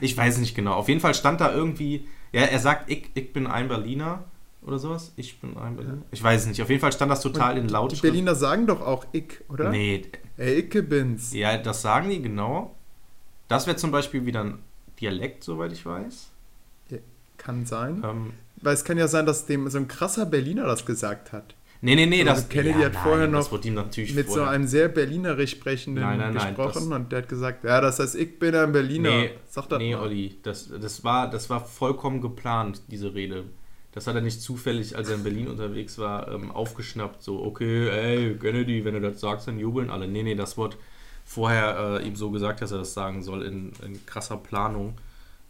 Ich 0.00 0.16
weiß 0.16 0.38
nicht 0.38 0.54
genau. 0.54 0.74
Auf 0.74 0.88
jeden 0.88 1.00
Fall 1.00 1.14
stand 1.14 1.40
da 1.40 1.52
irgendwie, 1.52 2.06
ja, 2.32 2.42
er 2.42 2.58
sagt, 2.58 2.90
ich, 2.90 3.10
ich 3.14 3.32
bin 3.32 3.46
ein 3.46 3.68
Berliner 3.68 4.24
oder 4.66 4.78
sowas. 4.78 5.12
Ich 5.16 5.40
bin 5.40 5.56
ein 5.56 5.76
Berliner. 5.76 5.98
Ich 6.10 6.22
weiß 6.22 6.42
es 6.42 6.46
nicht. 6.48 6.60
Auf 6.62 6.68
jeden 6.68 6.80
Fall 6.80 6.92
stand 6.92 7.10
das 7.10 7.20
total 7.22 7.52
Und 7.52 7.58
in 7.60 7.66
Die 7.68 7.72
Lautschrift. 7.72 8.02
Berliner 8.02 8.34
sagen 8.34 8.66
doch 8.66 8.80
auch 8.80 9.06
ich, 9.12 9.40
oder? 9.48 9.70
Nee, 9.70 10.02
Ey, 10.36 10.54
ich 10.60 10.88
bin's. 10.88 11.32
Ja, 11.32 11.56
das 11.56 11.82
sagen 11.82 12.10
die 12.10 12.20
genau. 12.20 12.74
Das 13.48 13.66
wäre 13.66 13.76
zum 13.76 13.90
Beispiel 13.90 14.26
wieder 14.26 14.42
ein 14.44 14.58
Dialekt, 15.00 15.44
soweit 15.44 15.72
ich 15.72 15.86
weiß. 15.86 16.30
Kann 17.38 17.66
sein. 17.66 18.02
Ähm, 18.04 18.32
Weil 18.62 18.74
es 18.74 18.84
kann 18.84 18.98
ja 18.98 19.08
sein, 19.08 19.26
dass 19.26 19.46
dem 19.46 19.68
so 19.68 19.78
ein 19.78 19.88
krasser 19.88 20.26
Berliner 20.26 20.66
das 20.66 20.84
gesagt 20.86 21.32
hat. 21.32 21.54
nee, 21.82 21.94
nee, 21.94 22.06
nee, 22.06 22.20
Also 22.22 22.40
das 22.42 22.48
Kennedy 22.48 22.82
hat 22.82 22.96
vorher 22.96 23.28
noch 23.28 23.40
das 23.40 23.52
wurde 23.52 23.68
ihm 23.68 23.74
natürlich 23.74 24.14
Mit 24.14 24.30
so 24.30 24.42
einem 24.42 24.66
sehr 24.66 24.88
Berlinerisch 24.88 25.50
sprechenden 25.52 26.02
Nein, 26.02 26.18
nein, 26.18 26.34
nein, 26.34 26.54
gesprochen 26.54 26.90
das- 26.90 26.98
und 26.98 27.12
der 27.12 27.18
hat 27.20 27.28
gesagt, 27.28 27.64
ja, 27.64 27.80
das 27.80 27.98
heißt, 27.98 28.14
ich 28.16 28.38
bin 28.38 28.54
ein 28.54 28.72
Berliner. 28.72 29.10
Nee, 29.10 29.30
Sag 29.48 29.68
das 29.68 29.78
nee 29.78 29.94
mal. 29.94 30.02
Olli, 30.02 30.38
das, 30.42 30.70
das, 30.80 31.04
war, 31.04 31.30
das 31.30 31.48
war 31.50 31.64
vollkommen 31.64 32.20
geplant, 32.20 32.80
diese 32.88 33.14
Rede. 33.14 33.44
Das 33.96 34.06
hat 34.06 34.14
er 34.14 34.20
nicht 34.20 34.42
zufällig, 34.42 34.94
als 34.94 35.08
er 35.08 35.14
in 35.14 35.22
Berlin 35.22 35.48
unterwegs 35.48 35.96
war, 35.96 36.30
ähm, 36.30 36.50
aufgeschnappt. 36.50 37.22
So, 37.22 37.42
okay, 37.42 37.88
ey, 37.88 38.36
Kennedy, 38.36 38.84
wenn 38.84 38.92
du 38.92 39.00
das 39.00 39.20
sagst, 39.20 39.48
dann 39.48 39.58
jubeln 39.58 39.88
alle. 39.88 40.06
Nee, 40.06 40.22
nee, 40.22 40.34
das 40.34 40.58
wurde 40.58 40.76
vorher 41.24 42.00
äh, 42.02 42.06
ihm 42.06 42.14
so 42.14 42.30
gesagt, 42.30 42.60
dass 42.60 42.72
er 42.72 42.78
das 42.80 42.92
sagen 42.92 43.22
soll, 43.22 43.42
in, 43.42 43.72
in 43.82 44.04
krasser 44.04 44.36
Planung. 44.36 44.98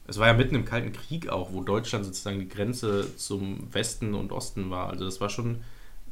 Es 0.07 0.19
war 0.19 0.29
ja 0.29 0.33
mitten 0.33 0.55
im 0.55 0.65
Kalten 0.65 0.93
Krieg 0.93 1.29
auch, 1.29 1.53
wo 1.53 1.61
Deutschland 1.61 2.05
sozusagen 2.05 2.39
die 2.39 2.49
Grenze 2.49 3.17
zum 3.17 3.67
Westen 3.75 4.15
und 4.15 4.31
Osten 4.31 4.71
war. 4.71 4.91
Also 4.91 5.07
das 5.07 5.21
war 5.21 5.29
schon 5.29 5.65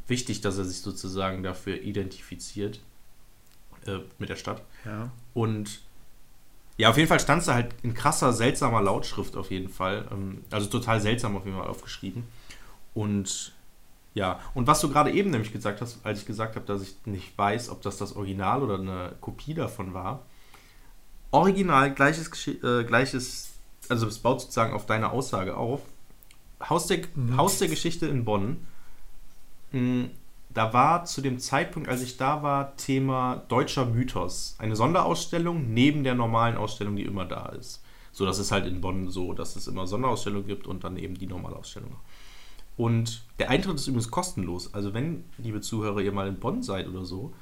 wichtig, 0.08 0.40
dass 0.40 0.58
er 0.58 0.64
sich 0.64 0.80
sozusagen 0.80 1.44
dafür 1.44 1.82
identifiziert 1.82 2.80
äh, 3.86 3.98
mit 4.18 4.28
der 4.28 4.36
Stadt. 4.36 4.60
Ja. 4.84 5.12
Und 5.34 5.82
ja, 6.76 6.90
auf 6.90 6.96
jeden 6.96 7.08
Fall 7.08 7.20
stand 7.20 7.40
es 7.40 7.46
da 7.46 7.54
halt 7.54 7.74
in 7.82 7.94
krasser, 7.94 8.32
seltsamer 8.32 8.82
Lautschrift 8.82 9.36
auf 9.36 9.50
jeden 9.50 9.68
Fall. 9.68 10.06
Ähm, 10.10 10.42
Also 10.50 10.68
total 10.68 11.00
seltsam 11.00 11.36
auf 11.36 11.44
jeden 11.44 11.56
Fall 11.56 11.68
aufgeschrieben. 11.68 12.24
Und 12.94 13.52
ja, 14.14 14.38
und 14.54 14.66
was 14.68 14.80
du 14.80 14.88
gerade 14.88 15.10
eben 15.12 15.30
nämlich 15.30 15.52
gesagt 15.52 15.80
hast, 15.80 15.98
als 16.04 16.20
ich 16.20 16.26
gesagt 16.26 16.54
habe, 16.56 16.66
dass 16.66 16.82
ich 16.82 16.94
nicht 17.04 17.36
weiß, 17.36 17.68
ob 17.70 17.82
das 17.82 17.96
das 17.96 18.14
Original 18.14 18.62
oder 18.62 18.78
eine 18.78 19.12
Kopie 19.20 19.54
davon 19.54 19.92
war. 19.94 20.22
Original, 21.32 21.92
gleiches, 21.92 22.30
äh, 22.46 22.84
gleiches, 22.84 23.50
also 23.88 24.06
es 24.06 24.18
baut 24.20 24.40
sozusagen 24.40 24.72
auf 24.72 24.86
deine 24.86 25.10
Aussage 25.10 25.56
auf. 25.56 25.80
Haus 26.68 26.86
der, 26.86 27.00
Mhm. 27.14 27.36
Haus 27.36 27.58
der 27.58 27.68
Geschichte 27.68 28.06
in 28.06 28.24
Bonn. 28.24 28.66
mh, 29.72 30.08
Da 30.54 30.72
war 30.72 31.04
zu 31.04 31.20
dem 31.20 31.40
Zeitpunkt, 31.40 31.88
als 31.88 32.00
ich 32.00 32.16
da 32.16 32.42
war, 32.44 32.76
Thema 32.76 33.42
deutscher 33.48 33.86
Mythos. 33.86 34.54
Eine 34.58 34.76
Sonderausstellung 34.76 35.74
neben 35.74 36.04
der 36.04 36.14
normalen 36.14 36.56
Ausstellung, 36.56 36.94
die 36.94 37.02
immer 37.02 37.24
da 37.24 37.46
ist. 37.46 37.82
So, 38.12 38.24
das 38.24 38.38
ist 38.38 38.52
halt 38.52 38.64
in 38.66 38.80
Bonn 38.80 39.10
so, 39.10 39.32
dass 39.32 39.56
es 39.56 39.66
immer 39.66 39.88
Sonderausstellungen 39.88 40.46
gibt 40.46 40.68
und 40.68 40.84
dann 40.84 40.96
eben 40.96 41.18
die 41.18 41.26
normale 41.26 41.56
Ausstellung. 41.56 41.96
Und 42.76 43.24
der 43.40 43.50
Eintritt 43.50 43.74
ist 43.74 43.88
übrigens 43.88 44.12
kostenlos. 44.12 44.72
Also 44.72 44.94
wenn, 44.94 45.24
liebe 45.38 45.60
Zuhörer, 45.60 46.00
ihr 46.00 46.12
mal 46.12 46.28
in 46.28 46.38
Bonn 46.38 46.62
seid 46.62 46.86
oder 46.88 47.04
so, 47.04 47.32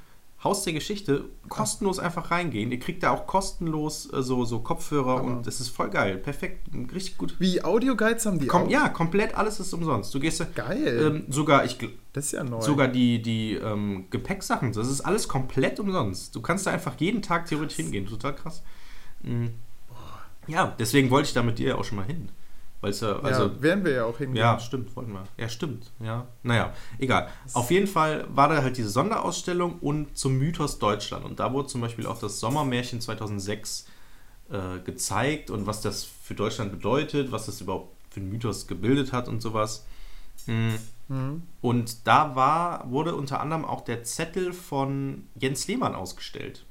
Haus 0.44 0.64
der 0.64 0.72
Geschichte, 0.72 1.24
kostenlos 1.48 2.00
einfach 2.00 2.32
reingehen. 2.32 2.72
Ihr 2.72 2.80
kriegt 2.80 3.04
da 3.04 3.10
auch 3.12 3.26
kostenlos 3.28 4.12
äh, 4.12 4.22
so, 4.22 4.44
so 4.44 4.58
Kopfhörer 4.58 5.18
Hammer. 5.18 5.36
und 5.38 5.46
es 5.46 5.60
ist 5.60 5.68
voll 5.68 5.88
geil. 5.90 6.18
Perfekt, 6.18 6.68
richtig 6.92 7.16
gut. 7.16 7.36
Wie 7.38 7.62
Audioguides 7.62 8.26
haben 8.26 8.40
die 8.40 8.48
Kom 8.48 8.62
auch? 8.64 8.68
ja, 8.70 8.88
komplett 8.88 9.36
alles 9.36 9.60
ist 9.60 9.72
umsonst. 9.72 10.12
Du 10.12 10.18
gehst 10.18 10.40
da- 10.40 10.46
Geil. 10.52 11.00
ähm, 11.06 11.24
sogar, 11.32 11.64
ich, 11.64 11.78
das 12.12 12.26
ist 12.26 12.32
ja 12.32 12.42
neu. 12.42 12.60
sogar 12.60 12.88
die, 12.88 13.22
die 13.22 13.52
ähm, 13.54 14.06
Gepäcksachen, 14.10 14.72
das 14.72 14.88
ist 14.88 15.00
alles 15.02 15.28
komplett 15.28 15.78
umsonst. 15.78 16.34
Du 16.34 16.40
kannst 16.42 16.66
da 16.66 16.72
einfach 16.72 16.94
jeden 16.98 17.22
Tag 17.22 17.46
theoretisch 17.46 17.76
hingehen. 17.76 18.06
Total 18.06 18.34
krass. 18.34 18.62
Mhm. 19.22 19.50
Ja, 20.48 20.74
deswegen 20.78 21.10
wollte 21.10 21.28
ich 21.28 21.34
da 21.34 21.44
mit 21.44 21.60
dir 21.60 21.78
auch 21.78 21.84
schon 21.84 21.98
mal 21.98 22.06
hin. 22.06 22.28
Weil 22.82 22.90
es 22.90 23.00
ja, 23.00 23.20
also, 23.20 23.44
ja, 23.44 23.62
werden 23.62 23.84
wir 23.84 23.92
ja 23.92 24.04
auch 24.04 24.18
hingehen. 24.18 24.42
ja, 24.42 24.58
stimmt, 24.58 24.94
wollten 24.96 25.12
wir. 25.12 25.22
Ja, 25.38 25.48
stimmt. 25.48 25.92
Ja. 26.00 26.26
Naja, 26.42 26.72
egal. 26.98 27.28
Auf 27.54 27.70
jeden 27.70 27.86
Fall 27.86 28.26
war 28.28 28.48
da 28.48 28.60
halt 28.60 28.76
diese 28.76 28.88
Sonderausstellung 28.88 29.78
und 29.78 30.18
zum 30.18 30.36
Mythos 30.36 30.80
Deutschland. 30.80 31.24
Und 31.24 31.38
da 31.38 31.52
wurde 31.52 31.68
zum 31.68 31.80
Beispiel 31.80 32.06
auch 32.06 32.18
das 32.18 32.40
Sommermärchen 32.40 33.00
2006 33.00 33.86
äh, 34.50 34.80
gezeigt 34.80 35.50
und 35.50 35.66
was 35.68 35.80
das 35.80 36.02
für 36.02 36.34
Deutschland 36.34 36.72
bedeutet, 36.72 37.30
was 37.30 37.46
das 37.46 37.60
überhaupt 37.60 37.94
für 38.10 38.18
einen 38.18 38.30
Mythos 38.30 38.66
gebildet 38.66 39.12
hat 39.12 39.28
und 39.28 39.40
sowas. 39.40 39.86
Mhm. 40.46 40.78
Mhm. 41.06 41.42
Und 41.60 42.06
da 42.06 42.34
war, 42.34 42.90
wurde 42.90 43.14
unter 43.14 43.40
anderem 43.40 43.64
auch 43.64 43.82
der 43.82 44.02
Zettel 44.02 44.52
von 44.52 45.28
Jens 45.36 45.68
Lehmann 45.68 45.94
ausgestellt. 45.94 46.66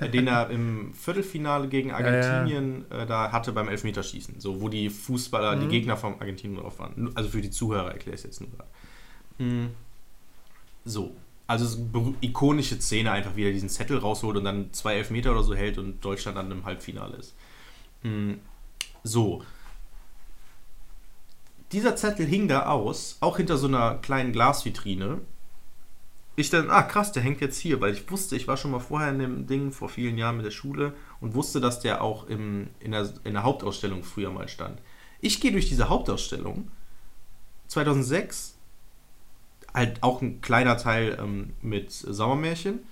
Den 0.00 0.26
er 0.26 0.50
im 0.50 0.92
Viertelfinale 0.94 1.68
gegen 1.68 1.90
ja. 1.90 1.96
Argentinien 1.96 2.84
Äh, 2.90 3.06
da 3.06 3.32
hatte 3.32 3.52
beim 3.52 3.68
Elfmeterschießen. 3.68 4.40
So, 4.40 4.60
wo 4.60 4.68
die 4.68 4.90
Fußballer, 4.90 5.56
die 5.56 5.66
Mhm. 5.66 5.70
Gegner 5.70 5.96
vom 5.96 6.14
Argentinien 6.20 6.60
drauf 6.60 6.78
waren. 6.78 7.10
Also 7.14 7.30
für 7.30 7.40
die 7.40 7.50
Zuhörer 7.50 7.92
erkläre 7.92 8.14
ich 8.14 8.20
es 8.20 8.24
jetzt 8.24 8.40
nur. 8.40 8.50
Mhm. 9.38 9.70
So. 10.84 11.14
Also 11.46 11.88
ikonische 12.20 12.78
Szene, 12.80 13.10
einfach 13.10 13.34
wie 13.36 13.44
er 13.44 13.52
diesen 13.52 13.68
Zettel 13.70 13.98
rausholt 13.98 14.36
und 14.36 14.44
dann 14.44 14.72
zwei 14.72 14.96
Elfmeter 14.96 15.32
oder 15.32 15.42
so 15.42 15.54
hält 15.54 15.78
und 15.78 16.04
Deutschland 16.04 16.36
dann 16.36 16.50
im 16.50 16.64
Halbfinale 16.64 17.16
ist. 17.16 17.34
Mhm. 18.02 18.40
So. 19.02 19.42
dieser 21.72 21.96
Zettel 21.96 22.26
hing 22.26 22.48
da 22.48 22.66
aus, 22.66 23.18
auch 23.20 23.36
hinter 23.36 23.56
so 23.58 23.66
einer 23.66 23.96
kleinen 23.96 24.32
Glasvitrine. 24.32 25.20
Ich 26.38 26.50
dann, 26.50 26.70
ah 26.70 26.82
krass, 26.82 27.10
der 27.10 27.24
hängt 27.24 27.40
jetzt 27.40 27.58
hier, 27.58 27.80
weil 27.80 27.92
ich 27.92 28.08
wusste, 28.12 28.36
ich 28.36 28.46
war 28.46 28.56
schon 28.56 28.70
mal 28.70 28.78
vorher 28.78 29.10
in 29.10 29.18
dem 29.18 29.46
Ding 29.48 29.72
vor 29.72 29.88
vielen 29.88 30.16
Jahren 30.16 30.36
mit 30.36 30.46
der 30.46 30.52
Schule 30.52 30.92
und 31.20 31.34
wusste, 31.34 31.60
dass 31.60 31.80
der 31.80 32.00
auch 32.00 32.28
im, 32.28 32.68
in, 32.78 32.92
der, 32.92 33.12
in 33.24 33.32
der 33.32 33.42
Hauptausstellung 33.42 34.04
früher 34.04 34.30
mal 34.30 34.46
stand. 34.46 34.80
Ich 35.20 35.40
gehe 35.40 35.50
durch 35.50 35.68
diese 35.68 35.88
Hauptausstellung 35.88 36.70
2006, 37.66 38.54
halt 39.74 40.00
auch 40.04 40.22
ein 40.22 40.40
kleiner 40.40 40.76
Teil 40.76 41.18
ähm, 41.20 41.54
mit 41.60 41.90
Sommermärchen, 41.90 42.84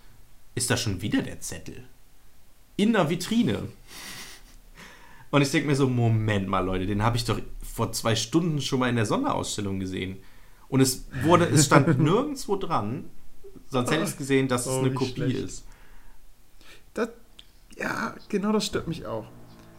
ist 0.56 0.68
da 0.68 0.76
schon 0.76 1.00
wieder 1.00 1.22
der 1.22 1.40
Zettel. 1.40 1.84
In 2.74 2.94
der 2.94 3.10
Vitrine. 3.10 3.68
Und 5.30 5.42
ich 5.42 5.52
denke 5.52 5.68
mir 5.68 5.76
so, 5.76 5.88
Moment 5.88 6.48
mal, 6.48 6.64
Leute, 6.64 6.86
den 6.86 7.04
habe 7.04 7.16
ich 7.16 7.24
doch 7.24 7.38
vor 7.62 7.92
zwei 7.92 8.16
Stunden 8.16 8.60
schon 8.60 8.80
mal 8.80 8.90
in 8.90 8.96
der 8.96 9.06
Sonderausstellung 9.06 9.78
gesehen. 9.78 10.16
Und 10.68 10.80
es 10.80 11.06
wurde, 11.22 11.44
es 11.44 11.66
stand 11.66 11.96
nirgendwo 12.00 12.56
dran, 12.56 13.04
sonst 13.76 13.90
hätte 13.90 14.02
ich 14.04 14.10
es 14.10 14.16
gesehen, 14.16 14.48
dass 14.48 14.62
es 14.66 14.72
Oh, 14.72 14.80
eine 14.80 14.90
wie 14.90 14.94
Kopie 14.94 15.12
schlecht. 15.12 15.38
ist. 15.44 15.64
Das, 16.94 17.08
ja, 17.76 18.14
genau 18.28 18.52
das 18.52 18.64
stört 18.66 18.88
mich 18.88 19.06
auch. 19.06 19.26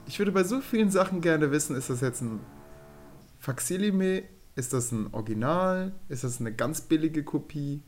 Ich 0.08 0.20
würde 0.20 0.32
bei 0.32 0.44
so 0.44 0.62
vielen 0.62 0.90
Sachen 0.92 1.22
gerne 1.22 1.52
wissen, 1.52 1.76
ist 1.76 1.90
das 1.90 2.02
jetzt 2.02 2.22
ein 2.22 2.40
Faxilime, 3.40 4.24
ist 4.56 4.74
das 4.74 4.92
ein 4.92 5.08
Original, 5.14 5.92
ist 6.10 6.24
das 6.24 6.40
eine 6.40 6.54
ganz 6.54 6.82
billige 6.82 7.24
Kopie? 7.24 7.82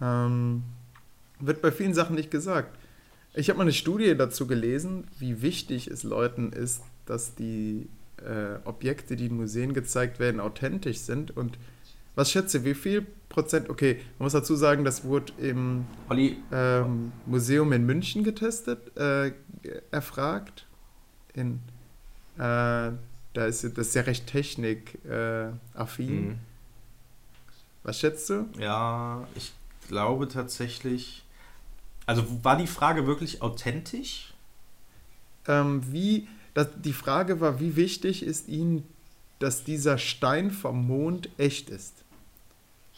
Ähm, 0.00 0.62
wird 1.40 1.62
bei 1.62 1.70
vielen 1.70 1.94
Sachen 1.94 2.16
nicht 2.16 2.30
gesagt. 2.30 2.76
Ich 3.34 3.48
habe 3.50 3.58
mal 3.58 3.64
eine 3.64 3.72
Studie 3.72 4.16
dazu 4.16 4.46
gelesen, 4.46 5.06
wie 5.18 5.42
wichtig 5.42 5.88
es 5.88 6.02
Leuten 6.04 6.52
ist, 6.52 6.82
dass 7.06 7.34
die 7.34 7.88
äh, 8.24 8.56
Objekte, 8.64 9.16
die 9.16 9.26
in 9.26 9.36
Museen 9.36 9.74
gezeigt 9.74 10.18
werden, 10.20 10.40
authentisch 10.40 10.98
sind. 10.98 11.36
Und 11.36 11.58
was 12.14 12.30
schätze, 12.30 12.64
wie 12.64 12.74
viel 12.74 13.06
Prozent, 13.28 13.68
okay, 13.68 14.00
man 14.18 14.26
muss 14.26 14.32
dazu 14.32 14.54
sagen, 14.54 14.84
das 14.84 15.04
wurde 15.04 15.32
im 15.38 15.86
ähm, 16.52 17.12
Museum 17.26 17.72
in 17.72 17.84
München 17.84 18.22
getestet, 18.22 18.96
äh, 18.96 19.32
erfragt. 19.90 20.66
In, 21.34 21.60
äh, 22.36 22.38
da 22.38 23.46
ist 23.46 23.64
das 23.64 23.88
ist 23.88 23.94
ja 23.94 24.02
recht 24.02 24.28
technikaffin. 24.28 25.10
Äh, 25.10 25.52
affin. 25.74 26.28
Mhm. 26.28 26.38
Was 27.82 27.98
schätzt 27.98 28.30
du? 28.30 28.48
ja, 28.58 29.26
ich 29.34 29.52
glaube 29.88 30.28
tatsächlich. 30.28 31.24
Also 32.06 32.44
war 32.44 32.56
die 32.56 32.66
Frage 32.66 33.06
wirklich 33.06 33.42
authentisch? 33.42 34.34
Ähm, 35.48 35.82
wie, 35.92 36.28
das, 36.54 36.68
die 36.76 36.92
Frage 36.92 37.40
war, 37.40 37.60
wie 37.60 37.76
wichtig 37.76 38.22
ist 38.22 38.48
Ihnen, 38.48 38.86
dass 39.38 39.64
dieser 39.64 39.98
Stein 39.98 40.50
vom 40.50 40.86
Mond 40.86 41.28
echt 41.38 41.70
ist? 41.70 42.03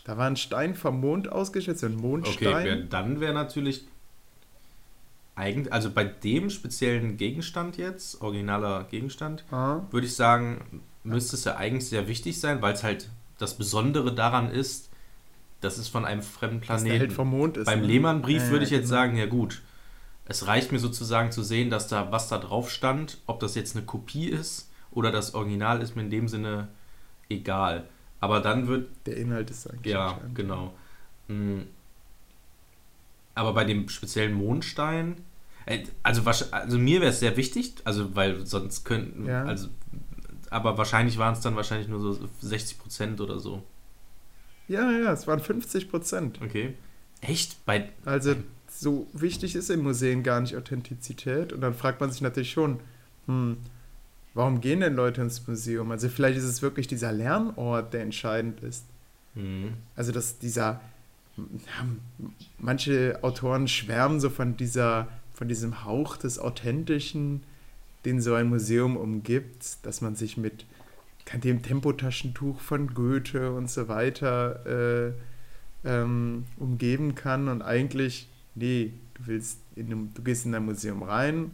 Da 0.07 0.17
war 0.17 0.27
ein 0.27 0.37
Stein 0.37 0.75
vom 0.75 1.01
Mond 1.01 1.29
ausgestellt, 1.31 1.79
so 1.81 1.87
ein 1.87 1.95
Okay, 1.95 2.03
Mondstein. 2.03 2.65
wär, 2.65 2.77
dann 2.77 3.21
wäre 3.21 3.35
natürlich 3.35 3.87
eigentlich, 5.35 5.73
also 5.73 5.91
bei 5.91 6.05
dem 6.05 6.49
speziellen 6.51 7.17
Gegenstand 7.17 7.77
jetzt, 7.77 8.23
originaler 8.23 8.85
Gegenstand, 8.85 9.45
Ah, 9.51 9.81
würde 9.91 10.07
ich 10.07 10.15
sagen, 10.15 10.83
müsste 11.05 11.37
es 11.37 11.45
ja 11.45 11.57
eigentlich 11.57 11.89
sehr 11.89 12.09
wichtig 12.09 12.41
sein, 12.41 12.63
weil 12.63 12.73
es 12.75 12.83
halt 12.83 13.11
das 13.39 13.59
Besondere 13.59 14.15
daran 14.15 14.51
ist, 14.51 14.89
dass 15.61 15.79
es 15.79 15.89
von 15.89 16.05
einem 16.05 16.23
fremden 16.23 16.61
Planeten. 16.61 17.01
halt 17.01 17.13
vom 17.13 17.31
Mond 17.31 17.57
ist. 17.59 17.67
Beim 17.67 17.81
ne? 17.81 17.87
Lehmann-Brief 17.87 18.45
Ja, 18.45 18.51
würde 18.51 18.65
ich 18.65 18.71
jetzt 18.71 18.89
genau. 18.89 19.01
sagen, 19.03 19.17
ja 19.17 19.27
gut, 19.27 19.63
es 20.27 20.47
reicht 20.47 20.73
mir 20.73 20.79
sozusagen 20.79 21.33
zu 21.33 21.43
sehen, 21.43 21.71
dass 21.71 21.89
da 21.89 22.13
was 22.13 22.29
da 22.29 22.39
drauf 22.39 22.71
stand, 22.71 23.19
ob 23.27 23.41
das 23.41 23.55
jetzt 23.57 23.77
eine 23.77 23.85
Kopie 23.85 24.29
ist 24.29 24.71
oder 24.91 25.13
das 25.13 25.35
Original 25.35 25.83
ist 25.83 25.97
mir 25.97 26.03
in 26.03 26.11
dem 26.11 26.29
Sinne 26.29 26.69
egal. 27.29 27.85
Aber 28.21 28.41
dann 28.41 28.67
wird 28.67 28.89
Der 29.07 29.17
Inhalt 29.17 29.51
ist 29.51 29.71
eigentlich. 29.71 29.93
ja, 29.93 30.21
genau. 30.35 30.73
Mm. 31.29 31.61
Aber 33.35 33.53
bei 33.53 33.65
dem 33.65 33.89
speziellen 33.89 34.33
Mondstein, 34.33 35.17
äh, 35.67 35.85
also, 36.03 36.23
also 36.25 36.79
mir 36.79 37.01
wäre 37.01 37.11
es 37.11 37.21
sehr 37.21 37.37
wichtig, 37.37 37.75
also 37.85 38.15
weil 38.17 38.47
sonst 38.47 38.85
könnten, 38.85 39.27
Ja. 39.27 39.45
also, 39.45 39.69
aber 40.51 40.79
wahrscheinlich 40.79 41.19
waren 41.19 41.35
es 41.35 41.41
dann 41.41 41.57
wahrscheinlich 41.57 41.89
nur 41.89 42.01
so 42.01 42.29
60 42.41 42.79
Prozent 42.79 43.21
oder 43.21 43.39
so. 43.39 43.63
Ja, 44.69 44.91
ja, 44.91 45.13
es 45.13 45.27
waren 45.27 45.41
50 45.41 45.91
Prozent. 45.91 46.41
Okay. 46.43 46.75
Echt? 47.21 47.65
Bei, 47.67 47.91
Also 48.05 48.35
so 48.69 49.07
wichtig 49.13 49.55
ist 49.55 49.71
im 49.71 49.83
Museen 49.83 50.23
gar 50.23 50.41
nicht 50.41 50.57
Authentizität. 50.57 51.53
Und 51.53 51.61
dann 51.61 51.75
fragt 51.75 52.01
man 52.01 52.11
sich 52.11 52.21
natürlich 52.21 52.51
schon, 52.51 52.81
hm, 53.27 53.59
warum 54.37 54.61
gehen 54.61 54.81
denn 54.81 54.95
Leute 54.95 55.23
ins 55.23 55.47
Museum? 55.47 55.91
Also 55.91 56.09
vielleicht 56.09 56.37
ist 56.37 56.45
es 56.45 56.61
wirklich 56.61 56.87
dieser 56.87 57.11
Lernort, 57.11 57.93
der 57.95 58.03
entscheidend 58.03 58.61
ist. 58.61 58.85
hm, 59.35 59.73
Also 59.97 60.13
dass 60.13 60.39
dieser, 60.39 60.81
ja, 61.37 61.87
manche 62.59 63.19
Autoren 63.23 63.67
schwärmen 63.67 64.21
so 64.21 64.29
von 64.29 64.57
dieser, 64.57 65.09
von 65.33 65.49
diesem 65.49 65.85
Hauch 65.85 66.19
des 66.19 66.39
Authentischen, 66.39 67.43
den 68.05 68.21
so 68.21 68.35
ein 68.35 68.49
Museum 68.49 68.97
umgibt, 68.97 69.79
dass 69.85 70.03
man 70.03 70.15
sich 70.15 70.37
mit 70.37 70.67
dem 71.43 71.63
Tempotaschentuch 71.63 72.61
von 72.61 72.95
Goethe 72.95 73.53
und 73.53 73.71
so 73.71 73.89
weiter 73.89 74.65
äh, 74.67 75.13
ähm, 75.85 76.45
umgeben 76.59 77.15
kann 77.15 77.49
und 77.49 77.63
eigentlich, 77.63 78.29
nee, 78.55 78.93
du 79.15 79.27
willst 79.27 79.59
in 79.75 80.13
du 80.15 80.23
gehst 80.23 80.45
in 80.47 80.55
ein 80.55 80.65
Museum 80.65 81.03
rein 81.03 81.51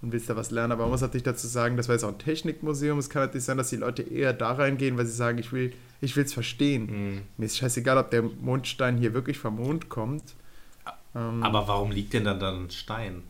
und 0.00 0.12
willst 0.12 0.30
da 0.30 0.36
was 0.36 0.50
lernen, 0.50 0.72
aber 0.72 0.84
man 0.84 0.92
muss 0.92 1.00
natürlich 1.00 1.24
dazu 1.24 1.46
sagen, 1.46 1.76
das 1.76 1.88
war 1.88 1.94
jetzt 1.94 2.04
auch 2.04 2.12
ein 2.12 2.18
Technikmuseum, 2.18 2.98
es 2.98 3.10
kann 3.10 3.22
natürlich 3.22 3.44
sein, 3.44 3.58
dass 3.58 3.70
die 3.70 3.76
Leute 3.76 4.02
eher 4.02 4.32
da 4.32 4.52
reingehen, 4.52 4.96
weil 4.96 5.06
sie 5.06 5.12
sagen, 5.12 5.38
ich 5.38 5.52
will 5.52 5.72
ich 6.00 6.16
es 6.16 6.32
verstehen. 6.32 6.88
hm. 6.88 7.22
Mir 7.36 7.46
ist 7.46 7.58
scheißegal, 7.58 7.98
ob 7.98 8.10
der 8.10 8.22
Mondstein 8.22 8.96
hier 8.98 9.12
wirklich 9.14 9.38
vom 9.38 9.56
Mond 9.56 9.88
kommt. 9.88 10.34
Ähm, 11.14 11.42
Aber 11.42 11.66
warum 11.66 11.90
liegt 11.90 12.12
denn 12.12 12.24
dann 12.24 12.38
dann 12.38 12.64
ein 12.64 12.70
Stein? 12.70 13.24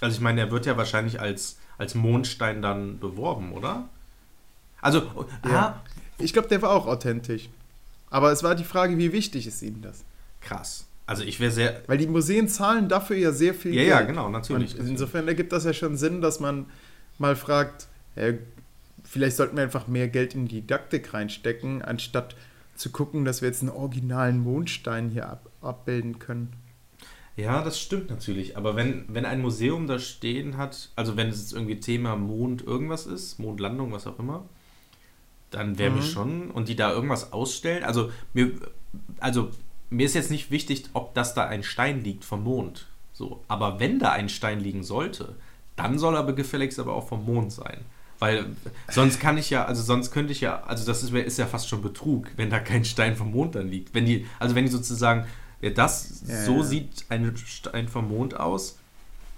Also 0.00 0.16
ich 0.16 0.20
meine, 0.20 0.42
der 0.42 0.50
wird 0.50 0.66
ja 0.66 0.76
wahrscheinlich 0.76 1.20
als, 1.20 1.58
als 1.78 1.94
Mondstein 1.94 2.60
dann 2.60 2.98
beworben, 2.98 3.52
oder? 3.52 3.88
Also, 4.82 5.26
Ja. 5.46 5.58
ah, 5.58 5.82
ich 6.18 6.32
glaube, 6.32 6.48
der 6.48 6.60
war 6.60 6.70
auch 6.70 6.86
authentisch. 6.86 7.48
Aber 8.10 8.30
es 8.30 8.42
war 8.42 8.54
die 8.54 8.64
Frage, 8.64 8.98
wie 8.98 9.12
wichtig 9.12 9.46
ist 9.46 9.62
ihm 9.62 9.80
das? 9.80 10.04
krass. 10.40 10.86
Also 11.12 11.24
ich 11.24 11.40
wäre 11.40 11.50
sehr, 11.50 11.82
Weil 11.88 11.98
die 11.98 12.06
Museen 12.06 12.48
zahlen 12.48 12.88
dafür 12.88 13.16
ja 13.16 13.32
sehr 13.32 13.52
viel 13.54 13.74
ja, 13.74 13.82
Geld. 13.82 13.90
ja, 13.90 14.00
genau, 14.02 14.28
natürlich. 14.30 14.78
Und 14.78 14.86
insofern 14.88 15.28
ergibt 15.28 15.52
das 15.52 15.64
ja 15.64 15.74
schon 15.74 15.96
Sinn, 15.98 16.22
dass 16.22 16.40
man 16.40 16.66
mal 17.18 17.36
fragt, 17.36 17.86
äh, 18.16 18.34
vielleicht 19.04 19.36
sollten 19.36 19.56
wir 19.56 19.62
einfach 19.62 19.88
mehr 19.88 20.08
Geld 20.08 20.34
in 20.34 20.48
die 20.48 20.62
Didaktik 20.62 21.12
reinstecken, 21.12 21.82
anstatt 21.82 22.34
zu 22.76 22.90
gucken, 22.90 23.26
dass 23.26 23.42
wir 23.42 23.48
jetzt 23.48 23.60
einen 23.60 23.70
originalen 23.70 24.38
Mondstein 24.42 25.10
hier 25.10 25.28
ab, 25.28 25.50
abbilden 25.60 26.18
können. 26.18 26.54
Ja, 27.36 27.62
das 27.62 27.78
stimmt 27.78 28.08
natürlich. 28.08 28.56
Aber 28.56 28.74
wenn, 28.76 29.04
wenn 29.08 29.26
ein 29.26 29.42
Museum 29.42 29.86
da 29.86 29.98
stehen 29.98 30.56
hat, 30.56 30.88
also 30.96 31.16
wenn 31.18 31.28
es 31.28 31.40
jetzt 31.40 31.52
irgendwie 31.52 31.78
Thema 31.78 32.16
Mond 32.16 32.62
irgendwas 32.62 33.06
ist, 33.06 33.38
Mondlandung, 33.38 33.92
was 33.92 34.06
auch 34.06 34.18
immer, 34.18 34.44
dann 35.50 35.78
wäre 35.78 35.90
mir 35.90 36.00
Mhm. 36.00 36.06
schon, 36.06 36.50
und 36.50 36.68
die 36.68 36.76
da 36.76 36.90
irgendwas 36.92 37.32
ausstellen, 37.34 37.84
also 37.84 38.10
mir, 38.32 38.52
also 39.20 39.50
mir 39.92 40.06
ist 40.06 40.14
jetzt 40.14 40.30
nicht 40.30 40.50
wichtig, 40.50 40.84
ob 40.94 41.14
das 41.14 41.34
da 41.34 41.44
ein 41.46 41.62
Stein 41.62 42.02
liegt 42.02 42.24
vom 42.24 42.42
Mond. 42.44 42.86
So, 43.12 43.42
aber 43.48 43.78
wenn 43.78 43.98
da 43.98 44.10
ein 44.12 44.28
Stein 44.28 44.60
liegen 44.60 44.82
sollte, 44.82 45.36
dann 45.76 45.98
soll 45.98 46.14
er 46.16 46.24
gefälligst 46.32 46.78
aber 46.78 46.94
auch 46.94 47.08
vom 47.08 47.24
Mond 47.24 47.52
sein. 47.52 47.78
Weil 48.18 48.46
sonst 48.90 49.18
kann 49.20 49.36
ich 49.36 49.50
ja, 49.50 49.64
also 49.64 49.82
sonst 49.82 50.12
könnte 50.12 50.32
ich 50.32 50.40
ja, 50.40 50.62
also 50.64 50.86
das 50.86 51.02
ist, 51.02 51.12
ist 51.12 51.38
ja 51.38 51.46
fast 51.46 51.68
schon 51.68 51.82
Betrug, 51.82 52.28
wenn 52.36 52.50
da 52.50 52.60
kein 52.60 52.84
Stein 52.84 53.16
vom 53.16 53.32
Mond 53.32 53.54
dann 53.56 53.68
liegt. 53.68 53.94
Wenn 53.94 54.06
die, 54.06 54.26
also 54.38 54.54
wenn 54.54 54.64
die 54.64 54.70
sozusagen, 54.70 55.26
ja, 55.60 55.70
das, 55.70 56.22
Ja, 56.26 56.44
so 56.44 56.56
ja. 56.58 56.62
sieht 56.62 57.04
ein 57.08 57.36
Stein 57.36 57.88
vom 57.88 58.08
Mond 58.08 58.34
aus, 58.38 58.78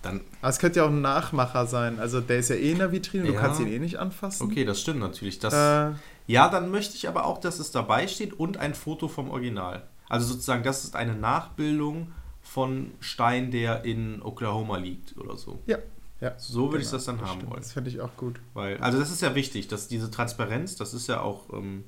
dann, 0.02 0.20
Aber 0.42 0.50
es 0.50 0.58
könnte 0.58 0.80
ja 0.80 0.84
auch 0.84 0.90
ein 0.90 1.00
Nachmacher 1.00 1.66
sein. 1.66 1.98
Also 1.98 2.20
der 2.20 2.38
ist 2.38 2.50
ja 2.50 2.56
eh 2.56 2.72
in 2.72 2.78
der 2.78 2.92
Vitrine, 2.92 3.24
du 3.24 3.32
Ja. 3.32 3.40
kannst 3.40 3.58
ihn 3.60 3.68
eh 3.72 3.78
nicht 3.78 3.96
anfassen. 3.98 4.44
okay, 4.46 4.64
das 4.66 4.80
stimmt 4.82 5.00
natürlich. 5.00 5.38
Das, 5.38 5.54
Äh, 5.54 5.94
ja, 6.26 6.48
dann 6.50 6.70
möchte 6.70 6.94
ich 6.94 7.08
aber 7.08 7.24
auch, 7.24 7.38
dass 7.38 7.58
es 7.58 7.70
dabei 7.70 8.06
steht 8.06 8.34
und 8.34 8.58
ein 8.58 8.74
Foto 8.74 9.08
vom 9.08 9.30
Original. 9.30 9.82
Also 10.14 10.27
sozusagen, 10.33 10.62
das 10.62 10.85
ist 10.85 10.94
eine 10.96 11.14
Nachbildung 11.14 12.12
von 12.40 12.92
Stein, 13.00 13.50
der 13.50 13.85
in 13.85 14.22
Oklahoma 14.22 14.77
liegt 14.79 15.16
oder 15.16 15.37
so. 15.37 15.59
ja. 15.66 15.79
ja. 16.20 16.38
So 16.38 16.70
würde 16.70 16.79
ich 16.83 16.85
Genau, 16.85 16.96
das 16.96 17.05
dann 17.07 17.20
haben 17.20 17.29
stimmt. 17.40 17.50
wollen. 17.50 17.62
Das 17.62 17.72
fände 17.72 17.90
ich 17.90 18.00
auch 18.00 18.16
gut. 18.16 18.38
Weil, 18.53 18.79
also 18.79 18.98
das 18.98 19.11
ist 19.11 19.22
ja 19.22 19.35
wichtig, 19.35 19.66
dass 19.68 19.88
diese 19.88 20.11
Transparenz, 20.11 20.77
das 20.77 20.94
ist 20.94 21.07
ja 21.09 21.20
auch, 21.20 21.53
ähm, 21.53 21.85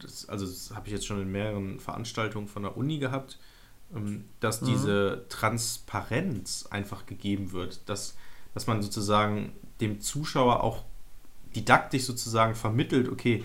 das, 0.00 0.28
also 0.28 0.44
das 0.46 0.72
habe 0.74 0.86
ich 0.88 0.92
jetzt 0.92 1.06
schon 1.06 1.20
in 1.20 1.30
mehreren 1.30 1.78
Veranstaltungen 1.80 2.48
von 2.48 2.62
der 2.64 2.76
Uni 2.76 2.98
gehabt, 2.98 3.38
ähm, 3.94 4.24
dass 4.40 4.60
Mhm. 4.62 4.66
diese 4.66 5.24
Transparenz 5.28 6.66
einfach 6.70 7.06
gegeben 7.06 7.52
wird, 7.52 7.88
dass, 7.88 8.16
dass 8.54 8.66
man 8.66 8.82
sozusagen 8.82 9.52
dem 9.80 10.00
Zuschauer 10.00 10.62
auch 10.64 10.84
didaktisch 11.54 12.02
sozusagen 12.04 12.54
vermittelt, 12.54 13.08
okay, 13.08 13.44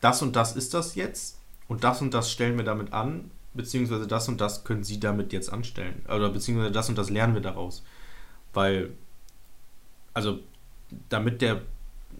das 0.00 0.20
und 0.22 0.34
das 0.36 0.56
ist 0.56 0.74
das 0.74 0.96
jetzt 0.96 1.38
und 1.68 1.84
das 1.84 2.00
und 2.00 2.12
das 2.14 2.30
stellen 2.30 2.56
wir 2.56 2.64
damit 2.64 2.92
an, 2.92 3.30
beziehungsweise 3.54 4.06
das 4.06 4.28
und 4.28 4.40
das 4.40 4.64
können 4.64 4.84
Sie 4.84 5.00
damit 5.00 5.32
jetzt 5.32 5.52
anstellen. 5.52 6.02
Oder 6.06 6.30
beziehungsweise 6.30 6.72
das 6.72 6.88
und 6.88 6.98
das 6.98 7.10
lernen 7.10 7.34
wir 7.34 7.40
daraus. 7.42 7.84
Weil, 8.52 8.90
also 10.12 10.38
damit 11.08 11.40
der, 11.42 11.62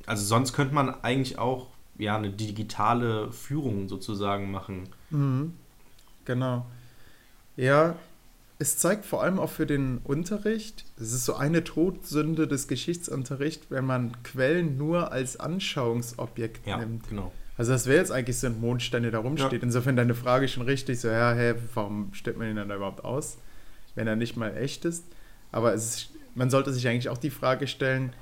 also 0.07 0.24
sonst 0.24 0.52
könnte 0.52 0.74
man 0.74 0.90
eigentlich 1.02 1.38
auch 1.38 1.68
ja, 1.98 2.16
eine 2.16 2.30
digitale 2.30 3.30
Führung 3.33 3.88
sozusagen 3.88 4.50
machen. 4.50 4.88
Mhm. 5.11 5.54
Genau. 6.24 6.66
Ja, 7.57 7.96
es 8.59 8.78
zeigt 8.78 9.04
vor 9.04 9.22
allem 9.22 9.38
auch 9.38 9.50
für 9.50 9.66
den 9.66 9.98
Unterricht, 10.04 10.85
es 10.96 11.12
ist 11.12 11.24
so 11.24 11.35
eine 11.35 11.64
Todsünde 11.64 12.48
des 12.48 12.66
Geschichtsunterrichts, 12.68 13.66
wenn 13.68 13.85
man 13.85 14.22
Quellen 14.22 14.76
nur 14.78 15.12
als 15.12 15.38
Anschauungsobjekt 15.38 16.66
Ja, 16.66 16.78
nimmt. 16.78 17.09
genau. 17.09 17.33
Also 17.56 17.72
das 17.72 17.86
wäre 17.86 17.98
jetzt 17.98 18.10
eigentlich 18.10 18.38
so 18.38 18.48
ein 18.48 18.60
Mondstein, 18.60 19.02
der 19.02 19.12
da 19.12 19.18
rumsteht. 19.18 19.52
Ja. 19.52 19.62
Insofern 19.62 19.96
deine 19.96 20.14
Frage 20.14 20.48
schon 20.48 20.64
richtig, 20.64 21.00
so, 21.00 21.08
ja, 21.08 21.32
hä, 21.32 21.54
warum 21.74 22.12
stellt 22.12 22.36
man 22.36 22.48
ihn 22.48 22.56
dann 22.56 22.68
da 22.68 22.76
überhaupt 22.76 23.04
aus, 23.04 23.38
wenn 23.94 24.06
er 24.06 24.16
nicht 24.16 24.36
mal 24.36 24.56
echt 24.56 24.84
ist? 24.84 25.04
Aber 25.52 25.72
es 25.72 25.84
ist, 25.84 26.10
man 26.34 26.50
sollte 26.50 26.72
sich 26.72 26.88
eigentlich 26.88 27.08
auch 27.08 27.18
die 27.18 27.30
Frage 27.30 27.68
stellen, 27.68 28.12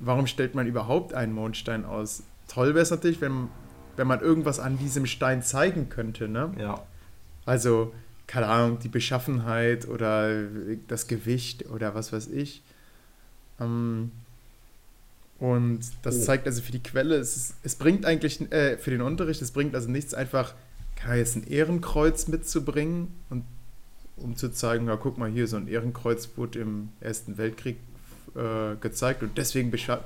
warum 0.00 0.26
stellt 0.26 0.54
man 0.54 0.66
überhaupt 0.66 1.14
einen 1.14 1.32
Mondstein 1.32 1.84
aus? 1.84 2.24
Toll 2.48 2.74
wäre 2.74 2.82
es 2.82 2.90
natürlich, 2.90 3.20
wenn, 3.20 3.48
wenn 3.96 4.06
man 4.06 4.20
irgendwas 4.20 4.58
an 4.58 4.78
diesem 4.78 5.06
Stein 5.06 5.42
zeigen 5.42 5.88
könnte, 5.88 6.28
ne? 6.28 6.52
Ja. 6.58 6.82
Also, 7.44 7.94
keine 8.26 8.48
Ahnung, 8.48 8.80
die 8.80 8.88
Beschaffenheit 8.88 9.86
oder 9.86 10.44
das 10.88 11.06
Gewicht 11.06 11.70
oder 11.70 11.94
was 11.94 12.12
weiß 12.12 12.28
ich. 12.28 12.62
Ähm, 13.60 14.10
und 15.38 15.80
das 16.02 16.16
Oh. 16.18 16.24
zeigt 16.24 16.46
also 16.46 16.62
für 16.62 16.72
die 16.72 16.82
Quelle, 16.82 17.16
es, 17.16 17.54
es 17.62 17.74
bringt 17.74 18.04
eigentlich, 18.06 18.40
äh, 18.52 18.78
für 18.78 18.90
den 18.90 19.02
Unterricht, 19.02 19.42
es 19.42 19.50
bringt 19.50 19.74
also 19.74 19.90
nichts 19.90 20.14
einfach, 20.14 20.54
kann 20.96 21.10
man 21.10 21.18
jetzt 21.18 21.36
ein 21.36 21.46
Ehrenkreuz 21.46 22.28
mitzubringen 22.28 23.08
und 23.30 23.44
um 24.16 24.34
zu 24.34 24.48
zeigen, 24.50 24.86
ja, 24.88 24.96
guck 24.96 25.18
mal 25.18 25.30
hier, 25.30 25.46
so 25.46 25.56
ein 25.56 25.68
Ehrenkreuz 25.68 26.30
wurde 26.36 26.60
im 26.60 26.88
Ersten 27.00 27.36
Weltkrieg 27.36 27.76
äh, 28.34 28.76
gezeigt 28.80 29.22
und 29.22 29.36
deswegen 29.36 29.70
bescha 29.70 29.96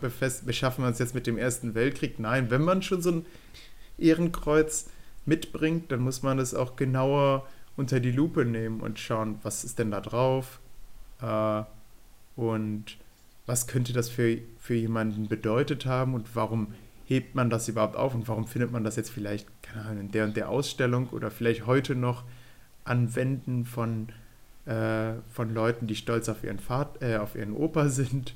beschaffen 0.44 0.82
wir 0.84 0.88
uns 0.88 0.98
jetzt 0.98 1.14
mit 1.14 1.26
dem 1.28 1.38
Ersten 1.38 1.74
Weltkrieg. 1.74 2.18
Nein, 2.18 2.50
wenn 2.50 2.62
man 2.62 2.82
schon 2.82 3.02
so 3.02 3.10
ein 3.12 3.26
Ehrenkreuz 3.98 4.86
mitbringt, 5.26 5.92
dann 5.92 6.00
muss 6.00 6.22
man 6.22 6.38
es 6.40 6.54
auch 6.54 6.74
genauer 6.76 7.46
unter 7.76 8.00
die 8.00 8.10
Lupe 8.10 8.44
nehmen 8.44 8.80
und 8.80 8.98
schauen, 8.98 9.38
was 9.42 9.62
ist 9.64 9.78
denn 9.78 9.90
da 9.92 10.00
drauf 10.00 10.58
äh, 11.22 11.62
und 12.36 12.96
was 13.46 13.66
könnte 13.66 13.92
das 13.92 14.08
für, 14.08 14.38
für 14.58 14.74
jemanden 14.74 15.28
bedeutet 15.28 15.86
haben 15.86 16.14
und 16.14 16.34
warum 16.34 16.74
hebt 17.04 17.34
man 17.34 17.50
das 17.50 17.68
überhaupt 17.68 17.96
auf 17.96 18.14
und 18.14 18.28
warum 18.28 18.46
findet 18.46 18.70
man 18.70 18.84
das 18.84 18.96
jetzt 18.96 19.10
vielleicht, 19.10 19.48
keine 19.62 19.84
Ahnung, 19.84 20.00
in 20.02 20.12
der 20.12 20.24
und 20.24 20.36
der 20.36 20.48
Ausstellung 20.48 21.08
oder 21.08 21.30
vielleicht 21.30 21.66
heute 21.66 21.96
noch 21.96 22.24
an 22.84 23.14
Wänden 23.16 23.64
von, 23.64 24.08
äh, 24.66 25.14
von 25.32 25.52
Leuten, 25.52 25.86
die 25.86 25.96
stolz 25.96 26.28
auf 26.28 26.44
ihren, 26.44 26.60
Vater, 26.60 27.02
äh, 27.02 27.16
auf 27.16 27.34
ihren 27.34 27.52
Opa 27.52 27.88
sind 27.88 28.34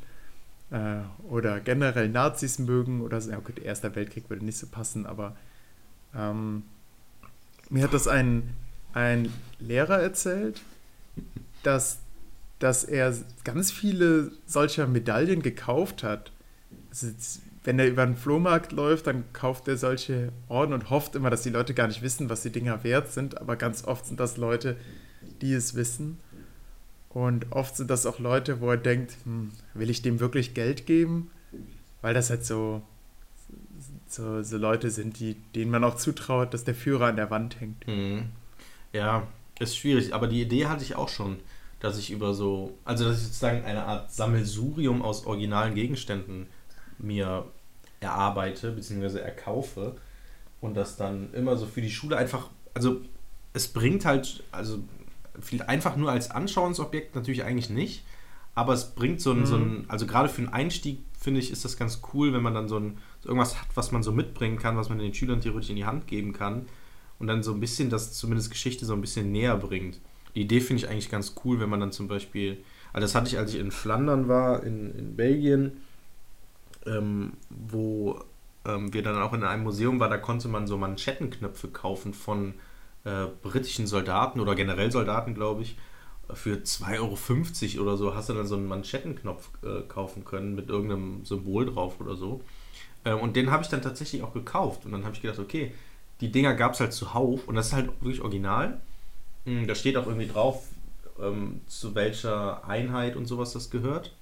äh, 0.71 0.97
oder 1.29 1.61
generell 1.61 2.09
Nazis 2.09 2.59
mögen 2.59 3.01
oder 3.01 3.21
so. 3.21 3.31
Ja 3.31 3.39
gut, 3.39 3.59
Erster 3.59 3.95
Weltkrieg 3.95 4.29
würde 4.29 4.45
nicht 4.45 4.59
so 4.59 4.67
passen, 4.67 5.07
aber 5.07 5.37
ähm, 6.17 6.65
mir 7.71 7.85
hat 7.85 7.95
das 7.95 8.09
ein, 8.09 8.51
ein 8.93 9.33
Lehrer 9.59 10.01
erzählt, 10.01 10.63
dass, 11.63 11.99
dass 12.65 12.83
er 12.83 13.15
ganz 13.45 13.71
viele 13.71 14.33
solcher 14.47 14.87
Medaillen 14.87 15.43
gekauft 15.43 16.03
hat. 16.03 16.33
Also, 16.89 17.09
wenn 17.63 17.79
er 17.79 17.87
über 17.87 18.03
einen 18.03 18.17
Flohmarkt 18.17 18.73
läuft, 18.73 19.07
dann 19.07 19.25
kauft 19.35 19.69
er 19.69 19.77
solche 19.77 20.33
Orden 20.49 20.73
und 20.73 20.89
hofft 20.89 21.15
immer, 21.15 21.29
dass 21.29 21.43
die 21.43 21.51
Leute 21.51 21.75
gar 21.75 21.89
nicht 21.89 22.01
wissen, 22.01 22.31
was 22.31 22.43
die 22.43 22.51
Dinger 22.51 22.83
wert 22.83 23.13
sind. 23.13 23.39
Aber 23.39 23.57
ganz 23.57 23.85
oft 23.85 24.07
sind 24.07 24.19
das 24.19 24.39
Leute, 24.39 24.79
die 25.43 25.53
es 25.53 25.75
wissen. 25.75 26.19
Und 27.11 27.53
oft 27.53 27.77
sind 27.77 27.91
das 27.91 28.07
auch 28.07 28.19
Leute, 28.19 28.63
wo 28.63 28.71
er 28.71 28.79
denkt, 28.79 29.15
hm, 29.25 29.51
will 29.75 29.91
ich 29.91 30.01
dem 30.01 30.19
wirklich 30.19 30.55
Geld 30.55 30.87
geben? 30.87 31.31
Weil 32.01 32.15
das 32.15 32.31
halt 32.31 32.47
so, 32.47 32.81
so, 34.09 34.43
so 34.43 34.57
Leute 34.57 34.91
sind, 34.91 35.21
die, 35.21 35.37
denen 35.55 35.71
man 35.71 35.85
auch 35.85 35.97
zutraut, 35.97 36.55
dass 36.55 36.65
der 36.65 36.75
Führer 36.75 37.09
an 37.09 37.17
der 37.17 37.31
Wand 37.31 37.61
hängt. 37.61 37.87
Mhm. 37.87 38.31
Ja, 38.95 39.27
ist 39.61 39.77
schwierig, 39.77 40.15
aber 40.15 40.29
die 40.29 40.41
Idee 40.41 40.65
hatte 40.67 40.83
ich 40.83 40.97
auch 40.97 41.11
schon, 41.11 41.37
dass 41.81 41.99
ich 41.99 42.11
über 42.11 42.35
so, 42.35 42.77
also 42.85 43.05
dass 43.05 43.19
ich 43.19 43.25
sozusagen 43.25 43.65
eine 43.65 43.85
Art 43.85 44.13
Sammelsurium 44.13 45.03
aus 45.03 45.27
originalen 45.27 45.75
Gegenständen 45.75 46.47
mir 46.99 47.45
erarbeite 48.01 48.73
bzw. 48.73 49.19
erkaufe 49.19 49.97
und 50.61 50.75
das 50.75 50.97
dann 50.97 51.33
immer 51.35 51.57
so 51.57 51.67
für 51.67 51.83
die 51.83 51.91
Schule 51.91 52.17
einfach, 52.17 52.49
also 52.73 53.01
es 53.53 53.69
bringt 53.69 54.05
halt, 54.05 54.43
also 54.51 54.79
viel 55.41 55.63
einfach 55.63 55.97
nur 55.97 56.11
als 56.11 56.31
Anschauungsobjekt 56.31 57.15
natürlich 57.15 57.45
eigentlich 57.45 57.71
nicht, 57.71 58.05
aber 58.55 58.73
es 58.73 58.95
bringt 58.95 59.21
so 59.21 59.33
ein, 59.33 59.47
so 59.47 59.57
ein 59.57 59.85
also 59.89 60.07
gerade 60.07 60.29
für 60.29 60.43
einen 60.43 60.53
Einstieg 60.53 61.01
finde 61.19 61.41
ich, 61.41 61.51
ist 61.51 61.65
das 61.65 61.77
ganz 61.77 62.01
cool, 62.13 62.33
wenn 62.33 62.43
man 62.43 62.55
dann 62.55 62.69
so, 62.69 62.79
ein, 62.79 62.99
so 63.21 63.31
irgendwas 63.31 63.61
hat, 63.61 63.69
was 63.75 63.91
man 63.93 64.03
so 64.03 64.13
mitbringen 64.13 64.59
kann, 64.59 64.77
was 64.77 64.91
man 64.91 64.99
den 64.99 65.15
Schülern 65.15 65.41
theoretisch 65.41 65.71
in 65.71 65.77
die 65.77 65.87
Hand 65.87 66.07
geben 66.07 66.33
kann 66.33 66.67
und 67.19 67.27
dann 67.27 67.43
so 67.43 67.53
ein 67.53 67.61
bisschen 67.61 67.91
das 67.91 68.13
zumindest 68.13 68.51
Geschichte 68.51 68.85
so 68.85 68.93
ein 68.93 69.01
bisschen 69.01 69.33
näher 69.33 69.57
bringt. 69.57 70.01
Die 70.35 70.43
Idee 70.43 70.61
finde 70.61 70.83
ich 70.83 70.91
eigentlich 70.91 71.11
ganz 71.11 71.35
cool, 71.45 71.61
wenn 71.61 71.69
man 71.69 71.81
dann 71.81 71.93
zum 71.93 72.09
Beispiel, 72.09 72.59
also 72.93 73.05
das 73.05 73.15
hatte 73.15 73.29
ich, 73.29 73.39
als 73.39 73.55
ich 73.55 73.61
in 73.61 73.71
Flandern 73.71 74.29
war, 74.29 74.63
in, 74.63 74.95
in 74.95 75.17
Belgien, 75.17 75.81
ähm, 76.87 77.35
wo 77.51 78.21
ähm, 78.65 78.93
wir 78.93 79.03
dann 79.03 79.21
auch 79.21 79.33
in 79.33 79.45
einem 79.45 79.63
Museum 79.63 80.01
war, 80.01 80.09
da 80.09 80.19
konnte 80.19 80.49
man 80.49 80.67
so 80.67 80.77
Manschettenknöpfe 80.77 81.69
kaufen 81.69 82.15
von 82.15 82.55
äh, 83.05 83.27
britischen 83.43 83.87
Soldaten 83.87 84.41
oder 84.41 84.55
generell 84.55 84.91
Soldaten, 84.91 85.35
glaube 85.35 85.63
ich. 85.63 85.77
Für 86.33 86.57
2,50 86.57 87.77
Euro 87.77 87.83
oder 87.83 87.97
so 87.99 88.15
hast 88.15 88.31
du 88.31 88.33
dann 88.33 88.47
so 88.47 88.57
einen 88.57 88.67
Manschettenknopf 88.67 89.51
äh, 89.63 89.83
kaufen 89.83 90.25
können 90.25 90.55
mit 90.55 90.71
irgendeinem 90.71 91.25
Symbol 91.25 91.67
drauf 91.67 92.01
oder 92.01 92.17
so. 92.17 92.41
Ähm, 93.05 93.21
und 93.21 93.37
den 93.37 93.51
habe 93.51 93.63
ich 93.63 93.69
dann 93.69 93.83
tatsächlich 93.83 94.23
auch 94.23 94.33
gekauft. 94.33 94.87
Und 94.87 94.93
dann 94.93 95.05
habe 95.05 95.15
ich 95.15 95.21
gedacht, 95.21 95.39
okay, 95.39 95.73
die 96.21 96.33
Dinger 96.33 96.55
gab 96.55 96.73
es 96.73 96.81
halt 96.81 96.95
zuhauf 96.95 97.47
und 97.47 97.57
das 97.57 97.69
ist 97.69 97.73
halt 97.75 97.89
wirklich 98.01 98.23
original. 98.23 98.81
Mm, 99.45 99.67
Da 99.67 99.75
steht 99.75 99.97
auch 99.97 100.07
irgendwie 100.07 100.27
drauf, 100.29 100.69
ähm, 101.21 101.61
zu 101.67 101.95
welcher 101.95 102.67
Einheit 102.69 103.17
und 103.17 103.27
sowas 103.27 103.53
das 103.53 103.71
gehört. 103.71 104.13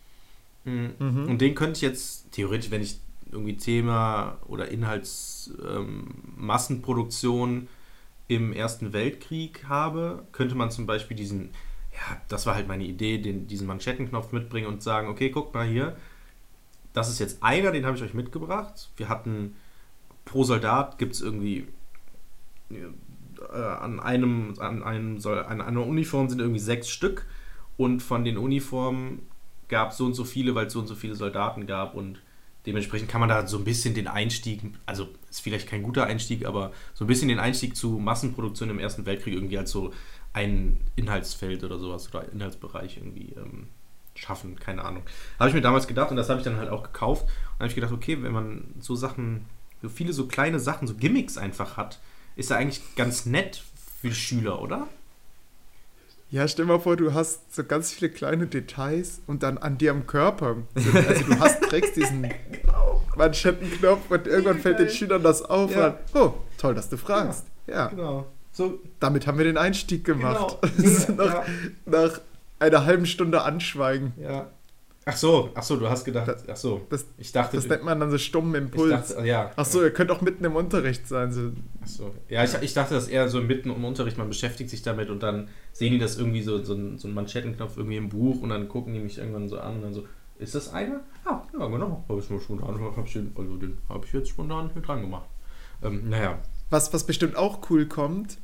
Mm, 0.65 0.87
Mhm. 0.99 1.29
Und 1.29 1.41
den 1.41 1.55
könnte 1.55 1.79
ich 1.79 1.83
jetzt 1.83 2.33
theoretisch, 2.33 2.71
wenn 2.71 2.83
ich 2.83 2.99
irgendwie 3.31 3.57
Thema 3.57 4.39
oder 4.47 4.69
Inhaltsmassenproduktion 4.69 7.51
ähm, 7.51 7.69
im 8.29 8.53
Ersten 8.53 8.93
Weltkrieg 8.93 9.65
habe, 9.69 10.25
könnte 10.33 10.55
man 10.55 10.71
zum 10.71 10.87
Beispiel 10.87 11.17
diesen, 11.17 11.51
ja, 11.93 12.21
das 12.29 12.47
war 12.47 12.55
halt 12.55 12.69
meine 12.69 12.85
Idee, 12.85 13.19
den, 13.19 13.47
diesen 13.47 13.67
Manschettenknopf 13.67 14.33
mitbringen 14.33 14.67
und 14.69 14.83
sagen, 14.83 15.09
okay, 15.09 15.31
guckt 15.31 15.55
mal 15.55 15.67
hier, 15.67 15.97
das 16.93 17.09
ist 17.11 17.19
jetzt 17.21 17.43
einer, 17.43 17.73
den 17.73 17.87
habe 17.87 17.97
ich 17.97 18.03
euch 18.03 18.15
mitgebracht. 18.15 18.91
Wir 18.97 19.09
hatten 19.09 19.57
pro 20.25 20.45
Soldat 20.45 20.99
gibt 20.99 21.15
es 21.15 21.21
irgendwie 21.21 21.67
äh, 23.53 23.57
an 23.57 24.01
einem, 24.01 24.55
an 24.59 24.83
einem 24.83 25.19
Sol- 25.19 25.45
an 25.45 25.61
einer 25.61 25.87
Uniform 25.87 26.29
sind 26.29 26.41
irgendwie 26.41 26.61
sechs 26.61 26.89
Stück. 26.89 27.27
Und 27.77 28.01
von 28.03 28.25
den 28.25 28.37
Uniformen 28.37 29.23
gab 29.69 29.93
es 29.93 29.97
so 29.97 30.05
und 30.05 30.15
so 30.15 30.25
viele, 30.25 30.55
weil 30.55 30.67
es 30.67 30.73
so 30.73 30.81
und 30.81 30.87
so 30.87 30.95
viele 30.95 31.15
Soldaten 31.15 31.67
gab. 31.67 31.95
Und 31.95 32.21
dementsprechend 32.67 33.09
kann 33.09 33.21
man 33.21 33.29
da 33.29 33.47
so 33.47 33.59
ein 33.59 33.65
bisschen 33.65 33.95
den 33.95 34.07
Einstieg, 34.07 34.61
also 34.87 35.09
ist 35.31 35.41
vielleicht 35.41 35.69
kein 35.69 35.83
guter 35.83 36.05
Einstieg, 36.05 36.47
aber 36.47 36.73
so 36.95 37.05
ein 37.05 37.09
bisschen 37.09 37.29
den 37.29 37.41
Einstieg 37.41 37.77
zu 37.77 37.99
Massenproduktion 37.99 38.71
im 38.71 38.79
Ersten 38.79 39.07
Weltkrieg 39.07 39.35
irgendwie 39.35 39.59
als 39.59 39.71
so 39.71 39.93
ein 40.33 40.79
Inhaltsfeld 40.97 41.65
oder 41.65 41.79
sowas 41.79 42.09
oder 42.09 42.31
Inhaltsbereich 42.33 42.99
irgendwie 42.99 43.35
ähm, 43.37 43.69
schaffen, 44.15 44.59
keine 44.59 44.85
Ahnung. 44.85 45.03
Habe 45.39 45.49
ich 45.49 45.55
mir 45.55 45.61
damals 45.63 45.87
gedacht 45.87 46.11
und 46.11 46.17
das 46.17 46.29
habe 46.29 46.39
ich 46.39 46.45
dann 46.45 46.57
halt 46.57 46.71
auch 46.71 46.83
gekauft. 46.83 47.25
Und 47.25 47.61
habe 47.61 47.69
ich 47.69 47.75
gedacht, 47.75 47.93
okay, 47.93 48.23
wenn 48.23 48.33
man 48.33 48.65
so 48.79 48.95
Sachen, 48.95 49.47
so 49.81 49.89
viele 49.89 50.13
so 50.13 50.27
kleine 50.27 50.61
Sachen, 50.61 50.87
so 50.87 50.95
Gimmicks 50.95 51.39
einfach 51.39 51.77
hat, 51.77 51.99
ist 52.37 52.51
ja 52.51 52.57
eigentlich 52.57 52.81
ganz 52.97 53.27
nett 53.27 53.63
für 54.01 54.09
die 54.09 54.15
Schüler, 54.15 54.61
oder? 54.63 54.89
Ja, 56.31 56.49
stell 56.49 56.65
mal 56.65 56.81
vor, 56.81 56.97
du 56.97 57.13
hast 57.13 57.55
so 57.55 57.63
ganz 57.63 57.93
viele 57.93 58.11
kleine 58.11 58.47
Details 58.47 59.21
und 59.27 59.43
dann 59.43 59.59
an 59.59 59.77
dir 59.77 59.91
am 59.91 60.07
Körper. 60.07 60.57
Also 60.75 61.25
du 61.25 61.39
hast, 61.41 61.63
trägst 61.65 61.95
diesen 61.97 62.27
Manschettenknopf 63.17 64.11
und 64.11 64.27
irgendwann 64.27 64.59
fällt 64.61 64.79
den. 64.79 64.89
Schülern 64.89 65.23
das 65.23 65.43
auf. 65.43 65.75
Ja. 65.75 65.89
Und, 65.89 65.97
oh, 66.15 66.35
toll, 66.59 66.75
dass 66.75 66.89
du 66.89 66.97
fragst. 66.97 67.45
Ja, 67.67 67.89
Genau. 67.89 68.27
So, 68.55 68.81
damit 69.01 69.27
haben 69.27 69.39
wir 69.39 69.45
den 69.47 69.57
Einstieg 69.57 70.05
gemacht. 70.05 70.59
Genau. 70.77 71.15
nach, 71.25 71.35
Ja. 71.35 71.45
nach 71.87 72.21
einer 72.59 72.85
halben 72.85 73.07
Stunde 73.07 73.43
Anschweigen. 73.43 74.13
Ja. 74.19 74.51
Ach 75.05 75.17
so, 75.17 75.51
ach 75.55 75.63
so, 75.65 75.77
du 75.77 75.89
hast 75.91 76.05
gedacht, 76.05 76.29
Das- 76.29 76.49
ach 76.49 76.57
so. 76.57 76.87
das- 76.89 77.07
ich 77.19 77.33
dachte, 77.33 77.57
Das 77.57 77.67
nennt 77.67 77.83
man 77.85 77.99
dann 77.99 78.11
so 78.13 78.19
stummen 78.19 78.55
Impuls. 78.55 79.09
dachte, 79.09 79.27
ja. 79.27 79.51
Ach 79.57 79.65
so, 79.65 79.83
ihr 79.83 79.91
könnt 79.93 80.13
auch 80.13 80.21
mitten 80.21 80.45
im 80.45 80.55
Unterricht 80.55 81.09
sein. 81.09 81.33
So. 81.33 81.51
Ach 81.83 81.87
so. 81.89 82.15
Ja, 82.29 82.45
ich, 82.45 82.55
ich 82.63 82.73
dachte, 82.73 82.95
dass 82.95 83.09
eher 83.09 83.29
so 83.29 83.41
mitten 83.41 83.71
im 83.71 83.85
Unterricht, 83.85 84.17
man 84.17 84.29
beschäftigt 84.29 84.71
sich 84.71 84.83
damit 84.83 85.11
und 85.11 85.23
dann 85.25 85.49
sehen 85.73 85.93
die 85.93 85.99
das 85.99 86.19
irgendwie 86.19 86.43
so, 86.43 86.59
so, 86.63 86.75
so 86.97 87.09
einen 87.09 87.15
Manschettenknopf 87.15 87.77
irgendwie 87.77 87.97
im 87.97 88.09
Buch 88.11 88.43
und 88.43 88.51
dann 88.51 88.69
gucken 88.69 88.95
die 88.95 89.01
mich 89.01 89.19
irgendwann 89.19 89.49
so 89.49 89.59
an 89.59 89.77
und 89.77 89.83
dann 89.83 89.95
so, 89.95 90.07
ist 90.39 90.55
das 90.55 90.73
einer? 90.73 91.01
Ah, 91.25 91.43
ja, 91.59 91.67
genau. 91.67 92.05
Habe 92.09 92.21
ich 92.21 92.31
mal 92.31 92.41
spontan, 92.41 92.81
hab 92.81 93.07
ich 93.07 93.13
den, 93.13 93.33
also 93.37 93.57
den 93.57 93.79
habe 93.89 94.07
ich 94.07 94.13
jetzt 94.13 94.29
spontan 94.29 94.71
hier 94.73 94.83
dran 94.83 95.01
gemacht. 95.01 95.29
Ähm, 95.83 96.09
naja. 96.11 96.39
Was, 96.71 96.93
was 96.93 97.05
bestimmt 97.05 97.37
auch 97.37 97.69
cool 97.71 97.87
kommt, 97.87 98.39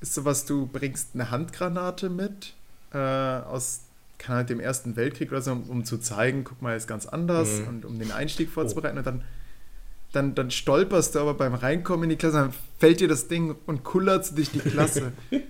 ist 0.00 0.14
sowas, 0.14 0.44
du 0.46 0.66
bringst 0.66 1.10
eine 1.14 1.30
Handgranate 1.32 2.08
mit 2.10 2.54
äh, 2.92 2.98
aus 2.98 3.82
keine 4.20 4.36
Ahnung, 4.38 4.46
dem 4.48 4.60
Ersten 4.60 4.94
Weltkrieg 4.96 5.32
oder 5.32 5.42
so, 5.42 5.52
um, 5.52 5.62
um 5.68 5.84
zu 5.84 5.98
zeigen, 5.98 6.44
guck 6.44 6.62
mal, 6.62 6.76
ist 6.76 6.86
ganz 6.86 7.06
anders 7.06 7.60
Mhm. 7.62 7.68
und 7.68 7.84
um 7.84 7.98
den 7.98 8.12
Einstieg 8.12 8.50
vorzubereiten. 8.50 8.98
Und 8.98 9.06
dann 9.06 9.22
dann, 10.12 10.34
dann 10.34 10.50
stolperst 10.50 11.14
du 11.14 11.20
aber 11.20 11.34
beim 11.34 11.54
Reinkommen 11.54 12.02
in 12.02 12.10
die 12.10 12.16
Klasse, 12.16 12.38
dann 12.38 12.52
fällt 12.80 12.98
dir 12.98 13.06
das 13.06 13.28
Ding 13.28 13.54
und 13.66 13.84
kullert 13.84 14.36
durch 14.36 14.50
die 14.50 14.58
Klasse. 14.58 15.12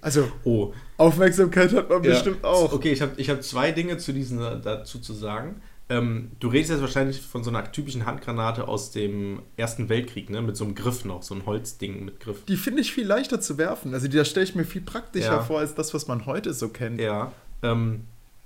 Also, 0.00 0.30
Oh, 0.44 0.72
Aufmerksamkeit 0.96 1.72
hat 1.72 1.88
man 1.90 2.04
Ja. 2.04 2.10
bestimmt 2.10 2.44
auch. 2.44 2.72
Okay, 2.72 2.92
ich 2.92 3.02
habe 3.02 3.12
ich 3.16 3.28
hab 3.30 3.42
zwei 3.42 3.72
Dinge 3.72 3.98
zu 3.98 4.12
diesen, 4.12 4.40
äh, 4.40 4.60
dazu 4.60 5.00
zu 5.00 5.12
sagen. 5.12 5.60
Ähm, 5.88 6.30
du 6.38 6.46
redest 6.48 6.70
jetzt 6.70 6.80
wahrscheinlich 6.82 7.20
von 7.20 7.42
so 7.42 7.50
einer 7.50 7.72
typischen 7.72 8.06
Handgranate 8.06 8.68
aus 8.68 8.90
dem 8.92 9.40
Ersten 9.56 9.88
Weltkrieg, 9.88 10.30
ne? 10.30 10.42
Mit 10.42 10.56
so 10.56 10.64
einem 10.64 10.74
Griff 10.76 11.04
noch, 11.04 11.22
so 11.24 11.34
ein 11.34 11.46
Holzding 11.46 12.04
mit 12.04 12.20
Griff. 12.20 12.44
Die 12.46 12.56
finde 12.56 12.82
ich 12.82 12.92
viel 12.92 13.06
leichter 13.06 13.40
zu 13.40 13.58
werfen. 13.58 13.94
Also, 13.94 14.06
die, 14.06 14.16
da 14.16 14.24
stelle 14.24 14.44
ich 14.44 14.54
mir 14.54 14.64
viel 14.64 14.82
praktischer 14.82 15.32
Ja. 15.32 15.40
vor 15.42 15.58
als 15.60 15.74
das, 15.74 15.92
was 15.94 16.06
man 16.06 16.26
heute 16.26 16.52
so 16.54 16.68
kennt. 16.68 17.00
Ja. 17.00 17.32
Ähm, 17.62 18.04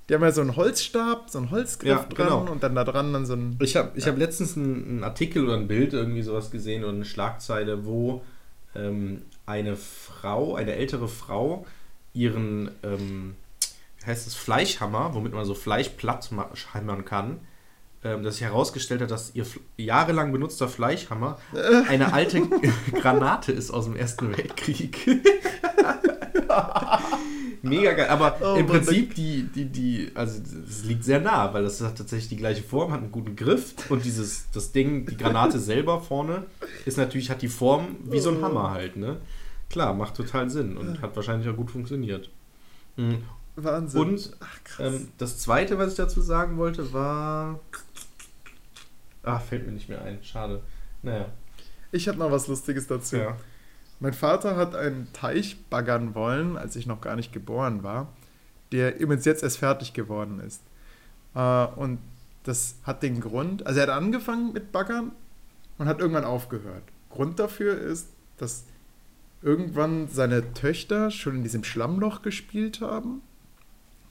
Die 0.08 0.14
haben 0.14 0.22
ja 0.22 0.32
so 0.32 0.40
einen 0.40 0.56
Holzstab, 0.56 1.30
so 1.30 1.38
einen 1.38 1.50
Holzgriff 1.50 1.88
Ja, 1.90 2.04
dran 2.04 2.28
genau. 2.28 2.52
und 2.52 2.62
dann 2.62 2.74
da 2.74 2.84
dran 2.84 3.12
dann 3.12 3.26
so 3.26 3.34
ein. 3.34 3.58
ich 3.62 3.76
habe 3.76 3.92
ich 3.96 4.06
hab 4.06 4.16
letztens 4.18 4.56
einen, 4.56 4.88
einen 4.88 5.04
Artikel 5.04 5.44
oder 5.44 5.54
ein 5.56 5.68
Bild 5.68 5.92
irgendwie 5.92 6.22
sowas 6.22 6.50
gesehen 6.50 6.82
oder 6.84 6.92
eine 6.92 7.04
Schlagzeile, 7.04 7.84
wo 7.86 8.22
ähm, 8.74 9.22
eine 9.46 9.76
Frau, 9.76 10.54
eine 10.54 10.74
ältere 10.74 11.08
Frau, 11.08 11.66
ihren, 12.14 12.70
ähm, 12.82 13.34
wie 14.00 14.06
heißt 14.06 14.26
es, 14.26 14.34
Fleischhammer, 14.34 15.14
womit 15.14 15.32
man 15.32 15.44
so 15.44 15.54
Fleisch 15.54 15.90
platt 15.90 16.30
hämmern 16.72 17.04
kann, 17.04 17.38
ähm, 18.04 18.22
dass 18.22 18.34
sich 18.36 18.44
herausgestellt 18.44 19.00
hat, 19.02 19.10
dass 19.10 19.34
ihr 19.34 19.46
jahrelang 19.76 20.32
benutzter 20.32 20.68
Fleischhammer 20.68 21.38
eine 21.88 22.12
alte 22.12 22.42
Granate 22.92 23.52
ist 23.52 23.70
aus 23.70 23.84
dem 23.84 23.94
Ersten 23.96 24.36
Weltkrieg. 24.36 25.06
Mega 27.62 27.92
geil, 27.92 28.08
aber 28.08 28.36
Oh 28.40 28.56
im 28.56 28.66
Prinzip 28.66 29.14
die, 29.14 29.44
die, 29.44 29.66
die, 29.66 30.10
also 30.14 30.40
es 30.68 30.84
liegt 30.84 31.04
sehr 31.04 31.20
nah, 31.20 31.54
weil 31.54 31.62
das 31.62 31.80
hat 31.80 31.96
tatsächlich 31.96 32.28
die 32.28 32.36
gleiche 32.36 32.62
Form, 32.62 32.90
hat 32.90 33.00
einen 33.00 33.12
guten 33.12 33.36
Griff 33.36 33.74
und 33.88 34.04
dieses, 34.04 34.50
das 34.50 34.72
Ding, 34.72 35.06
die 35.06 35.16
Granate 35.16 35.58
selber 35.60 36.00
vorne, 36.00 36.46
ist 36.86 36.98
natürlich, 36.98 37.30
hat 37.30 37.40
die 37.40 37.48
Form 37.48 37.96
wie 38.04 38.18
so 38.18 38.30
ein 38.30 38.42
Hammer 38.42 38.72
halt, 38.72 38.96
ne? 38.96 39.18
Klar, 39.70 39.94
macht 39.94 40.16
total 40.16 40.50
Sinn 40.50 40.76
und 40.76 41.00
hat 41.00 41.14
wahrscheinlich 41.14 41.48
auch 41.48 41.56
gut 41.56 41.70
funktioniert. 41.70 42.28
Mhm. 42.96 43.22
Wahnsinn. 43.56 44.00
Und 44.00 44.36
Ach, 44.40 44.64
krass. 44.64 44.94
ähm, 44.94 45.08
das 45.18 45.38
zweite, 45.38 45.78
was 45.78 45.92
ich 45.92 45.96
dazu 45.96 46.20
sagen 46.20 46.56
wollte, 46.56 46.92
war. 46.92 47.60
Ah, 49.22 49.38
fällt 49.38 49.66
mir 49.66 49.72
nicht 49.72 49.88
mehr 49.88 50.02
ein. 50.02 50.18
Schade. 50.22 50.62
Naja. 51.02 51.26
ich 51.90 52.08
habe 52.08 52.18
noch 52.18 52.30
was 52.30 52.48
Lustiges 52.48 52.86
dazu. 52.86 53.16
Ja. 53.16 53.36
Mein 54.02 54.14
Vater 54.14 54.56
hat 54.56 54.74
einen 54.74 55.12
Teich 55.12 55.56
baggern 55.70 56.16
wollen, 56.16 56.56
als 56.56 56.74
ich 56.74 56.88
noch 56.88 57.00
gar 57.00 57.14
nicht 57.14 57.32
geboren 57.32 57.84
war, 57.84 58.08
der 58.72 58.98
übrigens 58.98 59.24
jetzt 59.24 59.44
erst 59.44 59.58
fertig 59.58 59.92
geworden 59.92 60.40
ist. 60.40 60.60
Äh, 61.36 61.66
und 61.76 62.00
das 62.42 62.74
hat 62.82 63.04
den 63.04 63.20
Grund, 63.20 63.64
also 63.64 63.78
er 63.78 63.86
hat 63.86 63.94
angefangen 63.94 64.52
mit 64.52 64.72
Baggern 64.72 65.12
und 65.78 65.86
hat 65.86 66.00
irgendwann 66.00 66.24
aufgehört. 66.24 66.82
Grund 67.10 67.38
dafür 67.38 67.78
ist, 67.78 68.08
dass 68.38 68.64
irgendwann 69.40 70.08
seine 70.08 70.52
Töchter 70.52 71.12
schon 71.12 71.36
in 71.36 71.42
diesem 71.44 71.62
Schlammloch 71.62 72.22
gespielt 72.22 72.80
haben. 72.80 73.22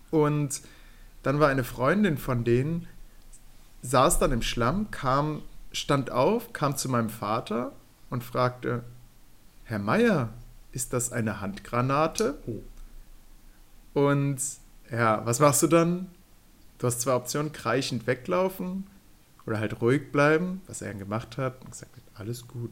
Und 0.09 0.61
dann 1.21 1.41
war 1.41 1.49
eine 1.49 1.65
Freundin 1.65 2.17
von 2.17 2.45
denen, 2.45 2.87
saß 3.81 4.19
dann 4.19 4.31
im 4.31 4.41
Schlamm, 4.41 4.89
kam, 4.89 5.41
stand 5.73 6.11
auf, 6.11 6.53
kam 6.53 6.77
zu 6.77 6.87
meinem 6.87 7.09
Vater 7.09 7.73
und 8.09 8.23
fragte, 8.23 8.85
Herr 9.71 9.79
Meier, 9.79 10.33
ist 10.73 10.91
das 10.91 11.13
eine 11.13 11.39
Handgranate? 11.39 12.37
Oh. 12.45 12.61
Und 14.01 14.37
ja, 14.91 15.25
was 15.25 15.39
machst 15.39 15.63
du 15.63 15.67
dann? 15.67 16.11
Du 16.77 16.87
hast 16.87 16.99
zwei 16.99 17.13
Optionen, 17.13 17.53
kreischend 17.53 18.05
weglaufen 18.05 18.85
oder 19.45 19.59
halt 19.59 19.79
ruhig 19.79 20.11
bleiben, 20.11 20.61
was 20.67 20.81
er 20.81 20.89
dann 20.89 20.99
gemacht 20.99 21.37
hat 21.37 21.61
und 21.61 21.71
gesagt 21.71 21.95
hat, 21.95 22.03
alles 22.19 22.49
gut. 22.49 22.71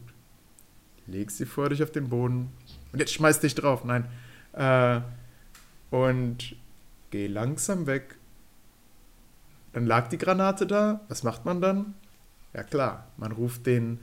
Leg 1.06 1.30
sie 1.30 1.46
vor 1.46 1.70
dich 1.70 1.82
auf 1.82 1.90
den 1.90 2.10
Boden 2.10 2.52
und 2.92 2.98
jetzt 2.98 3.14
schmeiß 3.14 3.40
dich 3.40 3.54
drauf. 3.54 3.82
Nein. 3.82 4.04
Äh, 4.52 5.00
und 5.90 6.54
geh 7.08 7.28
langsam 7.28 7.86
weg. 7.86 8.18
Dann 9.72 9.86
lag 9.86 10.08
die 10.08 10.18
Granate 10.18 10.66
da. 10.66 11.00
Was 11.08 11.22
macht 11.22 11.46
man 11.46 11.62
dann? 11.62 11.94
Ja 12.52 12.62
klar, 12.62 13.06
man 13.16 13.32
ruft 13.32 13.64
den, 13.64 14.00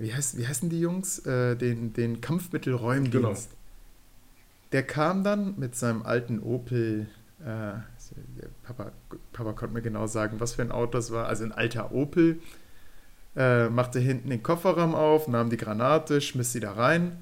wie, 0.00 0.14
heißt, 0.14 0.38
wie 0.38 0.46
heißen 0.46 0.70
die 0.70 0.80
Jungs? 0.80 1.18
Äh, 1.20 1.56
den, 1.56 1.92
den 1.92 2.20
Kampfmittelräumdienst. 2.20 3.12
Genau. 3.50 3.60
Der 4.72 4.82
kam 4.82 5.24
dann 5.24 5.58
mit 5.58 5.76
seinem 5.76 6.02
alten 6.02 6.40
Opel, 6.40 7.06
äh, 7.40 7.72
Papa, 8.62 8.92
Papa 9.32 9.52
konnte 9.52 9.74
mir 9.74 9.82
genau 9.82 10.06
sagen, 10.06 10.40
was 10.40 10.54
für 10.54 10.62
ein 10.62 10.72
Auto 10.72 10.92
das 10.92 11.10
war, 11.10 11.26
also 11.26 11.44
ein 11.44 11.52
alter 11.52 11.92
Opel, 11.92 12.40
äh, 13.36 13.68
machte 13.68 13.98
hinten 13.98 14.30
den 14.30 14.42
Kofferraum 14.42 14.94
auf, 14.94 15.28
nahm 15.28 15.50
die 15.50 15.56
Granate, 15.56 16.20
schmiss 16.20 16.52
sie 16.52 16.60
da 16.60 16.72
rein 16.72 17.18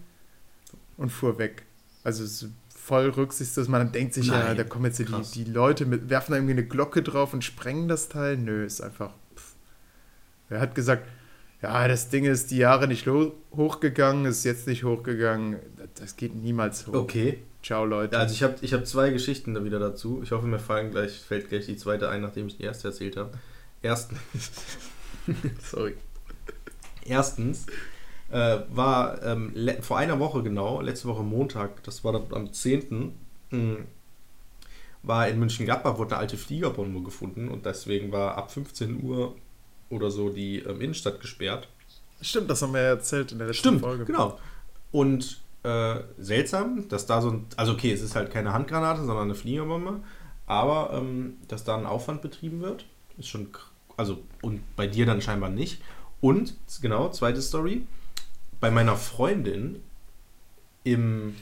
und 0.96 1.10
fuhr 1.10 1.38
weg. 1.38 1.64
Also 2.04 2.26
so 2.26 2.46
voll 2.68 3.08
rücksichtslos, 3.10 3.68
man 3.68 3.92
denkt 3.92 4.14
sich 4.14 4.28
ja, 4.28 4.44
Nein, 4.44 4.56
da 4.56 4.64
kommen 4.64 4.86
jetzt 4.86 4.98
die, 4.98 5.04
die 5.34 5.50
Leute 5.50 5.84
mit, 5.84 6.08
werfen 6.10 6.32
da 6.32 6.38
irgendwie 6.38 6.52
eine 6.52 6.64
Glocke 6.64 7.02
drauf 7.02 7.34
und 7.34 7.44
sprengen 7.44 7.88
das 7.88 8.08
Teil. 8.08 8.36
Nö, 8.36 8.64
ist 8.64 8.80
einfach. 8.80 9.12
Pff. 9.34 9.54
Er 10.48 10.60
hat 10.60 10.74
gesagt, 10.74 11.06
ja, 11.62 11.88
das 11.88 12.09
Ding 12.09 12.25
ist 12.25 12.51
die 12.51 12.59
Jahre 12.59 12.87
nicht 12.87 13.07
hochgegangen, 13.07 14.27
ist 14.27 14.44
jetzt 14.44 14.66
nicht 14.66 14.85
hochgegangen. 14.85 15.57
Das, 15.97 16.16
geht 16.16 16.35
niemals 16.35 16.87
hoch. 16.87 16.94
Okay. 16.94 17.38
Ciao, 17.62 17.85
Leute. 17.85 18.14
Ja, 18.14 18.21
also 18.21 18.33
ich 18.35 18.42
habe 18.44 18.55
ich 18.61 18.73
hab 18.73 18.87
zwei 18.87 19.11
Geschichten 19.11 19.55
da 19.55 19.64
wieder 19.64 19.81
dazu. 19.81 20.21
Ich 20.23 20.31
hoffe, 20.31 20.47
mir 20.47 20.61
fallen 20.61 20.92
gleich, 20.92 21.18
fällt 21.18 21.49
gleich 21.49 21.66
die 21.66 21.77
zweite 21.77 22.09
ein, 22.09 22.23
nachdem 22.23 22.47
ich 22.47 22.57
die 22.57 22.62
erste 22.62 22.88
erzählt 22.88 23.16
habe. 23.16 23.33
Erstens. 23.83 24.18
Sorry. 25.62 25.94
Erstens 27.05 27.66
äh, 28.31 28.59
war 28.71 29.23
ähm, 29.25 29.53
vor 29.81 29.99
einer 29.99 30.18
Woche 30.21 30.42
genau, 30.42 30.81
letzte 30.81 31.09
Woche 31.09 31.23
Montag, 31.23 31.83
das 31.83 32.05
war 32.05 32.12
dann 32.12 32.27
am 32.33 32.53
10. 32.53 33.12
mh, 33.51 33.77
war 35.03 35.29
in 35.29 35.38
München-Gladbach, 35.38 35.99
wurde 35.99 36.12
eine 36.12 36.21
alte 36.21 36.37
Fliegerbombe 36.37 37.03
gefunden 37.03 37.49
und 37.49 37.64
deswegen 37.66 38.12
war 38.12 38.37
ab 38.37 38.51
15 38.53 39.03
Uhr 39.03 39.35
oder 39.90 40.11
so 40.11 40.31
die 40.31 40.59
ähm, 40.61 40.81
Innenstadt 40.81 41.20
gesperrt. 41.20 41.68
Stimmt, 42.20 42.51
das 42.51 42.62
haben 42.62 42.74
wir 42.74 42.83
ja 42.83 42.88
erzählt 42.88 43.33
in 43.33 43.38
der 43.38 43.48
letzten 43.48 43.61
Stimmt, 43.61 43.81
Folge. 43.81 44.05
genau. 44.05 44.38
Und 44.90 45.40
äh, 45.62 45.96
seltsam, 46.18 46.88
dass 46.88 47.07
da 47.07 47.20
so 47.20 47.31
ein, 47.31 47.46
also 47.57 47.72
okay, 47.72 47.92
es 47.92 48.03
ist 48.03 48.14
halt 48.14 48.31
keine 48.31 48.53
Handgranate, 48.53 49.01
sondern 49.05 49.24
eine 49.24 49.35
Fliegerbombe, 49.35 50.01
aber 50.46 50.92
ähm, 50.94 51.37
dass 51.48 51.64
da 51.64 51.77
ein 51.77 51.87
Aufwand 51.87 52.22
betrieben 52.22 52.61
wird, 52.61 52.87
ist 53.18 53.29
schon, 53.29 53.48
also 53.96 54.22
und 54.42 54.62
bei 54.77 54.87
dir 54.87 55.07
dann 55.07 55.20
scheinbar 55.20 55.51
nicht. 55.51 55.81
Und, 56.20 56.55
genau, 56.81 57.11
zweite 57.11 57.42
Story, 57.42 57.87
bei 58.61 58.70
meiner 58.70 58.96
Freundin 58.96 59.83
im, 60.85 61.37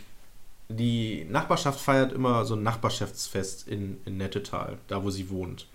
die 0.69 1.27
Nachbarschaft 1.31 1.81
feiert 1.81 2.13
immer 2.13 2.45
so 2.45 2.55
ein 2.55 2.63
Nachbarschaftsfest 2.63 3.69
in, 3.69 3.99
in 4.05 4.17
Nettetal, 4.17 4.79
da 4.89 5.03
wo 5.03 5.11
sie 5.11 5.31
wohnt. 5.31 5.67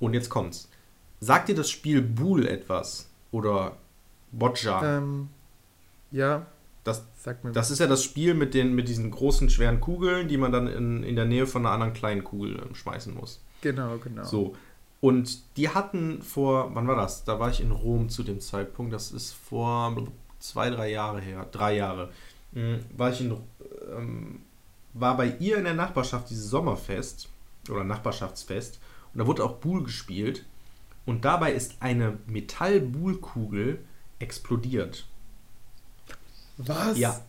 Und 0.00 0.14
jetzt 0.14 0.28
kommt's. 0.28 0.69
Sagt 1.20 1.48
dir 1.48 1.54
das 1.54 1.70
Spiel 1.70 2.00
Bool 2.02 2.46
etwas? 2.46 3.08
Oder 3.30 3.76
Boccia? 4.32 4.98
Ähm, 4.98 5.28
ja, 6.10 6.46
Das, 6.82 7.04
das 7.52 7.70
ist 7.70 7.78
ja 7.78 7.86
das 7.86 8.02
Spiel 8.02 8.32
mit, 8.34 8.54
den, 8.54 8.74
mit 8.74 8.88
diesen 8.88 9.10
großen, 9.10 9.50
schweren 9.50 9.80
Kugeln, 9.80 10.28
die 10.28 10.38
man 10.38 10.50
dann 10.50 10.66
in, 10.66 11.02
in 11.02 11.14
der 11.14 11.26
Nähe 11.26 11.46
von 11.46 11.64
einer 11.66 11.74
anderen 11.74 11.92
kleinen 11.92 12.24
Kugel 12.24 12.58
ähm, 12.66 12.74
schmeißen 12.74 13.14
muss. 13.14 13.40
Genau, 13.60 13.98
genau. 13.98 14.24
So. 14.24 14.56
Und 15.02 15.56
die 15.56 15.68
hatten 15.68 16.22
vor, 16.22 16.74
wann 16.74 16.88
war 16.88 16.96
das? 16.96 17.24
Da 17.24 17.38
war 17.38 17.50
ich 17.50 17.60
in 17.60 17.70
Rom 17.70 18.08
zu 18.08 18.22
dem 18.22 18.40
Zeitpunkt. 18.40 18.92
Das 18.92 19.12
ist 19.12 19.32
vor 19.32 19.94
zwei, 20.38 20.70
drei 20.70 20.90
Jahre 20.90 21.20
her. 21.20 21.46
Drei 21.52 21.76
Jahre. 21.76 22.10
Mhm, 22.52 22.80
War 22.96 23.10
ich 23.10 23.20
in, 23.20 23.36
ähm, 23.94 24.40
war 24.94 25.16
bei 25.16 25.36
ihr 25.38 25.58
in 25.58 25.64
der 25.64 25.74
Nachbarschaft 25.74 26.30
dieses 26.30 26.48
Sommerfest 26.50 27.28
oder 27.70 27.84
Nachbarschaftsfest. 27.84 28.80
Und 29.12 29.20
da 29.20 29.26
wurde 29.26 29.44
auch 29.44 29.56
Buhl 29.56 29.84
gespielt. 29.84 30.44
Und 31.06 31.24
dabei 31.24 31.52
ist 31.52 31.76
eine 31.80 32.18
Metall-Buhl-Kugel 32.26 33.78
explodiert. 34.18 35.06
Was? 36.58 36.98
Ja. 36.98 37.20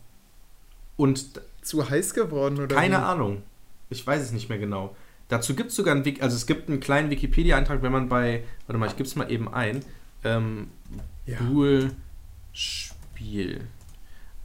Und 0.96 1.40
Zu 1.62 1.88
heiß 1.88 2.12
geworden 2.14 2.58
oder 2.58 2.74
keine 2.74 2.96
wie? 2.96 3.00
Ahnung. 3.02 3.42
Ich 3.88 4.06
weiß 4.06 4.20
es 4.22 4.32
nicht 4.32 4.48
mehr 4.48 4.58
genau. 4.58 4.94
Dazu 5.28 5.54
gibt 5.54 5.70
es 5.70 5.76
sogar 5.76 5.94
einen, 5.94 6.04
also 6.20 6.36
es 6.36 6.46
gibt 6.46 6.68
einen 6.68 6.80
kleinen 6.80 7.08
Wikipedia-Eintrag, 7.10 7.82
wenn 7.82 7.92
man 7.92 8.08
bei, 8.08 8.44
warte 8.66 8.78
mal, 8.78 8.86
ich 8.88 8.96
gebe 8.96 9.08
es 9.08 9.16
mal 9.16 9.30
eben 9.32 9.52
ein, 9.52 9.84
ähm, 10.24 10.68
Ja. 11.24 11.38
Buhl-Spiel. 12.52 12.86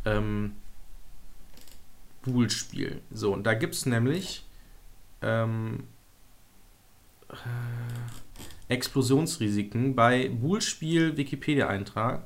Ähm, 0.06 0.56
Buhl-Spiel. 2.22 3.02
So, 3.12 3.34
und 3.34 3.44
da 3.44 3.54
gibt 3.54 3.74
es 3.76 3.86
nämlich 3.86 4.46
ähm, 5.22 5.84
äh, 7.30 7.34
Explosionsrisiken 8.70 9.96
bei 9.96 10.30
Buhl-Spiel 10.30 11.18
Wikipedia-Eintrag. 11.18 12.24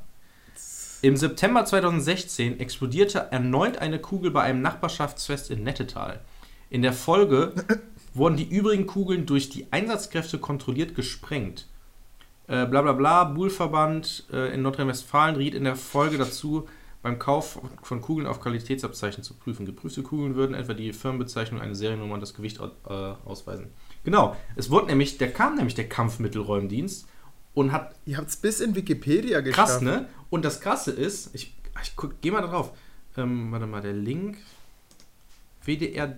Im 1.03 1.17
September 1.17 1.65
2016 1.65 2.59
explodierte 2.59 3.27
erneut 3.31 3.77
eine 3.79 3.99
Kugel 3.99 4.31
bei 4.31 4.41
einem 4.43 4.61
Nachbarschaftsfest 4.61 5.49
in 5.49 5.63
Nettetal. 5.63 6.21
In 6.69 6.81
der 6.81 6.93
Folge 6.93 7.53
wurden 8.13 8.37
die 8.37 8.47
übrigen 8.47 8.87
Kugeln 8.87 9.25
durch 9.25 9.49
die 9.49 9.67
Einsatzkräfte 9.71 10.37
kontrolliert 10.37 10.95
gesprengt. 10.95 11.67
Äh, 12.47 12.65
bla 12.65 12.81
bla 12.81 12.93
bla, 12.93 13.23
Buhlverband 13.23 14.25
äh, 14.31 14.53
in 14.53 14.61
Nordrhein-Westfalen 14.61 15.35
riet 15.35 15.55
in 15.55 15.63
der 15.63 15.75
Folge 15.75 16.17
dazu, 16.17 16.67
beim 17.01 17.17
Kauf 17.17 17.59
von 17.81 18.01
Kugeln 18.01 18.27
auf 18.27 18.39
Qualitätsabzeichen 18.39 19.23
zu 19.23 19.33
prüfen. 19.33 19.65
Geprüfte 19.65 20.03
Kugeln 20.03 20.35
würden 20.35 20.53
etwa 20.53 20.73
die 20.73 20.93
Firmenbezeichnung, 20.93 21.59
eine 21.61 21.75
Seriennummer 21.75 22.13
und 22.13 22.19
das 22.19 22.33
Gewicht 22.33 22.59
äh, 22.59 22.93
ausweisen. 23.25 23.67
Genau, 24.03 24.35
es 24.55 24.69
wurde 24.69 24.87
nämlich, 24.87 25.17
der 25.17 25.31
kam 25.31 25.55
nämlich 25.55 25.75
der 25.75 25.87
Kampfmittelräumdienst 25.87 27.07
und 27.53 27.71
hat. 27.71 27.95
Ihr 28.05 28.17
habt 28.17 28.29
es 28.29 28.37
bis 28.37 28.59
in 28.59 28.75
Wikipedia 28.75 29.41
geschafft. 29.41 29.73
Krass, 29.73 29.81
ne? 29.81 30.07
Und 30.29 30.43
das 30.43 30.61
Krasse 30.61 30.91
ist, 30.91 31.35
ich, 31.35 31.55
ich 31.83 31.95
guck, 31.95 32.19
geh 32.21 32.31
mal 32.31 32.41
da 32.41 32.47
drauf. 32.47 32.71
Ähm, 33.17 33.51
warte 33.51 33.67
mal, 33.67 33.81
der 33.81 33.93
Link. 33.93 34.37
WDR 35.63 36.17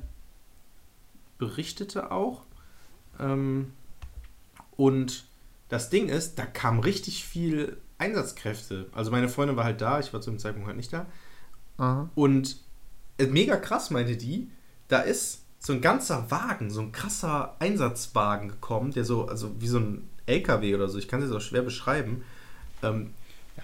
berichtete 1.37 2.11
auch. 2.11 2.43
Ähm, 3.19 3.73
und 4.77 5.25
das 5.69 5.89
Ding 5.89 6.07
ist, 6.09 6.39
da 6.39 6.45
kam 6.45 6.79
richtig 6.79 7.25
viel 7.25 7.77
Einsatzkräfte. 7.97 8.89
Also 8.93 9.11
meine 9.11 9.29
Freundin 9.29 9.57
war 9.57 9.65
halt 9.65 9.81
da, 9.81 9.99
ich 9.99 10.13
war 10.13 10.21
zu 10.21 10.29
dem 10.29 10.39
Zeitpunkt 10.39 10.67
halt 10.67 10.77
nicht 10.77 10.93
da. 10.93 11.05
Aha. 11.77 12.09
Und 12.15 12.57
äh, 13.17 13.25
mega 13.25 13.57
krass 13.57 13.89
meinte 13.89 14.15
die, 14.15 14.49
da 14.87 14.99
ist 14.99 15.42
so 15.65 15.71
ein 15.71 15.79
ganzer 15.79 16.29
Wagen, 16.29 16.69
so 16.69 16.81
ein 16.81 16.91
krasser 16.91 17.55
Einsatzwagen 17.59 18.49
gekommen, 18.49 18.91
der 18.91 19.05
so, 19.05 19.27
also 19.29 19.51
wie 19.59 19.67
so 19.69 19.79
ein 19.79 20.09
LKW 20.25 20.75
oder 20.75 20.89
so, 20.89 20.97
ich 20.97 21.07
kann 21.07 21.21
es 21.21 21.29
jetzt 21.29 21.35
auch 21.37 21.41
schwer 21.41 21.61
beschreiben. 21.61 22.23
Ähm, 22.81 23.11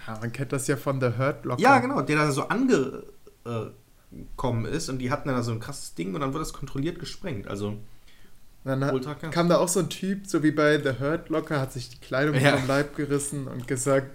Ja, 0.06 0.16
man 0.18 0.32
kennt 0.32 0.52
das 0.52 0.66
ja 0.66 0.76
von 0.78 0.98
The 1.00 1.18
Hurt 1.18 1.44
Locker. 1.44 1.60
ja, 1.60 1.78
genau, 1.78 2.00
der 2.00 2.16
da 2.16 2.32
so 2.32 2.48
angekommen 2.48 3.04
ist 4.64 4.88
und 4.88 4.98
die 4.98 5.10
hatten 5.10 5.28
dann 5.28 5.36
da 5.36 5.42
so 5.42 5.52
ein 5.52 5.60
krasses 5.60 5.94
Ding 5.94 6.14
und 6.14 6.20
dann 6.20 6.32
wird 6.32 6.40
das 6.42 6.52
kontrolliert 6.52 6.98
gesprengt. 6.98 7.46
Also, 7.48 7.76
Dann 8.64 8.84
hat, 8.84 9.32
kam 9.32 9.48
da 9.48 9.58
auch 9.58 9.68
so 9.68 9.80
ein 9.80 9.88
Typ, 9.90 10.26
so 10.26 10.42
wie 10.42 10.50
bei 10.52 10.78
The 10.82 10.98
Hurt 11.00 11.28
Locker, 11.28 11.60
hat 11.60 11.72
sich 11.72 11.88
die 11.90 11.98
Kleidung 11.98 12.34
Ja. 12.34 12.56
vom 12.56 12.66
Leib 12.68 12.96
gerissen 12.96 13.46
und 13.48 13.66
gesagt, 13.68 14.10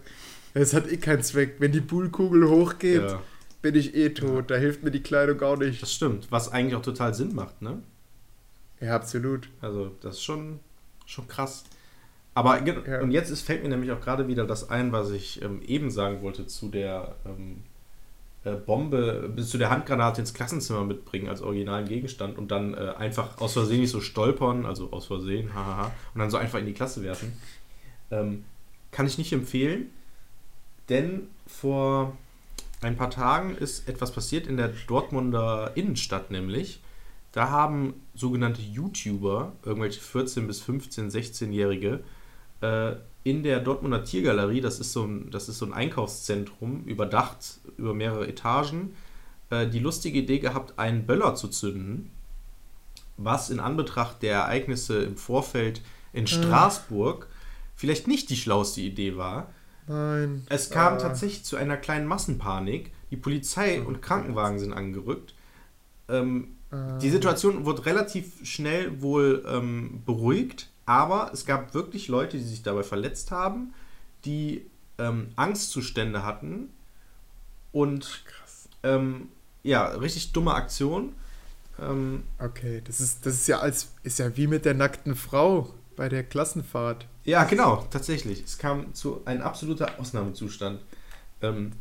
es 0.53 0.73
hat 0.73 0.87
eh 0.91 0.97
keinen 0.97 1.23
Zweck. 1.23 1.55
Wenn 1.59 1.71
die 1.71 1.81
Bullkugel 1.81 2.47
hochgeht, 2.49 3.01
ja, 3.03 3.21
bin 3.65 3.73
ich 3.73 3.95
eh 3.95 4.09
tot. 4.09 4.51
Da 4.51 4.55
hilft 4.57 4.83
mir 4.83 4.91
die 4.91 5.01
Kleidung 5.01 5.41
auch 5.41 5.57
nicht. 5.57 5.81
das 5.81 5.91
stimmt, 5.91 6.27
was 6.31 6.51
eigentlich 6.51 6.75
auch 6.75 6.83
total 6.83 7.15
Sinn 7.15 7.33
macht, 7.33 7.63
ne? 7.63 7.81
Ja, 8.79 8.95
absolut. 8.95 9.49
Also, 9.59 9.91
das 10.01 10.17
ist 10.17 10.23
schon, 10.23 10.59
schon 11.07 11.27
krass. 11.27 11.63
Aber 12.35 12.61
Ja. 12.63 13.01
und 13.01 13.09
jetzt 13.09 13.31
ist, 13.31 13.41
fällt 13.41 13.63
mir 13.63 13.69
nämlich 13.69 13.91
auch 13.91 14.01
gerade 14.01 14.27
wieder 14.27 14.45
das 14.45 14.69
ein, 14.69 14.91
was 14.91 15.09
ich 15.09 15.41
ähm, 15.41 15.63
eben 15.65 15.89
sagen 15.89 16.21
wollte 16.21 16.45
zu 16.45 16.67
der 16.69 17.15
ähm, 17.25 17.63
äh, 18.43 18.51
Bombe, 18.51 19.31
bis 19.35 19.49
zu 19.49 19.57
der 19.57 19.71
Handgranate 19.71 20.21
ins 20.21 20.35
Klassenzimmer 20.35 20.83
mitbringen 20.83 21.27
als 21.27 21.41
originalen 21.41 21.87
Gegenstand 21.87 22.37
und 22.37 22.51
dann 22.51 22.75
äh, 22.75 22.93
einfach 22.99 23.41
aus 23.41 23.53
Versehen 23.53 23.79
nicht 23.81 23.89
so 23.89 23.99
stolpern, 24.01 24.67
also 24.67 24.91
aus 24.91 25.07
Versehen, 25.07 25.55
hahaha, 25.55 25.91
und 26.13 26.19
dann 26.19 26.29
so 26.29 26.37
einfach 26.37 26.59
in 26.59 26.67
die 26.67 26.73
Klasse 26.73 27.01
werfen. 27.01 27.33
Ähm, 28.11 28.43
kann 28.91 29.07
ich 29.07 29.17
nicht 29.17 29.33
empfehlen, 29.33 29.89
denn 30.89 31.29
vor 31.47 32.15
ein 32.85 32.97
paar 32.97 33.09
Tagen 33.09 33.55
ist 33.55 33.89
etwas 33.89 34.11
passiert 34.11 34.45
in 34.45 34.57
der 34.57 34.71
Dortmunder 34.87 35.71
Innenstadt 35.75 36.29
nämlich. 36.29 36.81
Da 37.31 37.49
haben 37.49 37.95
sogenannte 38.13 38.61
YouTuber, 38.61 39.53
irgendwelche 39.63 39.99
14 39.99 40.45
bis 40.45 40.61
15, 40.61 41.09
16-Jährige, 41.09 42.03
äh, 42.61 42.93
in 43.23 43.41
der 43.41 43.59
Dortmunder 43.59 44.03
Tiergalerie, 44.03 44.61
das 44.61 44.79
ist 44.79 44.93
so 44.93 45.03
ein, 45.03 45.31
das 45.31 45.49
ist 45.49 45.57
so 45.57 45.65
ein 45.65 45.73
Einkaufszentrum, 45.73 46.83
überdacht 46.85 47.59
über 47.77 47.95
mehrere 47.95 48.27
Etagen, 48.27 48.95
äh, 49.49 49.67
die 49.67 49.79
lustige 49.79 50.19
Idee 50.19 50.37
gehabt, 50.37 50.77
einen 50.77 51.07
Böller 51.07 51.33
zu 51.33 51.47
zünden, 51.47 52.11
was 53.17 53.49
in 53.49 53.59
Anbetracht 53.59 54.21
der 54.21 54.35
Ereignisse 54.35 55.03
im 55.03 55.17
Vorfeld 55.17 55.81
in 56.13 56.27
Straßburg 56.27 57.27
vielleicht 57.75 58.07
nicht 58.07 58.29
die 58.29 58.37
schlauste 58.37 58.81
Idee 58.81 59.17
war. 59.17 59.49
Nein. 59.87 60.45
Es 60.49 60.69
kam 60.69 60.93
Ah. 60.93 60.97
tatsächlich 60.97 61.43
zu 61.43 61.55
einer 61.57 61.77
kleinen 61.77 62.07
Massenpanik. 62.07 62.91
Die 63.11 63.17
Polizei 63.17 63.81
und 63.81 64.01
Krankenwagen 64.01 64.59
sind 64.59 64.73
angerückt. 64.73 65.33
Ähm, 66.09 66.49
Ah. 66.71 66.97
die 66.97 67.09
Situation 67.11 67.65
wurde 67.65 67.85
relativ 67.85 68.45
schnell 68.45 69.01
wohl 69.01 69.45
ähm, 69.47 70.01
beruhigt, 70.05 70.69
aber 70.85 71.29
es 71.33 71.45
gab 71.45 71.73
wirklich 71.73 72.07
Leute, 72.07 72.37
die 72.37 72.43
sich 72.43 72.63
dabei 72.63 72.83
verletzt 72.83 73.31
haben, 73.31 73.73
die 74.25 74.65
ähm, 74.97 75.29
Angstzustände 75.35 76.23
hatten 76.23 76.69
und 77.71 78.23
Krass. 78.25 78.69
ähm, 78.83 79.29
ja, 79.63 79.85
richtig 79.87 80.31
dumme 80.33 80.53
Aktion. 80.53 81.13
Ähm, 81.79 82.23
Okay, 82.39 82.81
das 82.85 82.99
ist, 83.01 83.25
das 83.25 83.33
ist 83.35 83.47
ja 83.47 83.59
als 83.59 83.89
ist 84.03 84.19
ja 84.19 84.35
wie 84.37 84.47
mit 84.47 84.65
der 84.65 84.73
nackten 84.73 85.15
Frau 85.15 85.73
bei 85.95 86.07
der 86.09 86.23
Klassenfahrt. 86.23 87.07
Ja, 87.25 87.43
genau, 87.43 87.85
tatsächlich. 87.89 88.43
Es 88.43 88.57
kam 88.57 88.93
zu 88.93 89.21
einem 89.25 89.41
absoluter 89.41 89.99
Ausnahmezustand. 89.99 90.79
Ähm, 91.41 91.71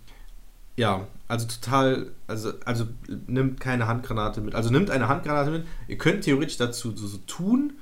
ja, 0.77 1.07
also 1.29 1.47
total, 1.47 2.11
also, 2.27 2.53
also 2.65 2.87
nimmt 3.27 3.61
keine 3.61 3.87
Handgranate 3.87 4.41
mit. 4.41 4.55
Also 4.55 4.71
nimmt 4.71 4.91
eine 4.91 5.07
Handgranate 5.07 5.51
mit. 5.51 5.67
Ihr 5.87 5.99
könnt 5.99 6.25
theoretisch 6.25 6.57
dazu 6.57 6.97
so, 6.97 7.07
so 7.07 7.19
tun, 7.27 7.75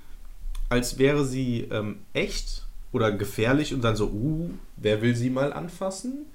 als 0.68 0.98
wäre 0.98 1.24
sie 1.24 1.68
ähm, 1.70 1.98
echt 2.12 2.66
oder 2.90 3.12
gefährlich 3.12 3.72
und 3.72 3.82
dann 3.82 3.96
so, 3.96 4.08
uh, 4.08 4.50
wer 4.76 5.00
will 5.00 5.14
sie 5.16 5.30
mal 5.30 5.52
anfassen? 5.52 6.26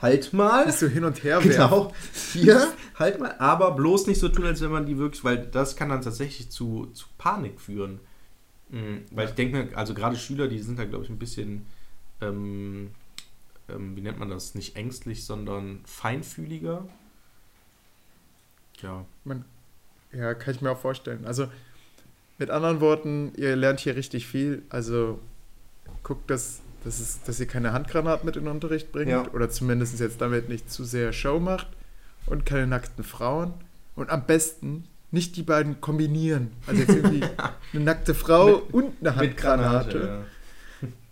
Halt 0.00 0.32
mal. 0.32 0.64
Ist 0.64 0.80
so 0.80 0.86
hin 0.86 1.04
und 1.04 1.22
her. 1.22 1.40
Genau. 1.42 1.92
Hier, 2.32 2.72
halt 2.98 3.20
mal. 3.20 3.34
Aber 3.38 3.72
bloß 3.72 4.06
nicht 4.06 4.20
so 4.20 4.28
tun, 4.28 4.44
als 4.44 4.60
wenn 4.60 4.70
man 4.70 4.86
die 4.86 4.98
wirklich, 4.98 5.22
weil 5.24 5.38
das 5.38 5.76
kann 5.76 5.88
dann 5.88 6.02
tatsächlich 6.02 6.50
zu, 6.50 6.88
zu 6.92 7.06
Panik 7.18 7.60
führen. 7.60 8.00
Mhm, 8.72 9.02
weil 9.10 9.28
ich 9.28 9.34
denke 9.34 9.56
mir, 9.56 9.76
also 9.76 9.94
gerade 9.94 10.16
Schüler, 10.16 10.48
die 10.48 10.58
sind 10.58 10.78
da, 10.78 10.84
glaube 10.84 11.04
ich, 11.04 11.10
ein 11.10 11.18
bisschen, 11.18 11.66
ähm, 12.20 12.90
ähm, 13.68 13.94
wie 13.94 14.00
nennt 14.00 14.18
man 14.18 14.30
das? 14.30 14.54
Nicht 14.54 14.76
ängstlich, 14.76 15.24
sondern 15.24 15.80
feinfühliger. 15.84 16.84
Ja. 18.80 19.04
Man, 19.24 19.44
ja, 20.12 20.34
kann 20.34 20.54
ich 20.54 20.60
mir 20.62 20.70
auch 20.70 20.80
vorstellen. 20.80 21.24
Also 21.26 21.48
mit 22.38 22.50
anderen 22.50 22.80
Worten, 22.80 23.32
ihr 23.36 23.54
lernt 23.56 23.80
hier 23.80 23.94
richtig 23.94 24.26
viel. 24.26 24.62
Also 24.70 25.20
guckt, 26.02 26.30
dass, 26.30 26.60
dass, 26.82 26.98
es, 26.98 27.22
dass 27.22 27.38
ihr 27.38 27.46
keine 27.46 27.72
Handgranaten 27.72 28.24
mit 28.26 28.36
in 28.36 28.44
den 28.44 28.52
Unterricht 28.52 28.90
bringt 28.90 29.10
Ja. 29.10 29.30
oder 29.32 29.50
zumindest 29.50 30.00
jetzt 30.00 30.20
damit 30.20 30.48
nicht 30.48 30.70
zu 30.70 30.84
sehr 30.84 31.12
Show 31.12 31.38
macht 31.38 31.68
und 32.26 32.46
keine 32.46 32.66
nackten 32.66 33.04
Frauen. 33.04 33.52
Und 33.94 34.08
am 34.10 34.24
besten 34.26 34.84
nicht 35.12 35.36
die 35.36 35.42
beiden 35.42 35.80
kombinieren. 35.80 36.52
Also 36.66 36.80
jetzt 36.80 36.90
irgendwie 36.90 37.24
eine 37.72 37.84
nackte 37.84 38.14
Frau 38.14 38.56
und 38.72 38.94
eine 39.00 39.14
Handgranate. 39.16 40.24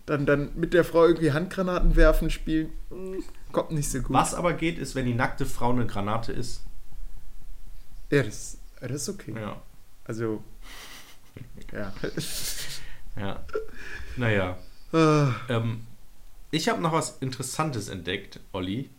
Dann, 0.05 0.25
dann 0.25 0.51
mit 0.55 0.73
der 0.73 0.83
Frau 0.83 1.05
irgendwie 1.05 1.31
Handgranaten 1.31 1.95
werfen, 1.95 2.29
spielen, 2.29 2.71
mm, 2.89 3.19
kommt 3.53 3.71
nicht 3.71 3.89
so 3.89 3.99
gut. 4.01 4.11
Was 4.11 4.33
aber 4.33 4.53
geht, 4.53 4.77
ist, 4.77 4.95
wenn 4.95 5.05
die 5.05 5.13
nackte 5.13 5.45
Frau 5.45 5.69
eine 5.71 5.85
Granate 5.85 6.33
ist. 6.33 6.63
Ja, 8.09 8.23
das, 8.23 8.57
das 8.81 8.91
ist 8.91 9.09
okay. 9.09 9.33
Ja. 9.39 9.61
Also, 10.05 10.43
ja. 11.71 11.93
Ja. 13.15 13.43
Naja. 14.17 14.57
Ah, 14.91 15.29
Ähm, 15.47 15.85
ich 16.49 16.67
habe 16.67 16.81
noch 16.81 16.91
was 16.91 17.17
Interessantes 17.21 17.87
entdeckt, 17.87 18.39
Olli. 18.51 18.89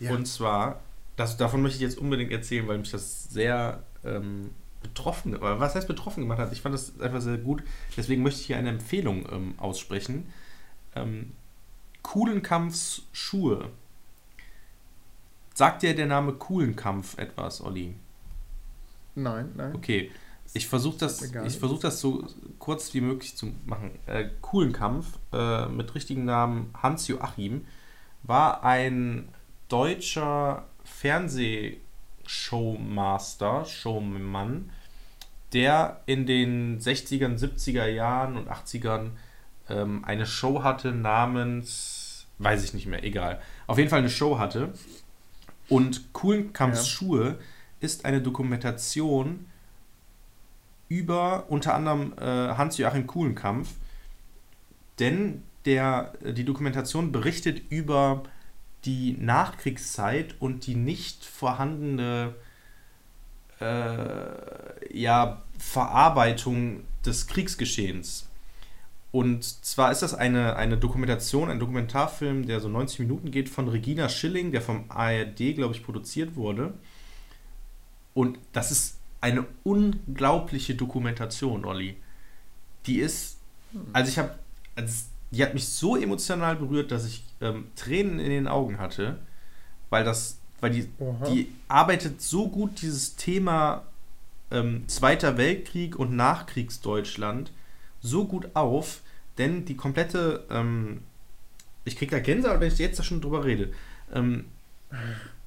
ja. 0.00 0.10
Und 0.10 0.26
zwar, 0.26 0.80
das, 1.16 1.36
davon 1.36 1.62
möchte 1.62 1.76
ich 1.76 1.82
jetzt 1.82 1.98
unbedingt 1.98 2.32
erzählen, 2.32 2.66
weil 2.66 2.78
mich 2.78 2.90
das 2.90 3.24
sehr 3.24 3.82
ähm, 4.04 4.50
betroffen, 4.82 5.36
oder 5.36 5.60
was 5.60 5.74
heißt 5.74 5.88
betroffen 5.88 6.22
gemacht 6.22 6.38
hat. 6.38 6.52
Ich 6.52 6.60
fand 6.60 6.74
das 6.74 7.00
einfach 7.00 7.20
sehr 7.20 7.38
gut. 7.38 7.62
Deswegen 7.96 8.22
möchte 8.22 8.40
ich 8.40 8.46
hier 8.46 8.58
eine 8.58 8.70
Empfehlung 8.70 9.26
ähm, 9.30 9.54
aussprechen. 9.56 10.26
Ähm, 10.94 11.32
Kuhlenkampfs 12.02 13.02
Schuhe. 13.12 13.70
Sagt 15.54 15.82
dir 15.82 15.94
der 15.94 16.06
Name 16.06 16.34
Kuhlenkampf 16.34 17.16
etwas, 17.16 17.60
Olli? 17.62 17.94
Nein, 19.14 19.52
nein. 19.56 19.74
Okay, 19.74 20.10
ich 20.52 20.66
versuche 20.66 20.98
das, 20.98 21.22
ich 21.22 21.58
versuch 21.58 21.80
das 21.80 22.00
so 22.00 22.26
kurz 22.58 22.92
wie 22.92 23.00
möglich 23.00 23.36
zu 23.36 23.52
machen. 23.64 23.92
Äh, 24.06 24.28
Kuhlenkampf 24.40 25.06
äh, 25.32 25.66
mit 25.66 25.94
richtigen 25.94 26.24
Namen 26.24 26.70
Hans 26.80 27.08
Joachim 27.08 27.64
war 28.22 28.62
ein 28.64 29.28
deutscher 29.68 30.66
Fernsehshowmaster, 30.84 33.64
Showmann, 33.64 34.70
der 35.52 36.00
in 36.06 36.26
den 36.26 36.80
60ern, 36.80 37.38
70er 37.38 37.86
Jahren 37.86 38.36
und 38.36 38.50
80ern 38.50 39.10
ähm, 39.68 40.04
eine 40.04 40.26
Show 40.26 40.62
hatte 40.62 40.92
namens, 40.92 42.26
weiß 42.38 42.64
ich 42.64 42.74
nicht 42.74 42.86
mehr, 42.86 43.04
egal. 43.04 43.40
Auf 43.66 43.78
jeden 43.78 43.90
Fall 43.90 44.00
eine 44.00 44.10
Show 44.10 44.38
hatte. 44.38 44.72
Und 45.68 46.12
Kuhlenkampfs 46.12 46.80
Ja. 46.80 46.84
Schuhe 46.84 47.38
ist 47.80 48.04
eine 48.04 48.20
Dokumentation 48.20 49.46
über 50.88 51.44
unter 51.48 51.74
anderem 51.74 52.12
äh, 52.18 52.24
Hans-Joachim 52.24 53.06
Kuhlenkampf, 53.06 53.70
denn 54.98 55.42
der, 55.64 56.12
die 56.22 56.44
Dokumentation 56.44 57.10
berichtet 57.10 57.62
über 57.70 58.22
die 58.84 59.16
Nachkriegszeit 59.18 60.34
und 60.40 60.66
die 60.66 60.74
nicht 60.74 61.24
vorhandene 61.24 62.34
äh, 63.60 64.98
ja, 64.98 65.42
Verarbeitung 65.58 66.80
des 67.04 67.26
Kriegsgeschehens. 67.26 68.28
und 69.12 69.44
zwar 69.44 69.92
ist 69.92 70.02
das 70.02 70.14
eine, 70.14 70.56
eine 70.56 70.76
Dokumentation, 70.76 71.50
ein 71.50 71.60
Dokumentarfilm, 71.60 72.46
der 72.46 72.60
so 72.60 72.68
90 72.68 73.00
Minuten 73.00 73.30
geht, 73.30 73.48
von 73.48 73.68
Regina 73.68 74.08
Schilling, 74.08 74.50
der 74.52 74.60
vom 74.60 74.86
ARD, 74.88 75.54
glaube 75.54 75.74
ich, 75.74 75.84
produziert 75.84 76.34
wurde. 76.34 76.74
Und 78.12 78.38
das 78.52 78.70
ist 78.70 78.98
eine 79.20 79.46
unglaubliche 79.62 80.74
Dokumentation, 80.74 81.64
Olli. 81.64 81.96
Die 82.86 82.98
ist, 82.98 83.38
also 83.92 84.10
ich 84.10 84.18
habe, 84.18 84.38
also 84.76 85.04
die 85.34 85.42
hat 85.42 85.54
mich 85.54 85.68
so 85.68 85.96
emotional 85.96 86.56
berührt, 86.56 86.90
dass 86.90 87.06
ich 87.06 87.24
ähm, 87.40 87.66
Tränen 87.76 88.20
in 88.20 88.30
den 88.30 88.48
Augen 88.48 88.78
hatte, 88.78 89.18
weil 89.90 90.04
das, 90.04 90.38
weil 90.60 90.70
die, 90.70 90.88
die 91.28 91.52
arbeitet 91.68 92.22
so 92.22 92.48
gut 92.48 92.80
dieses 92.82 93.16
Thema 93.16 93.82
ähm, 94.50 94.84
Zweiter 94.86 95.36
Weltkrieg 95.36 95.98
und 95.98 96.14
Nachkriegsdeutschland 96.14 97.50
so 98.00 98.26
gut 98.26 98.54
auf, 98.54 99.00
denn 99.38 99.64
die 99.64 99.76
komplette, 99.76 100.44
ähm, 100.50 101.02
ich 101.84 101.96
kriege 101.96 102.12
da 102.12 102.20
Gänsehaut, 102.20 102.60
wenn 102.60 102.72
ich 102.72 102.78
jetzt 102.78 102.98
da 102.98 103.02
schon 103.02 103.20
drüber 103.20 103.44
rede. 103.44 103.72
Ähm, 104.12 104.44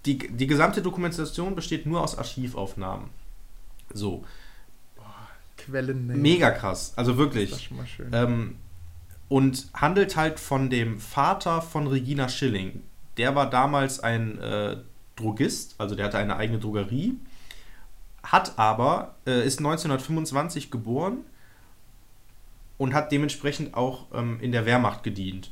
die, 0.06 0.18
die 0.18 0.48
gesamte 0.48 0.82
Dokumentation 0.82 1.56
besteht 1.56 1.86
nur 1.86 2.02
aus 2.02 2.18
Archivaufnahmen. 2.18 3.10
So. 3.94 4.26
Quellen. 5.56 6.08
Mega 6.22 6.52
krass, 6.52 6.94
also 6.96 7.18
wirklich. 7.18 7.52
Das 7.52 7.60
ist 7.60 7.66
schon 7.66 7.78
mal 7.78 7.88
schön. 7.88 8.10
Und 9.30 9.68
handelt 9.74 10.16
halt 10.16 10.40
von 10.40 10.70
dem 10.70 11.00
Vater 11.00 11.62
von 11.62 11.88
Regina 11.88 12.30
Schilling. 12.30 12.84
Der 13.18 13.36
war 13.36 13.50
damals 13.50 14.00
ein 14.00 14.40
äh, 14.40 14.78
Drogist, 15.16 15.76
also 15.80 15.96
der 15.96 16.06
hatte 16.06 16.18
eine 16.18 16.38
eigene 16.38 16.60
Drogerie, 16.60 17.18
hat 18.24 18.58
aber, 18.58 19.16
äh, 19.26 19.46
ist 19.46 19.60
1925 19.60 20.72
geboren 20.72 21.20
und 22.78 22.94
hat 22.94 23.12
dementsprechend 23.12 23.74
auch 23.74 24.06
ähm, 24.14 24.40
in 24.40 24.52
der 24.52 24.66
Wehrmacht 24.66 25.04
gedient. 25.04 25.52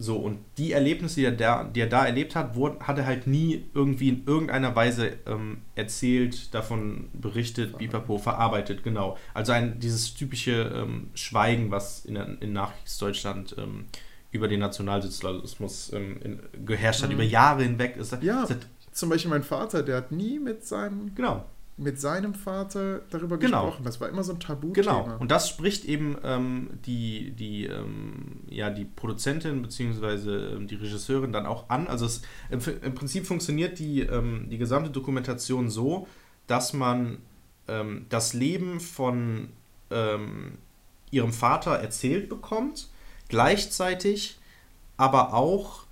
So, 0.00 0.16
und 0.16 0.38
die 0.58 0.72
Erlebnisse, 0.72 1.16
die 1.16 1.26
er 1.26 1.32
da, 1.32 1.64
die 1.64 1.80
er 1.80 1.88
da 1.88 2.06
erlebt 2.06 2.36
hat, 2.36 2.54
wurde, 2.54 2.78
hat 2.86 2.98
er 2.98 3.06
halt 3.06 3.26
nie 3.26 3.66
irgendwie 3.74 4.10
in 4.10 4.26
irgendeiner 4.26 4.76
Weise 4.76 5.18
ähm, 5.26 5.62
erzählt, 5.74 6.54
davon 6.54 7.10
berichtet, 7.12 7.78
Bipapo, 7.78 8.18
verarbeitet, 8.18 8.84
genau. 8.84 9.18
Also 9.34 9.50
ein, 9.50 9.80
dieses 9.80 10.14
typische 10.14 10.72
ähm, 10.74 11.10
Schweigen, 11.14 11.72
was 11.72 12.04
in, 12.04 12.14
in 12.14 12.52
Nachkriegsdeutschland 12.52 13.56
ähm, 13.58 13.86
über 14.30 14.46
den 14.46 14.60
Nationalsozialismus 14.60 15.92
ähm, 15.92 16.20
in, 16.22 16.64
geherrscht 16.64 17.02
hat, 17.02 17.08
mhm. 17.08 17.16
über 17.16 17.24
Jahre 17.24 17.64
hinweg. 17.64 17.96
Ist, 17.96 18.16
ja, 18.22 18.44
ist, 18.44 18.68
zum 18.92 19.08
Beispiel 19.08 19.30
mein 19.30 19.42
Vater, 19.42 19.82
der 19.82 19.96
hat 19.96 20.12
nie 20.12 20.38
mit 20.38 20.64
seinem 20.64 21.12
genau 21.16 21.44
mit 21.78 22.00
seinem 22.00 22.34
Vater 22.34 23.02
darüber 23.10 23.38
genau. 23.38 23.66
gesprochen. 23.66 23.84
Das 23.84 24.00
war 24.00 24.08
immer 24.08 24.24
so 24.24 24.32
ein 24.32 24.40
Tabu. 24.40 24.72
Genau. 24.72 25.16
Und 25.18 25.30
das 25.30 25.48
spricht 25.48 25.84
eben 25.84 26.16
ähm, 26.24 26.70
die, 26.84 27.30
die, 27.30 27.66
ähm, 27.66 28.42
ja, 28.48 28.68
die 28.68 28.84
Produzentin 28.84 29.62
bzw. 29.62 30.56
Ähm, 30.56 30.66
die 30.66 30.74
Regisseurin 30.74 31.32
dann 31.32 31.46
auch 31.46 31.70
an. 31.70 31.86
Also 31.86 32.04
es, 32.04 32.22
im, 32.50 32.60
im 32.82 32.94
Prinzip 32.94 33.26
funktioniert 33.26 33.78
die, 33.78 34.00
ähm, 34.00 34.48
die 34.50 34.58
gesamte 34.58 34.90
Dokumentation 34.90 35.70
so, 35.70 36.08
dass 36.48 36.72
man 36.72 37.18
ähm, 37.68 38.06
das 38.08 38.34
Leben 38.34 38.80
von 38.80 39.50
ähm, 39.90 40.58
ihrem 41.12 41.32
Vater 41.32 41.76
erzählt 41.76 42.28
bekommt, 42.28 42.88
gleichzeitig 43.28 44.38
aber 44.96 45.32
auch, 45.32 45.84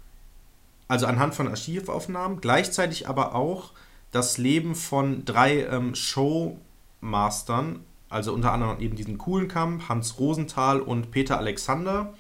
also 0.88 1.06
anhand 1.06 1.34
von 1.34 1.46
Archivaufnahmen, 1.46 2.40
gleichzeitig 2.40 3.08
aber 3.08 3.36
auch 3.36 3.70
das 4.12 4.38
Leben 4.38 4.74
von 4.74 5.24
drei 5.24 5.64
ähm, 5.64 5.94
Showmastern, 5.94 7.80
also 8.08 8.32
unter 8.32 8.52
anderem 8.52 8.80
eben 8.80 8.96
diesen 8.96 9.18
Kuhlenkamp, 9.18 9.88
Hans 9.88 10.18
Rosenthal 10.18 10.80
und 10.80 11.10
Peter 11.10 11.38
Alexander, 11.38 12.14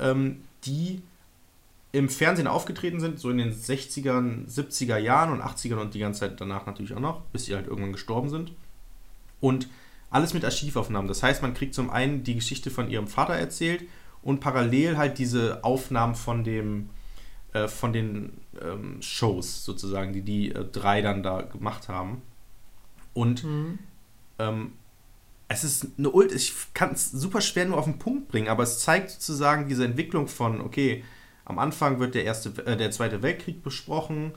ähm, 0.00 0.42
die 0.64 1.02
im 1.92 2.08
Fernsehen 2.08 2.48
aufgetreten 2.48 2.98
sind, 2.98 3.20
so 3.20 3.30
in 3.30 3.38
den 3.38 3.52
60ern, 3.52 4.48
70er 4.48 4.96
Jahren 4.98 5.30
und 5.30 5.42
80ern 5.42 5.76
und 5.76 5.94
die 5.94 6.00
ganze 6.00 6.20
Zeit 6.20 6.40
danach 6.40 6.66
natürlich 6.66 6.94
auch 6.94 7.00
noch, 7.00 7.20
bis 7.32 7.44
sie 7.44 7.54
halt 7.54 7.68
irgendwann 7.68 7.92
gestorben 7.92 8.30
sind. 8.30 8.52
Und 9.40 9.68
alles 10.10 10.34
mit 10.34 10.44
Archivaufnahmen. 10.44 11.06
Das 11.06 11.22
heißt, 11.22 11.42
man 11.42 11.54
kriegt 11.54 11.74
zum 11.74 11.90
einen 11.90 12.24
die 12.24 12.34
Geschichte 12.34 12.70
von 12.70 12.90
ihrem 12.90 13.06
Vater 13.06 13.34
erzählt 13.34 13.84
und 14.22 14.40
parallel 14.40 14.96
halt 14.96 15.18
diese 15.18 15.62
Aufnahmen 15.62 16.14
von 16.14 16.42
dem 16.42 16.88
äh, 17.54 17.68
von 17.68 17.92
den 17.92 18.32
ähm, 18.60 19.00
Shows 19.00 19.64
sozusagen, 19.64 20.12
die 20.12 20.22
die 20.22 20.52
äh, 20.52 20.64
drei 20.64 21.00
dann 21.00 21.22
da 21.22 21.40
gemacht 21.42 21.88
haben. 21.88 22.20
Und 23.14 23.44
mhm. 23.44 23.78
ähm, 24.38 24.72
es 25.48 25.64
ist 25.64 25.86
eine 25.96 26.10
Ult, 26.10 26.32
ich 26.32 26.52
kann 26.74 26.92
es 26.92 27.10
super 27.10 27.40
schwer 27.40 27.66
nur 27.66 27.78
auf 27.78 27.84
den 27.84 27.98
Punkt 27.98 28.28
bringen, 28.28 28.48
aber 28.48 28.64
es 28.64 28.80
zeigt 28.80 29.10
sozusagen 29.10 29.68
diese 29.68 29.84
Entwicklung 29.84 30.28
von, 30.28 30.60
okay, 30.60 31.04
am 31.44 31.58
Anfang 31.58 32.00
wird 32.00 32.14
der 32.14 32.24
erste, 32.24 32.50
äh, 32.66 32.76
der 32.76 32.90
Zweite 32.90 33.22
Weltkrieg 33.22 33.62
besprochen, 33.62 34.32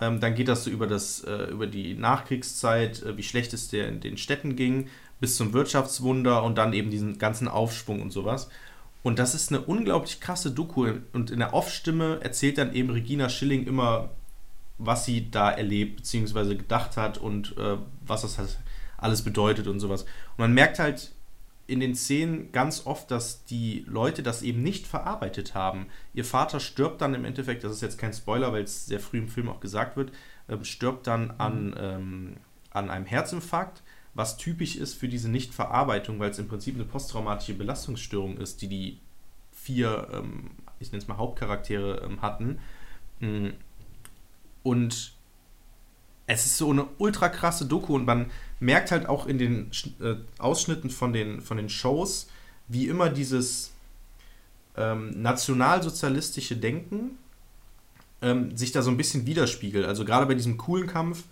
ähm, 0.00 0.20
dann 0.20 0.34
geht 0.34 0.48
das 0.48 0.64
so 0.64 0.70
über 0.70 0.86
das, 0.86 1.24
äh, 1.24 1.50
über 1.50 1.66
die 1.66 1.94
Nachkriegszeit, 1.94 3.02
äh, 3.02 3.16
wie 3.16 3.22
schlecht 3.22 3.52
es 3.52 3.68
der 3.68 3.88
in 3.88 4.00
den 4.00 4.16
Städten 4.16 4.56
ging, 4.56 4.88
bis 5.18 5.36
zum 5.36 5.52
Wirtschaftswunder 5.52 6.42
und 6.42 6.56
dann 6.56 6.72
eben 6.72 6.90
diesen 6.90 7.18
ganzen 7.18 7.48
Aufschwung 7.48 8.00
und 8.00 8.10
sowas. 8.10 8.48
Und 9.02 9.18
das 9.18 9.34
ist 9.34 9.50
eine 9.50 9.62
unglaublich 9.62 10.20
krasse 10.20 10.50
Doku. 10.50 10.92
Und 11.12 11.30
in 11.30 11.38
der 11.38 11.54
Off-Stimme 11.54 12.20
erzählt 12.22 12.58
dann 12.58 12.74
eben 12.74 12.90
Regina 12.90 13.28
Schilling 13.28 13.66
immer, 13.66 14.10
was 14.78 15.04
sie 15.04 15.30
da 15.30 15.50
erlebt, 15.50 15.96
beziehungsweise 15.96 16.56
gedacht 16.56 16.96
hat 16.96 17.18
und 17.18 17.56
äh, 17.56 17.76
was 18.06 18.22
das 18.22 18.38
halt 18.38 18.58
alles 18.98 19.22
bedeutet 19.22 19.66
und 19.66 19.80
sowas. 19.80 20.02
Und 20.02 20.38
man 20.38 20.52
merkt 20.52 20.78
halt 20.78 21.12
in 21.66 21.80
den 21.80 21.94
Szenen 21.94 22.50
ganz 22.50 22.84
oft, 22.84 23.10
dass 23.10 23.44
die 23.44 23.84
Leute 23.86 24.22
das 24.22 24.42
eben 24.42 24.62
nicht 24.62 24.86
verarbeitet 24.86 25.54
haben. 25.54 25.86
Ihr 26.12 26.24
Vater 26.24 26.58
stirbt 26.58 27.00
dann 27.00 27.14
im 27.14 27.24
Endeffekt, 27.24 27.62
das 27.62 27.72
ist 27.72 27.80
jetzt 27.80 27.96
kein 27.96 28.12
Spoiler, 28.12 28.52
weil 28.52 28.64
es 28.64 28.86
sehr 28.86 28.98
früh 28.98 29.18
im 29.18 29.28
Film 29.28 29.48
auch 29.48 29.60
gesagt 29.60 29.96
wird, 29.96 30.10
ähm, 30.48 30.64
stirbt 30.64 31.06
dann 31.06 31.30
an, 31.38 31.66
mhm. 31.68 31.74
ähm, 31.78 32.36
an 32.70 32.90
einem 32.90 33.06
Herzinfarkt 33.06 33.82
was 34.14 34.36
typisch 34.36 34.76
ist 34.76 34.94
für 34.94 35.08
diese 35.08 35.28
Nichtverarbeitung, 35.28 36.18
weil 36.18 36.30
es 36.30 36.38
im 36.38 36.48
Prinzip 36.48 36.74
eine 36.74 36.84
posttraumatische 36.84 37.54
Belastungsstörung 37.54 38.38
ist, 38.38 38.62
die 38.62 38.68
die 38.68 38.98
vier, 39.52 40.08
ähm, 40.12 40.50
ich 40.78 40.90
nenne 40.90 41.02
es 41.02 41.08
mal 41.08 41.16
Hauptcharaktere 41.16 42.02
ähm, 42.04 42.22
hatten. 42.22 42.58
Mm. 43.20 43.48
Und 44.62 45.12
es 46.26 46.46
ist 46.46 46.58
so 46.58 46.70
eine 46.70 46.86
ultra 46.98 47.28
krasse 47.28 47.66
Doku 47.66 47.94
und 47.94 48.04
man 48.04 48.30
merkt 48.60 48.90
halt 48.90 49.08
auch 49.08 49.26
in 49.26 49.38
den 49.38 49.70
äh, 50.00 50.16
Ausschnitten 50.38 50.90
von 50.90 51.12
den, 51.12 51.40
von 51.40 51.56
den 51.56 51.68
Shows, 51.68 52.28
wie 52.68 52.86
immer 52.86 53.08
dieses 53.08 53.72
ähm, 54.76 55.22
nationalsozialistische 55.22 56.56
Denken 56.56 57.18
ähm, 58.22 58.56
sich 58.56 58.72
da 58.72 58.82
so 58.82 58.90
ein 58.90 58.96
bisschen 58.96 59.26
widerspiegelt. 59.26 59.86
Also 59.86 60.04
gerade 60.04 60.26
bei 60.26 60.34
diesem 60.34 60.56
coolen 60.56 60.86
Kampf 60.86 61.24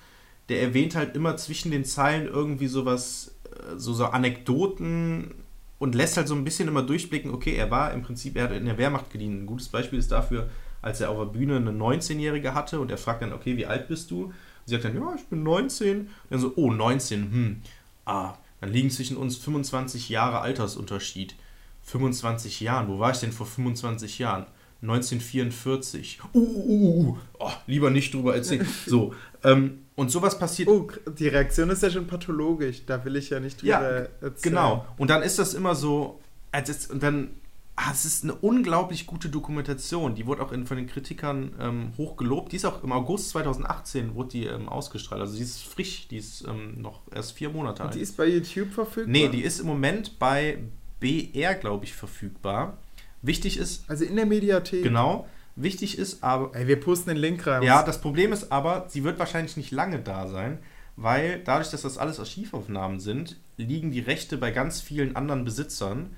der 0.49 0.62
erwähnt 0.62 0.94
halt 0.94 1.14
immer 1.16 1.36
zwischen 1.36 1.70
den 1.70 1.84
Zeilen 1.84 2.26
irgendwie 2.26 2.68
sowas, 2.68 3.34
äh, 3.44 3.76
so, 3.76 3.92
so 3.92 4.07
Anekdoten 4.07 5.34
und 5.78 5.94
lässt 5.94 6.16
halt 6.16 6.28
so 6.28 6.34
ein 6.34 6.44
bisschen 6.44 6.68
immer 6.68 6.82
durchblicken, 6.82 7.32
okay, 7.32 7.55
er 7.55 7.70
war 7.70 7.92
im 7.92 8.03
Prinzip, 8.03 8.36
er 8.36 8.44
hat 8.44 8.53
in 8.53 8.66
der 8.66 8.78
Wehrmacht 8.78 9.11
gedient. 9.11 9.42
Ein 9.42 9.46
gutes 9.46 9.68
Beispiel 9.68 9.99
ist 9.99 10.11
dafür, 10.11 10.49
als 10.82 11.01
er 11.01 11.11
auf 11.11 11.18
der 11.18 11.38
Bühne 11.38 11.57
eine 11.57 11.70
19-Jährige 11.70 12.55
hatte 12.55 12.80
und 12.80 12.90
er 12.90 12.99
fragt 12.99 13.22
dann, 13.22 13.32
okay, 13.32 13.57
wie 13.57 13.66
alt 13.66 13.88
bist 13.88 14.11
du? 14.11 14.24
Und 14.24 14.34
sie 14.64 14.72
sagt 14.72 14.84
dann, 14.84 14.96
ja, 14.96 15.14
ich 15.16 15.26
bin 15.26 15.42
19. 15.42 16.01
Und 16.01 16.09
dann 16.30 16.40
so, 16.40 16.53
oh, 16.57 16.70
19, 16.70 17.22
hm, 17.30 17.62
ah, 18.07 18.34
dann 18.61 18.72
liegen 18.72 18.90
zwischen 18.90 19.16
uns 19.16 19.36
25 19.36 20.09
Jahre 20.09 20.40
Altersunterschied. 20.40 21.36
25 21.82 22.61
Jahren, 22.61 22.88
wo 22.88 22.99
war 22.99 23.12
ich 23.12 23.18
denn 23.18 23.32
vor 23.32 23.46
25 23.46 24.18
Jahren? 24.18 24.46
1944. 24.82 26.20
Uh, 26.34 26.38
uh, 26.38 27.09
uh, 27.09 27.18
oh, 27.38 27.51
lieber 27.66 27.90
nicht 27.90 28.14
drüber 28.14 28.34
erzählen. 28.34 28.66
So, 28.86 29.14
ähm, 29.42 29.80
und 29.99 30.12
sowas 30.12 30.38
passiert. 30.38 30.68
Oh, 30.68 30.88
die 31.18 31.26
Reaktion 31.26 31.70
ist 31.70 31.82
ja 31.82 31.90
schon 31.90 32.07
pathologisch. 32.07 32.86
Da 32.86 33.05
will 33.05 33.16
ich 33.16 33.30
ja 33.30 33.40
nicht 33.40 33.61
drüber 33.61 33.72
ja, 33.72 33.88
erzählen. 34.20 34.32
Genau. 34.42 34.86
Und 34.96 35.11
dann 35.11 35.24
ist 35.24 35.40
das 35.40 35.55
immer 35.55 35.74
so. 35.74 36.20
Also 36.53 36.92
und 36.92 37.03
dann. 37.03 37.30
Ah, 37.74 37.90
es 37.92 38.05
ist 38.05 38.24
eine 38.24 38.34
unglaublich 38.34 39.07
gute 39.07 39.28
Dokumentation. 39.28 40.14
Die 40.14 40.26
wurde 40.26 40.42
auch 40.42 40.51
in, 40.51 40.66
von 40.66 40.76
den 40.76 40.86
Kritikern 40.88 41.53
ähm, 41.61 41.92
hoch 41.96 42.16
gelobt. 42.16 42.53
Die 42.53 42.57
ist 42.57 42.64
auch 42.64 42.82
im 42.82 42.92
August 42.92 43.30
2018 43.30 44.14
wurde 44.14 44.28
die 44.30 44.46
ähm, 44.46 44.68
ausgestrahlt. 44.68 45.20
Also 45.20 45.36
die 45.36 45.42
ist 45.42 45.62
frisch. 45.62 46.07
Die 46.09 46.18
ist 46.18 46.44
ähm, 46.46 46.80
noch 46.80 47.03
erst 47.12 47.32
vier 47.32 47.51
Monate 47.51 47.82
alt. 47.82 47.94
Die 47.94 48.01
ist 48.01 48.16
bei 48.16 48.26
YouTube 48.26 48.72
verfügbar? 48.72 49.11
Nee, 49.11 49.28
die 49.28 49.42
ist 49.42 49.59
im 49.59 49.66
Moment 49.66 50.18
bei 50.20 50.59
BR, 51.01 51.55
glaube 51.57 51.84
ich, 51.84 51.92
verfügbar. 51.92 52.78
Wichtig 53.22 53.59
ist. 53.59 53.84
Also 53.88 54.05
in 54.05 54.14
der 54.14 54.26
Mediathek. 54.26 54.84
Genau. 54.84 55.26
Wichtig 55.61 55.98
ist 55.98 56.22
aber. 56.22 56.54
Ey, 56.54 56.68
wir 56.68 56.78
posten 56.78 57.11
den 57.11 57.18
Link 57.18 57.44
rein. 57.46 57.64
Ja, 57.64 57.82
das 57.82 58.00
Problem 58.00 58.32
ist 58.32 58.52
aber, 58.52 58.86
sie 58.88 59.02
wird 59.02 59.18
wahrscheinlich 59.18 59.56
nicht 59.56 59.72
lange 59.72 59.98
da 59.98 60.28
sein, 60.28 60.59
weil 60.94 61.42
dadurch, 61.42 61.70
dass 61.70 61.82
das 61.82 61.98
alles 61.98 62.20
Archivaufnahmen 62.20 63.00
sind, 63.00 63.36
liegen 63.56 63.90
die 63.90 63.98
Rechte 63.98 64.36
bei 64.38 64.52
ganz 64.52 64.80
vielen 64.80 65.16
anderen 65.16 65.44
Besitzern, 65.44 66.14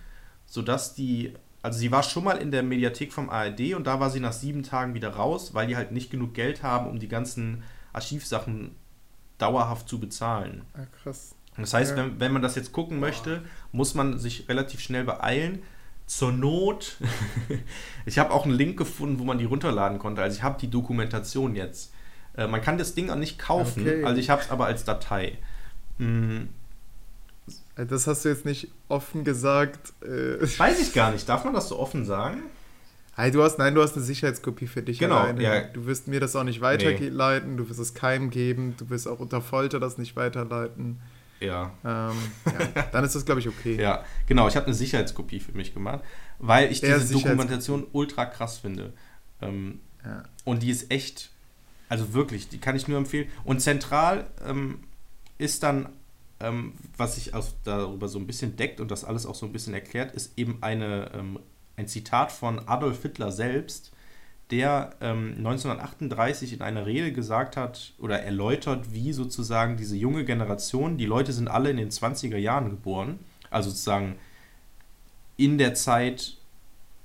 sodass 0.47 0.95
die. 0.95 1.33
Also 1.63 1.79
sie 1.79 1.91
war 1.91 2.03
schon 2.03 2.25
mal 2.25 2.39
in 2.39 2.51
der 2.51 2.63
Mediathek 2.63 3.13
vom 3.13 3.29
ARD 3.29 3.75
und 3.75 3.87
da 3.87 4.01
war 4.01 4.09
sie 4.09 4.21
nach 4.21 4.33
sieben 4.33 4.63
Tagen 4.63 4.95
wieder 4.95 5.11
raus, 5.11 5.53
weil 5.53 5.67
die 5.67 5.77
halt 5.77 5.93
nicht 5.93 6.11
genug 6.11 6.33
Geld 6.33 6.63
haben, 6.63 6.89
um 6.89 6.99
die 6.99 7.09
ganzen 7.09 7.63
Archivsachen 7.93 8.75
dauerhaft 9.37 9.89
zu 9.89 10.01
bezahlen. 10.01 10.63
Ah, 10.73 10.87
krass. 11.03 11.35
Das 11.57 11.75
heißt, 11.75 11.91
ja. 11.93 11.97
wenn, 11.99 12.21
wenn 12.21 12.33
man 12.33 12.41
das 12.41 12.55
jetzt 12.55 12.73
gucken 12.73 12.99
möchte, 12.99 13.43
muss 13.73 13.95
man 13.95 14.19
sich 14.19 14.49
relativ 14.49 14.81
schnell 14.81 15.05
beeilen 15.05 15.63
zur 16.11 16.33
Not. 16.33 16.97
ich 18.05 18.19
habe 18.19 18.33
auch 18.33 18.45
einen 18.45 18.55
Link 18.55 18.77
gefunden, 18.77 19.21
wo 19.21 19.25
man 19.25 19.39
die 19.39 19.45
runterladen 19.45 20.01
konnte. 20.01 20.21
Also 20.23 20.37
ich 20.37 20.43
habe 20.43 20.59
die 20.61 20.69
Dokumentation 20.69 21.55
jetzt. 21.55 21.93
Äh, 22.37 22.49
man 22.49 22.61
kann 22.61 22.79
das 22.79 22.95
Ding 22.95 23.11
auch 23.11 23.15
nicht 23.17 23.39
kaufen, 23.39 23.83
Okay. 23.83 24.03
also 24.05 24.21
ich 24.21 24.29
habe 24.29 24.43
es 24.43 24.51
aber 24.51 24.67
als 24.67 24.85
Datei. 24.85 25.39
Hm, 25.99 26.49
Das 27.77 28.09
hast 28.09 28.25
du 28.25 28.29
jetzt 28.29 28.45
nicht 28.45 28.69
offen 28.89 29.23
gesagt. 29.23 29.93
Äh, 30.03 30.41
weiß 30.59 30.81
ich 30.81 30.93
gar 30.93 31.13
nicht. 31.13 31.29
Darf 31.29 31.45
man 31.45 31.55
das 31.55 31.69
so 31.69 31.79
offen 31.79 32.05
sagen? 32.05 32.43
hey, 33.17 33.31
du 33.31 33.43
hast, 33.43 33.59
nein, 33.59 33.75
du 33.75 33.83
hast 33.83 33.97
eine 33.97 34.05
Sicherheitskopie 34.05 34.67
für 34.67 34.83
dich 34.83 34.99
Genau, 34.99 35.17
alleine. 35.19 35.43
ja. 35.43 35.61
Du 35.65 35.85
wirst 35.85 36.09
mir 36.09 36.21
das 36.21 36.35
auch 36.35 36.45
nicht 36.45 36.63
weiterleiten, 36.63 37.57
du 37.59 37.69
wirst 37.69 37.79
es 37.79 37.93
keinem 37.93 38.31
geben, 38.31 38.75
du 38.79 38.89
wirst 38.89 39.07
auch 39.07 39.21
unter 39.21 39.43
Folter 39.43 39.79
das 39.79 39.99
nicht 39.99 40.17
weiterleiten. 40.17 41.01
Ja. 41.41 41.73
Ähm, 41.85 42.17
ja, 42.75 42.83
dann 42.93 43.05
ist 43.05 43.15
das, 43.15 43.25
glaube 43.25 43.41
ich, 43.41 43.49
okay. 43.49 43.81
Ja, 43.81 44.05
genau. 44.27 44.47
Ich 44.49 44.57
habe 44.57 44.67
eine 44.67 44.75
Sicherheitskopie 44.75 45.41
für 45.41 45.53
mich 45.53 45.73
gemacht, 45.75 46.01
weil 46.39 46.71
ich 46.71 46.81
diese. 46.81 47.13
Dokumentation 47.13 47.87
ultra 47.93 48.27
krass 48.27 48.59
finde. 48.59 48.93
Ähm, 49.41 49.81
Ja. 50.05 50.23
Und 50.45 50.63
die 50.63 50.71
ist 50.71 50.91
echt, 50.91 51.31
also 51.89 52.13
wirklich, 52.15 52.49
die 52.49 52.59
kann 52.59 52.77
ich 52.77 52.89
nur 52.89 52.99
empfehlen. 52.99 53.29
Und 53.45 53.61
zentral 53.61 54.27
ähm, 54.47 54.81
ist 55.39 55.63
dann, 55.63 55.89
ähm, 56.41 56.75
was 56.97 57.17
sich 57.17 57.35
auch 57.35 57.47
darüber 57.65 58.09
so 58.09 58.19
ein 58.19 58.27
bisschen 58.27 58.57
deckt 58.57 58.81
und 58.81 58.91
das 58.91 59.05
alles 59.05 59.27
auch 59.27 59.35
so 59.35 59.47
ein 59.47 59.53
bisschen 59.53 59.75
erklärt, 59.75 60.13
ist 60.15 60.33
eben 60.39 60.59
eine, 60.63 61.11
ähm, 61.15 61.39
ein 61.77 61.87
Zitat 61.89 62.33
von 62.33 62.67
Adolf 62.69 63.03
Hitler 63.03 63.33
selbst, 63.33 63.93
der 64.51 64.91
ähm, 65.01 65.35
1938 65.39 66.53
in 66.53 66.63
einer 66.63 66.87
Rede 66.87 67.13
gesagt 67.13 67.57
hat 67.57 67.93
oder 67.99 68.23
erläutert, 68.23 68.93
wie 68.93 69.13
sozusagen 69.13 69.77
diese 69.77 69.97
junge 69.97 70.25
Generation, 70.25 70.97
die 70.97 71.07
Leute 71.07 71.33
sind 71.33 71.49
alle 71.49 71.71
in 71.71 71.77
den 71.77 71.91
20er 71.91 72.37
Jahren 72.37 72.71
geboren, 72.71 73.19
also 73.51 73.71
sozusagen 73.71 74.17
in 75.37 75.57
der 75.57 75.75
Zeit, 75.75 76.37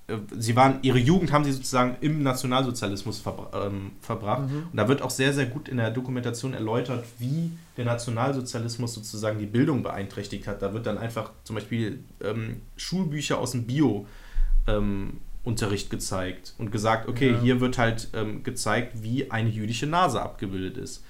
äh, 0.08 0.18
sie 0.38 0.56
waren, 0.56 0.80
ihre 0.82 0.98
Jugend 0.98 1.32
haben 1.32 1.44
sie 1.44 1.52
sozusagen 1.52 1.98
im 2.02 2.24
Nationalsozialismus 2.24 3.20
verbra 3.20 3.68
ähm, 3.68 3.92
verbracht. 4.02 4.50
Und 4.72 4.76
da 4.76 4.88
wird 4.88 5.02
auch 5.02 5.10
sehr, 5.12 5.32
sehr 5.32 5.46
gut 5.46 5.70
in 5.70 5.78
der 5.78 5.92
Dokumentation 5.92 6.54
erläutert, 6.54 7.06
wie 7.20 7.52
der 7.78 7.86
Nationalsozialismus 7.86 8.94
sozusagen 8.94 9.40
die 9.40 9.46
Bildung 9.46 9.84
beeinträchtigt 9.84 10.48
hat. 10.48 10.62
Da 10.62 10.74
wird 10.74 10.86
dann 10.86 10.98
einfach 10.98 11.32
zum 11.44 11.56
Beispiel 11.56 12.04
ähm, 12.22 12.62
Schulbücher 12.76 13.38
aus 13.38 13.52
dem 13.52 13.66
Bio 13.66 14.06
ähm, 14.68 15.22
Unterricht 15.46 15.90
gezeigt 15.90 16.54
und 16.58 16.72
gesagt, 16.72 17.08
okay, 17.08 17.32
Ja. 17.32 17.40
hier 17.42 17.62
wird 17.62 17.78
halt 17.78 18.10
ähm, 18.14 18.44
gezeigt, 18.44 19.04
wie 19.04 19.32
eine 19.32 19.50
jüdische 19.50 19.86
Nase 19.86 20.22
abgebildet 20.22 20.78
ist. 20.78 21.04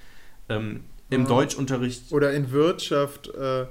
Ähm, 0.48 0.84
Im 1.10 1.22
Ja. 1.22 1.26
Deutschunterricht 1.28 2.12
Oder 2.12 2.32
in 2.32 2.50
Wirtschaft, 2.50 3.28
äh, 3.28 3.66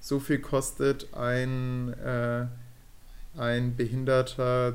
so 0.00 0.18
viel 0.20 0.38
kostet 0.38 1.08
ein, 1.14 1.92
äh, 1.94 2.46
ein 3.36 3.76
Behinderter 3.76 4.74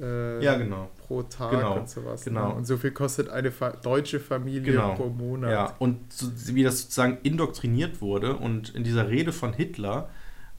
äh, 0.00 0.42
Ja, 0.44 0.56
genau. 0.56 0.90
pro 1.06 1.22
Tag 1.22 1.50
Genau, 1.52 1.78
und 1.80 1.88
sowas. 1.90 2.24
genau. 2.24 2.48
Ne? 2.48 2.54
Und 2.54 2.66
so 2.66 2.76
viel 2.78 2.90
kostet 2.92 3.28
eine 3.28 3.50
Fa 3.52 3.70
deutsche 3.70 4.18
Familie 4.20 4.72
Genau. 4.72 4.94
pro 4.94 5.08
Monat. 5.08 5.50
Ja, 5.50 5.76
und 5.78 6.12
so, 6.12 6.26
wie 6.54 6.62
das 6.62 6.82
sozusagen 6.82 7.18
indoktriniert 7.22 8.00
wurde. 8.00 8.36
Und 8.36 8.74
in 8.74 8.84
dieser 8.84 9.08
Rede 9.08 9.32
von 9.32 9.52
Hitler 9.52 10.08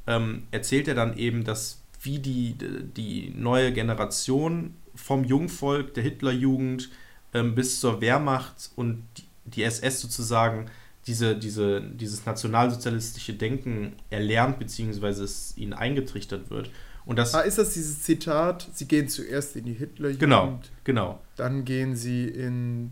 ähm, 0.08 0.44
erzählt 0.52 0.88
er 0.88 0.96
dann 0.96 1.18
eben, 1.18 1.44
dass 1.44 1.82
wie 2.04 2.20
die, 2.20 2.56
die 2.96 3.34
neue 3.36 3.74
Generation 3.74 4.76
vom 4.96 5.24
Jungvolk, 5.24 5.94
der 5.94 6.04
Hitlerjugend 6.04 6.90
ähm, 7.34 7.56
bis 7.56 7.80
zur 7.80 8.02
Wehrmacht 8.02 8.72
und 8.76 9.04
die, 9.46 9.64
SS 9.64 10.02
sozusagen 10.02 10.68
diese, 11.08 11.36
diese, 11.36 11.82
dieses 11.82 12.26
nationalsozialistische 12.26 13.34
Denken 13.34 13.94
erlernt, 14.10 14.60
beziehungsweise 14.60 15.24
es 15.24 15.54
ihnen 15.58 15.74
eingetrichtert 15.74 16.50
wird. 16.50 16.70
Und 17.06 17.18
das, 17.18 17.34
Ah, 17.36 17.42
ist 17.42 17.58
das 17.58 17.74
dieses 17.74 18.04
Zitat? 18.04 18.70
Sie 18.74 18.88
gehen 18.88 19.10
zuerst 19.10 19.56
in 19.56 19.66
die 19.66 19.74
Hitlerjugend, 19.74 20.20
genau, 20.20 20.60
genau, 20.86 21.20
dann 21.36 21.66
gehen 21.66 21.96
sie 21.96 22.28
in, 22.28 22.92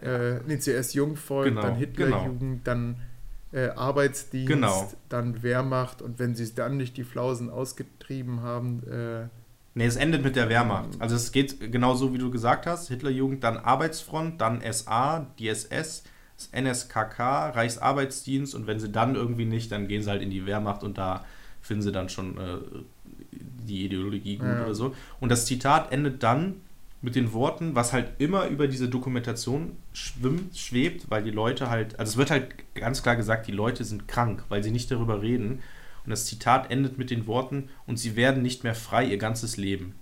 äh, 0.00 0.40
nee, 0.46 0.58
zuerst 0.58 0.94
Jungvolk, 0.94 1.48
Genau, 1.48 1.60
dann 1.60 1.76
Hitlerjugend, 1.76 2.66
dann 2.66 2.96
äh, 3.54 3.68
Arbeitsdienst, 3.68 4.48
Genau. 4.48 4.92
dann 5.08 5.42
Wehrmacht 5.42 6.02
und 6.02 6.18
wenn 6.18 6.34
sie 6.34 6.54
dann 6.54 6.76
nicht 6.76 6.96
die 6.96 7.04
Flausen 7.04 7.48
ausgetrieben 7.50 8.42
haben, 8.42 8.82
äh, 8.90 9.28
Nee, 9.76 9.86
es 9.86 9.96
endet 9.96 10.22
mit 10.22 10.36
der 10.36 10.48
Wehrmacht. 10.48 10.90
Also 11.00 11.16
es 11.16 11.32
geht 11.32 11.72
genau 11.72 11.94
so, 11.94 12.12
wie 12.14 12.18
du 12.18 12.30
gesagt 12.30 12.64
hast. 12.66 12.86
Hitlerjugend, 12.88 13.42
dann 13.42 13.56
Arbeitsfront, 13.56 14.40
dann 14.40 14.60
SA, 14.72 15.26
die 15.40 15.48
SS, 15.48 16.04
das 16.36 16.48
NSKK, 16.52 17.50
Reichsarbeitsdienst 17.50 18.54
und 18.54 18.68
wenn 18.68 18.78
sie 18.78 18.90
dann 18.90 19.16
irgendwie 19.16 19.44
nicht, 19.46 19.72
dann 19.72 19.88
gehen 19.88 20.00
sie 20.02 20.10
halt 20.10 20.22
in 20.22 20.30
die 20.30 20.46
Wehrmacht 20.46 20.84
und 20.84 20.96
da 20.96 21.24
finden 21.60 21.82
sie 21.82 21.90
dann 21.92 22.08
schon 22.08 22.38
äh, 22.38 22.58
die 23.32 23.86
Ideologie 23.86 24.36
gut 24.36 24.46
Ja. 24.48 24.62
oder 24.64 24.74
so. 24.76 24.94
Und 25.20 25.30
das 25.32 25.46
Zitat 25.46 25.90
endet 25.92 26.22
dann 26.22 26.54
mit 27.04 27.14
den 27.14 27.32
Worten, 27.34 27.74
was 27.74 27.92
halt 27.92 28.12
immer 28.18 28.46
über 28.46 28.66
diese 28.66 28.88
Dokumentation 28.88 29.76
schwimmt, 29.92 30.56
schwebt, 30.56 31.10
weil 31.10 31.22
die 31.22 31.30
Leute 31.30 31.68
halt, 31.68 31.98
also 31.98 32.12
es 32.12 32.16
wird 32.16 32.30
halt 32.30 32.54
ganz 32.74 33.02
klar 33.02 33.14
gesagt, 33.16 33.46
die 33.46 33.52
Leute 33.52 33.84
sind 33.84 34.08
krank, 34.08 34.42
weil 34.48 34.62
sie 34.64 34.70
nicht 34.70 34.90
darüber 34.90 35.20
reden. 35.20 35.60
Und 36.04 36.10
das 36.10 36.26
Zitat 36.26 36.70
endet 36.70 36.96
mit 36.98 37.10
den 37.10 37.26
Worten, 37.26 37.68
und 37.86 37.98
sie 37.98 38.16
werden 38.16 38.42
nicht 38.42 38.64
mehr 38.64 38.74
frei 38.74 39.04
ihr 39.04 39.18
ganzes 39.18 39.56
Leben. 39.56 39.94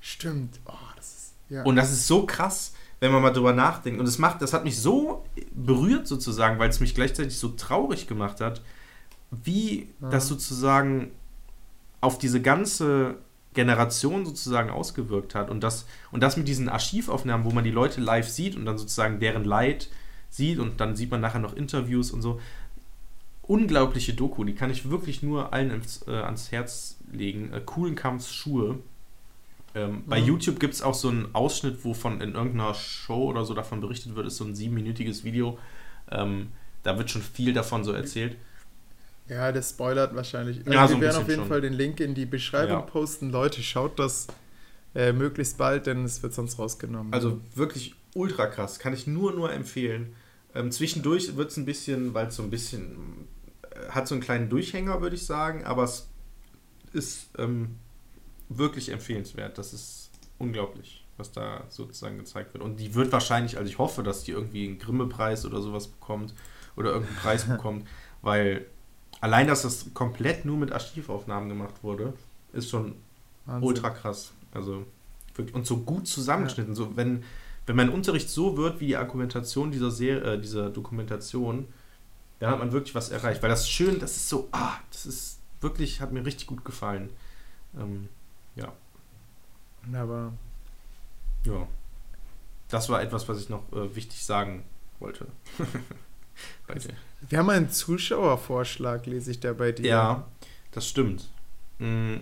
stimmt. 0.00 0.60
Oh, 0.66 0.72
das 0.96 1.06
ist, 1.14 1.32
ja. 1.48 1.62
Und 1.64 1.76
das 1.76 1.90
ist 1.92 2.06
so 2.06 2.24
krass, 2.26 2.74
wenn 3.00 3.12
man 3.12 3.22
mal 3.22 3.30
drüber 3.32 3.52
nachdenkt. 3.52 3.98
Und 3.98 4.06
das 4.06 4.18
macht, 4.18 4.40
das 4.42 4.52
hat 4.52 4.64
mich 4.64 4.78
so 4.80 5.24
berührt 5.54 6.06
sozusagen, 6.06 6.58
weil 6.58 6.70
es 6.70 6.80
mich 6.80 6.94
gleichzeitig 6.94 7.36
so 7.38 7.48
traurig 7.48 8.06
gemacht 8.06 8.40
hat, 8.40 8.60
wie 9.30 9.88
Ja. 10.00 10.10
das 10.10 10.28
sozusagen 10.28 11.10
auf 12.00 12.18
diese 12.18 12.40
ganze 12.40 13.16
Generation 13.54 14.24
sozusagen 14.24 14.70
ausgewirkt 14.70 15.34
hat. 15.34 15.50
Und 15.50 15.60
das, 15.62 15.86
und 16.12 16.22
das 16.22 16.36
mit 16.36 16.46
diesen 16.48 16.68
Archivaufnahmen, 16.68 17.44
wo 17.44 17.50
man 17.50 17.64
die 17.64 17.70
Leute 17.70 18.00
live 18.00 18.28
sieht 18.28 18.56
und 18.56 18.64
dann 18.64 18.78
sozusagen 18.78 19.18
deren 19.20 19.44
Leid 19.44 19.88
sieht 20.28 20.58
und 20.58 20.80
dann 20.80 20.94
sieht 20.94 21.10
man 21.10 21.20
nachher 21.20 21.40
noch 21.40 21.54
Interviews 21.56 22.12
und 22.12 22.22
so. 22.22 22.40
Unglaubliche 23.42 24.14
Doku, 24.14 24.44
die 24.44 24.54
kann 24.54 24.70
ich 24.70 24.88
wirklich 24.90 25.22
nur 25.22 25.52
allen 25.52 25.72
ins, 25.72 26.06
äh, 26.06 26.12
ans 26.12 26.52
Herz 26.52 26.96
legen. 27.12 27.52
Äh, 27.52 27.60
Coolen 27.64 27.96
Kampfs 27.96 28.32
Schuhe. 28.32 28.78
Ähm, 29.74 30.04
Bei 30.06 30.20
Mhm. 30.20 30.26
YouTube 30.26 30.60
gibt 30.60 30.74
es 30.74 30.82
auch 30.82 30.94
so 30.94 31.08
einen 31.08 31.34
Ausschnitt, 31.34 31.84
wo 31.84 31.92
von 31.94 32.20
in 32.20 32.34
irgendeiner 32.34 32.74
Show 32.74 33.24
oder 33.30 33.44
so 33.44 33.54
davon 33.54 33.80
berichtet 33.80 34.14
wird, 34.14 34.26
ist 34.26 34.36
so 34.36 34.44
ein 34.44 34.54
siebenminütiges 34.54 35.24
Video. 35.24 35.58
Ähm, 36.12 36.48
da 36.84 36.96
wird 36.96 37.10
schon 37.10 37.22
viel 37.22 37.52
davon 37.52 37.82
so 37.82 37.92
erzählt. 37.92 38.36
Ja, 39.30 39.52
das 39.52 39.70
spoilert 39.70 40.14
wahrscheinlich. 40.14 40.58
Also 40.58 40.72
Ja, 40.72 40.86
so 40.88 40.94
wir 40.94 40.96
ein 40.96 41.00
werden 41.02 41.16
auf 41.22 41.28
jeden 41.28 41.40
schon. 41.42 41.48
Fall 41.48 41.60
den 41.60 41.72
Link 41.72 42.00
in 42.00 42.14
die 42.14 42.26
Beschreibung 42.26 42.78
Ja. 42.78 42.80
posten. 42.80 43.30
Leute, 43.30 43.62
schaut 43.62 43.98
das 43.98 44.26
äh, 44.94 45.12
möglichst 45.12 45.56
bald, 45.56 45.86
denn 45.86 46.04
es 46.04 46.22
wird 46.22 46.34
sonst 46.34 46.58
rausgenommen. 46.58 47.12
Also 47.12 47.40
wirklich 47.54 47.94
ultra 48.14 48.46
krass, 48.46 48.80
kann 48.80 48.92
ich 48.92 49.06
nur, 49.06 49.32
nur 49.32 49.52
empfehlen. 49.52 50.14
Ähm, 50.52 50.72
zwischendurch 50.72 51.36
wird 51.36 51.52
es 51.52 51.56
ein 51.56 51.64
bisschen, 51.64 52.12
weil 52.12 52.26
es 52.26 52.36
so 52.36 52.42
ein 52.42 52.50
bisschen, 52.50 53.28
äh, 53.70 53.90
hat 53.90 54.08
so 54.08 54.16
einen 54.16 54.22
kleinen 54.22 54.48
Durchhänger, 54.48 55.00
würde 55.00 55.14
ich 55.14 55.24
sagen, 55.24 55.64
aber 55.64 55.84
es 55.84 56.08
ist 56.92 57.28
ähm, 57.38 57.76
wirklich 58.48 58.88
empfehlenswert. 58.88 59.58
Das 59.58 59.72
ist 59.72 60.10
unglaublich, 60.38 61.04
was 61.18 61.30
da 61.30 61.64
sozusagen 61.68 62.18
gezeigt 62.18 62.52
wird. 62.52 62.64
Und 62.64 62.80
die 62.80 62.96
wird 62.96 63.12
wahrscheinlich, 63.12 63.58
also 63.58 63.70
ich 63.70 63.78
hoffe, 63.78 64.02
dass 64.02 64.24
die 64.24 64.32
irgendwie 64.32 64.66
einen 64.66 64.80
Grimme-Preis 64.80 65.44
oder 65.46 65.62
sowas 65.62 65.86
bekommt 65.86 66.34
oder 66.74 66.90
irgendeinen 66.90 67.18
Preis 67.18 67.44
bekommt, 67.48 67.86
weil 68.22 68.66
allein, 69.20 69.46
dass 69.46 69.62
das 69.62 69.92
komplett 69.94 70.44
nur 70.44 70.56
mit 70.56 70.72
Archivaufnahmen 70.72 71.48
gemacht 71.48 71.82
wurde, 71.82 72.12
ist 72.52 72.70
schon 72.70 72.94
Wahnsinn. 73.46 73.68
ultra 73.68 73.90
krass. 73.90 74.32
Also 74.52 74.84
wirklich, 75.34 75.54
und 75.54 75.66
so 75.66 75.78
gut 75.78 76.06
zusammengeschnitten. 76.06 76.74
So, 76.74 76.96
wenn, 76.96 77.24
wenn 77.66 77.76
mein 77.76 77.90
Unterricht 77.90 78.28
so 78.28 78.56
wird 78.56 78.80
wie 78.80 78.88
die 78.88 78.96
Argumentation 78.96 79.70
dieser 79.70 79.90
Serie, 79.90 80.34
äh, 80.34 80.40
dieser 80.40 80.70
Dokumentation, 80.70 81.68
dann 82.38 82.50
hat 82.50 82.58
man 82.58 82.72
wirklich 82.72 82.94
was 82.94 83.10
erreicht. 83.10 83.42
Weil 83.42 83.50
das 83.50 83.68
schön, 83.68 83.98
das 84.00 84.16
ist 84.16 84.28
so, 84.28 84.48
ah, 84.52 84.78
das 84.90 85.06
ist 85.06 85.38
wirklich, 85.60 86.00
hat 86.00 86.12
mir 86.12 86.24
richtig 86.24 86.46
gut 86.46 86.64
gefallen. 86.64 87.10
Ähm, 87.78 88.08
ja, 88.56 88.72
Aber 89.92 90.32
ja. 91.44 91.66
Das 92.68 92.88
war 92.88 93.02
etwas, 93.02 93.28
was 93.28 93.40
ich 93.40 93.48
noch 93.48 93.70
äh, 93.72 93.94
wichtig 93.96 94.24
sagen 94.24 94.64
wollte. 95.00 95.26
Weiter. 96.66 96.90
wir 97.28 97.38
haben 97.38 97.50
einen 97.50 97.70
Zuschauervorschlag, 97.70 99.06
lese 99.06 99.30
ich 99.32 99.40
da 99.40 99.52
bei 99.52 99.72
dir. 99.72 99.86
Ja, 99.86 100.28
das 100.72 100.88
stimmt. 100.88 101.28
Mm, 101.78 102.16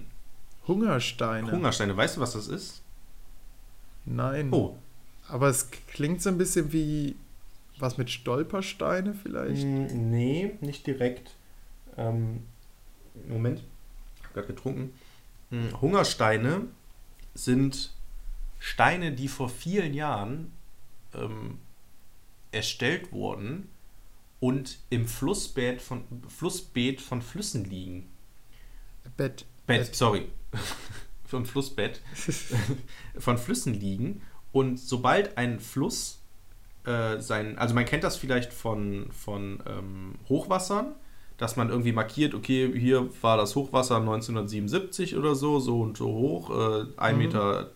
Hungersteine. 0.66 1.50
Hungersteine, 1.50 1.96
weißt 1.96 2.16
du, 2.16 2.20
was 2.20 2.32
das 2.32 2.48
ist? 2.48 2.82
Nein. 4.04 4.52
Oh, 4.52 4.76
Aber 5.28 5.48
es 5.48 5.70
klingt 5.88 6.22
so 6.22 6.30
ein 6.30 6.38
bisschen 6.38 6.72
wie 6.72 7.16
was 7.78 7.96
mit 7.96 8.10
Stolpersteine 8.10 9.14
vielleicht. 9.14 9.64
Mm, 9.64 10.10
Nee, 10.10 10.56
nicht 10.60 10.86
direkt. 10.86 11.30
Ähm, 11.96 12.42
Moment, 13.28 13.62
ich 14.16 14.24
habe 14.24 14.34
gerade 14.34 14.46
getrunken. 14.48 14.92
Mm, 15.50 15.80
Hungersteine 15.80 16.62
sind 17.34 17.92
Steine, 18.58 19.12
die 19.12 19.28
vor 19.28 19.48
vielen 19.48 19.94
Jahren 19.94 20.52
ähm, 21.14 21.58
erstellt 22.50 23.12
wurden 23.12 23.68
und 24.40 24.78
im 24.90 25.06
Flussbett 25.06 25.82
von, 25.82 26.04
Flussbeet 26.28 27.00
von 27.00 27.22
Flüssen 27.22 27.64
liegen. 27.64 28.08
Bett. 29.16 29.44
Bett, 29.66 29.94
sorry. 29.94 30.28
vom 31.26 31.44
Flussbett 31.44 32.00
von 33.18 33.38
Flüssen 33.38 33.74
liegen. 33.74 34.22
Und 34.52 34.78
sobald 34.78 35.36
ein 35.36 35.60
Fluss 35.60 36.20
äh, 36.84 37.18
sein, 37.20 37.58
also 37.58 37.74
man 37.74 37.84
kennt 37.84 38.04
das 38.04 38.16
vielleicht 38.16 38.52
von, 38.52 39.10
von 39.12 39.62
ähm, 39.66 40.14
Hochwassern, 40.28 40.94
dass 41.36 41.56
man 41.56 41.68
irgendwie 41.68 41.92
markiert, 41.92 42.34
okay, 42.34 42.72
hier 42.78 43.08
war 43.22 43.36
das 43.36 43.54
Hochwasser 43.54 43.96
1977 43.96 45.16
oder 45.16 45.34
so, 45.34 45.60
so 45.60 45.80
und 45.80 45.96
so 45.96 46.06
hoch, 46.06 46.50
äh, 46.50 46.52
1,73 46.52 47.12
Mhm. 47.12 47.18
Meter. 47.18 47.70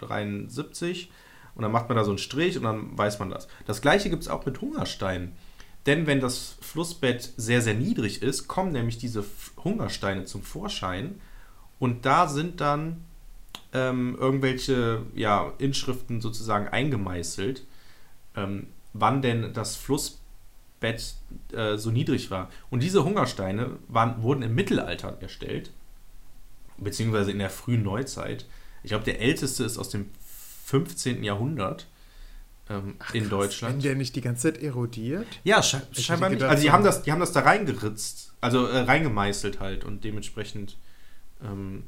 Und 1.55 1.63
dann 1.63 1.73
macht 1.73 1.89
man 1.89 1.97
da 1.97 2.05
so 2.05 2.11
einen 2.11 2.19
Strich 2.19 2.57
und 2.57 2.65
dann 2.65 2.97
weiß 2.97 3.19
man 3.19 3.31
das. 3.31 3.47
Das 3.67 3.83
gleiche 3.83 4.09
gibt 4.09 4.23
es 4.23 4.29
auch 4.29 4.47
mit 4.47 4.61
Hungersteinen. 4.61 5.33
Denn 5.87 6.07
wenn 6.07 6.21
das 6.21 6.57
Flussbett 6.61 7.33
sehr, 7.37 7.61
sehr 7.61 7.75
niedrig 7.75 8.23
ist, 8.23 8.47
kommen 8.47 8.73
nämlich 8.73 8.99
diese 8.99 9.25
Hungersteine 9.63 10.25
zum 10.25 10.43
Vorschein. 10.43 11.21
Und 11.79 12.07
da 12.07 12.29
sind 12.29 12.61
dann 12.61 13.05
ähm, 13.73 14.17
irgendwelche 14.19 15.03
ja, 15.15 15.53
Inschriften 15.59 16.21
sozusagen 16.21 16.69
eingemeißelt, 16.69 17.65
ähm, 18.37 18.69
wann 18.93 19.23
denn 19.23 19.53
das 19.55 19.77
Flussbett 19.77 21.15
äh, 21.53 21.77
so 21.77 21.91
niedrig 21.91 22.31
war. 22.31 22.51
Und 22.71 22.83
diese 22.83 23.05
Hungersteine 23.05 23.79
waren, 23.89 24.23
wurden 24.23 24.43
im 24.43 24.55
Mittelalter 24.55 25.19
erstellt, 25.21 25.71
beziehungsweise 26.77 27.33
in 27.33 27.39
der 27.39 27.51
frühen 27.51 27.83
Neuzeit. 27.83 28.47
Ich 28.85 28.91
glaube, 28.91 29.05
der 29.05 29.21
älteste 29.21 29.65
ist 29.65 29.79
aus 29.79 29.89
dem 29.89 30.11
15. 30.67 31.25
Jahrhundert 31.25 31.87
ähm, 32.73 32.97
in 33.13 33.23
Wenn 33.25 33.29
Deutschland. 33.31 33.85
der 33.85 33.95
nicht 33.95 34.17
die 34.17 34.21
ganze 34.21 34.53
Zeit 34.53 34.63
erodiert? 34.63 35.27
Ja, 35.45 35.63
sche 35.63 35.83
Ich 35.93 36.07
scheinbar 36.07 36.31
nicht. 36.31 36.43
Also 36.43 36.63
die 36.63 36.71
haben 36.71 36.85
das, 36.85 37.03
die 37.03 37.13
haben 37.13 37.21
das 37.21 37.33
da 37.33 37.41
reingeritzt, 37.41 38.35
also 38.41 38.67
äh, 38.67 38.79
reingemeißelt 38.81 39.61
halt 39.61 39.85
und 39.85 40.05
dementsprechend. 40.05 40.77
Ähm, 41.43 41.85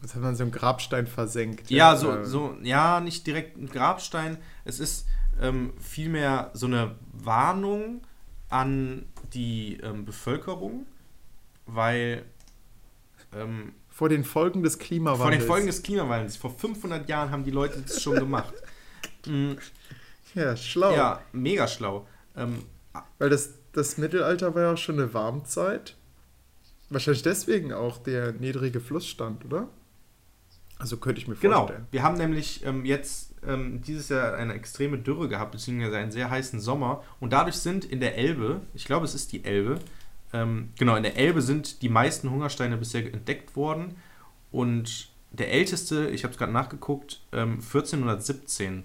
Was 0.00 0.14
hat 0.14 0.22
man 0.22 0.34
so 0.36 0.42
einen 0.44 0.52
Grabstein 0.52 1.06
versenkt? 1.06 1.70
ja, 1.70 1.96
so, 1.96 2.10
äh, 2.12 2.24
so, 2.24 2.56
ja, 2.62 3.00
nicht 3.00 3.26
direkt 3.26 3.56
ein 3.56 3.68
Grabstein. 3.68 4.38
Es 4.64 4.80
ist 4.80 5.06
ähm, 5.40 5.72
vielmehr 5.80 6.50
so 6.54 6.66
eine 6.66 6.94
Warnung 7.12 8.02
an 8.48 9.06
die 9.32 9.78
ähm, 9.82 10.04
Bevölkerung, 10.04 10.86
weil 11.66 12.24
ähm, 13.34 13.72
Vor 13.88 14.08
den 14.10 14.24
Folgen 14.24 14.62
des 14.62 14.78
Klimawandels. 14.78 15.22
vor 15.22 15.30
den 15.30 15.40
Folgen 15.40 15.66
des 15.66 15.82
Klimawandels, 15.82 16.36
vor 16.36 16.50
500 16.50 17.08
Jahren 17.08 17.30
haben 17.30 17.44
die 17.44 17.50
Leute 17.50 17.80
das 17.80 18.02
schon 18.02 18.16
gemacht. 18.16 18.52
Mm, 19.26 19.52
Ja, 20.34 20.56
schlau. 20.56 20.94
ja, 20.94 21.20
mega 21.32 21.66
schlau. 21.68 22.06
Ähm, 22.36 22.62
Weil 23.18 23.30
das, 23.30 23.50
das 23.72 23.98
Mittelalter 23.98 24.54
war 24.54 24.62
ja 24.62 24.72
auch 24.72 24.78
schon 24.78 24.98
eine 24.98 25.12
Warmzeit. 25.14 25.96
Wahrscheinlich 26.90 27.22
deswegen 27.22 27.72
auch 27.72 27.98
der 27.98 28.32
niedrige 28.32 28.80
Flussstand, 28.80 29.44
oder? 29.44 29.68
Also 30.78 30.96
könnte 30.96 31.20
ich 31.20 31.28
mir 31.28 31.36
Genau. 31.36 31.58
vorstellen. 31.60 31.86
Wir 31.90 32.02
haben 32.02 32.16
nämlich 32.16 32.64
ähm, 32.66 32.84
jetzt 32.84 33.34
ähm, 33.46 33.82
dieses 33.82 34.08
Jahr 34.08 34.34
eine 34.34 34.54
extreme 34.54 34.98
Dürre 34.98 35.28
gehabt, 35.28 35.52
beziehungsweise 35.52 35.96
einen 35.96 36.10
sehr 36.10 36.28
heißen 36.28 36.60
Sommer. 36.60 37.02
Und 37.20 37.32
dadurch 37.32 37.56
sind 37.56 37.84
in 37.84 38.00
der 38.00 38.16
Elbe, 38.18 38.60
ich 38.74 38.84
glaube, 38.84 39.04
es 39.04 39.14
ist 39.14 39.32
die 39.32 39.44
Elbe, 39.44 39.78
ähm, 40.32 40.70
genau, 40.78 40.96
in 40.96 41.02
der 41.02 41.16
Elbe 41.16 41.40
sind 41.42 41.82
die 41.82 41.88
meisten 41.88 42.30
Hungersteine 42.30 42.76
bisher 42.76 43.04
entdeckt 43.12 43.54
worden. 43.54 43.96
Und 44.50 45.08
der 45.30 45.50
älteste, 45.52 46.08
ich 46.10 46.24
habe 46.24 46.32
es 46.32 46.38
gerade 46.38 46.52
nachgeguckt, 46.52 47.20
ähm, 47.32 47.60
1417. 47.62 48.84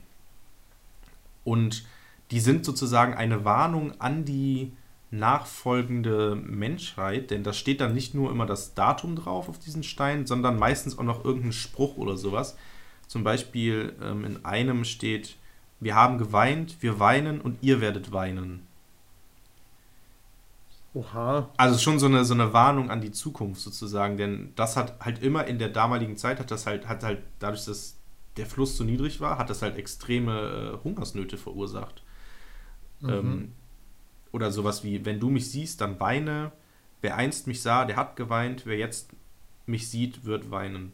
Und 1.47 1.85
die 2.31 2.41
sind 2.41 2.65
sozusagen 2.65 3.13
eine 3.13 3.45
Warnung 3.45 4.01
an 4.01 4.25
die 4.25 4.73
nachfolgende 5.11 6.35
Menschheit, 6.35 7.31
denn 7.31 7.43
da 7.43 7.53
steht 7.53 7.79
dann 7.79 7.93
nicht 7.93 8.13
nur 8.13 8.29
immer 8.31 8.45
das 8.45 8.73
Datum 8.73 9.15
drauf 9.15 9.47
auf 9.47 9.57
diesen 9.57 9.83
Stein, 9.83 10.27
sondern 10.27 10.59
meistens 10.59 10.97
auch 10.99 11.03
noch 11.03 11.23
irgendein 11.23 11.53
Spruch 11.53 11.95
oder 11.95 12.17
sowas. 12.17 12.57
Zum 13.07 13.23
Beispiel 13.23 13.95
ähm, 14.03 14.25
in 14.25 14.43
einem 14.43 14.83
steht, 14.83 15.37
wir 15.79 15.95
haben 15.95 16.17
geweint, 16.17 16.75
wir 16.81 16.99
weinen 16.99 17.39
und 17.39 17.59
ihr 17.63 17.79
werdet 17.79 18.11
weinen. 18.11 18.67
Oha. 20.93 21.49
Also 21.55 21.79
schon 21.79 21.97
so 21.97 22.07
eine, 22.07 22.25
so 22.25 22.33
eine 22.33 22.51
Warnung 22.51 22.91
an 22.91 22.99
die 22.99 23.13
Zukunft 23.13 23.61
sozusagen, 23.61 24.17
denn 24.17 24.51
das 24.57 24.75
hat 24.75 24.99
halt 24.99 25.23
immer 25.23 25.45
in 25.45 25.59
der 25.59 25.69
damaligen 25.69 26.17
Zeit, 26.17 26.39
hat 26.39 26.51
das 26.51 26.65
halt, 26.65 26.89
hat 26.89 27.03
halt 27.03 27.19
dadurch, 27.39 27.63
dass 27.63 27.96
der 28.37 28.45
Fluss 28.45 28.77
so 28.77 28.83
niedrig 28.83 29.19
war, 29.19 29.37
hat 29.37 29.49
das 29.49 29.61
halt 29.61 29.77
extreme 29.77 30.77
äh, 30.79 30.83
Hungersnöte 30.83 31.37
verursacht. 31.37 32.03
Mhm. 33.01 33.09
Ähm, 33.09 33.51
oder 34.31 34.51
sowas 34.51 34.83
wie, 34.83 35.05
wenn 35.05 35.19
du 35.19 35.29
mich 35.29 35.49
siehst, 35.51 35.81
dann 35.81 35.99
weine. 35.99 36.51
Wer 37.01 37.15
einst 37.15 37.47
mich 37.47 37.61
sah, 37.61 37.85
der 37.85 37.95
hat 37.95 38.15
geweint. 38.15 38.65
Wer 38.65 38.77
jetzt 38.77 39.09
mich 39.65 39.89
sieht, 39.89 40.25
wird 40.25 40.51
weinen. 40.51 40.91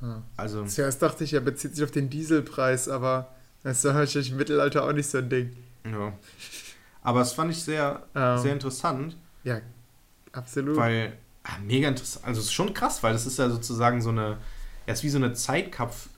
Ah. 0.00 0.22
Also, 0.36 0.64
Zuerst 0.64 1.00
dachte 1.02 1.24
ich, 1.24 1.32
er 1.32 1.40
bezieht 1.40 1.74
sich 1.76 1.84
auf 1.84 1.90
den 1.90 2.10
Dieselpreis, 2.10 2.88
aber 2.88 3.28
das 3.62 3.84
war 3.84 3.94
wahrscheinlich 3.94 4.32
im 4.32 4.36
Mittelalter 4.38 4.84
auch 4.84 4.92
nicht 4.92 5.08
so 5.08 5.18
ein 5.18 5.28
Ding. 5.30 5.56
ja. 5.84 6.12
Aber 7.04 7.18
das 7.18 7.32
fand 7.32 7.50
ich 7.50 7.60
sehr, 7.64 8.04
Ähm, 8.14 8.38
sehr 8.38 8.52
interessant, 8.52 9.16
Ja, 9.42 9.60
absolut. 10.30 10.76
weil, 10.76 11.16
ah, 11.42 11.58
mega 11.66 11.88
interessant. 11.88 12.24
Also, 12.24 12.38
es 12.40 12.46
ist 12.46 12.52
schon 12.52 12.72
krass, 12.74 13.02
weil 13.02 13.12
das 13.12 13.26
ist 13.26 13.38
ja 13.38 13.50
sozusagen 13.50 14.00
so 14.00 14.10
eine, 14.10 14.38
ja, 14.86 14.92
ist 14.92 15.02
wie 15.02 15.08
so 15.08 15.18
eine 15.18 15.32
Zeitkapsel, 15.32 16.11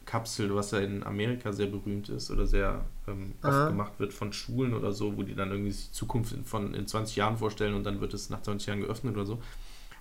was 0.54 0.70
ja 0.70 0.78
in 0.78 1.02
Amerika 1.02 1.52
sehr 1.52 1.66
berühmt 1.66 2.08
ist 2.08 2.30
oder 2.30 2.46
sehr 2.46 2.84
ähm, 3.08 3.32
oft 3.42 3.52
Aha. 3.52 3.68
gemacht 3.68 3.92
wird 3.98 4.12
von 4.12 4.32
Schulen 4.32 4.74
oder 4.74 4.92
so, 4.92 5.16
wo 5.16 5.22
die 5.22 5.34
dann 5.34 5.50
irgendwie 5.50 5.72
sich 5.72 5.86
die 5.88 5.92
Zukunft 5.92 6.32
in, 6.32 6.44
von, 6.44 6.74
in 6.74 6.86
20 6.86 7.16
Jahren 7.16 7.36
vorstellen 7.36 7.74
und 7.74 7.84
dann 7.84 8.00
wird 8.00 8.14
es 8.14 8.30
nach 8.30 8.42
20 8.42 8.66
Jahren 8.66 8.80
geöffnet 8.80 9.14
oder 9.16 9.26
so. 9.26 9.42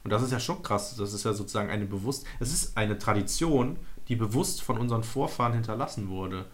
Und 0.03 0.11
das 0.11 0.21
ist 0.21 0.31
ja 0.31 0.39
schon 0.39 0.61
krass. 0.61 0.95
Das 0.97 1.13
ist 1.13 1.23
ja 1.23 1.33
sozusagen 1.33 1.69
eine 1.69 1.85
bewusst, 1.85 2.25
es 2.39 2.51
ist 2.53 2.77
eine 2.77 2.97
Tradition, 2.97 3.77
die 4.09 4.15
bewusst 4.15 4.61
von 4.61 4.77
unseren 4.77 5.03
Vorfahren 5.03 5.53
hinterlassen 5.53 6.09
wurde. 6.09 6.45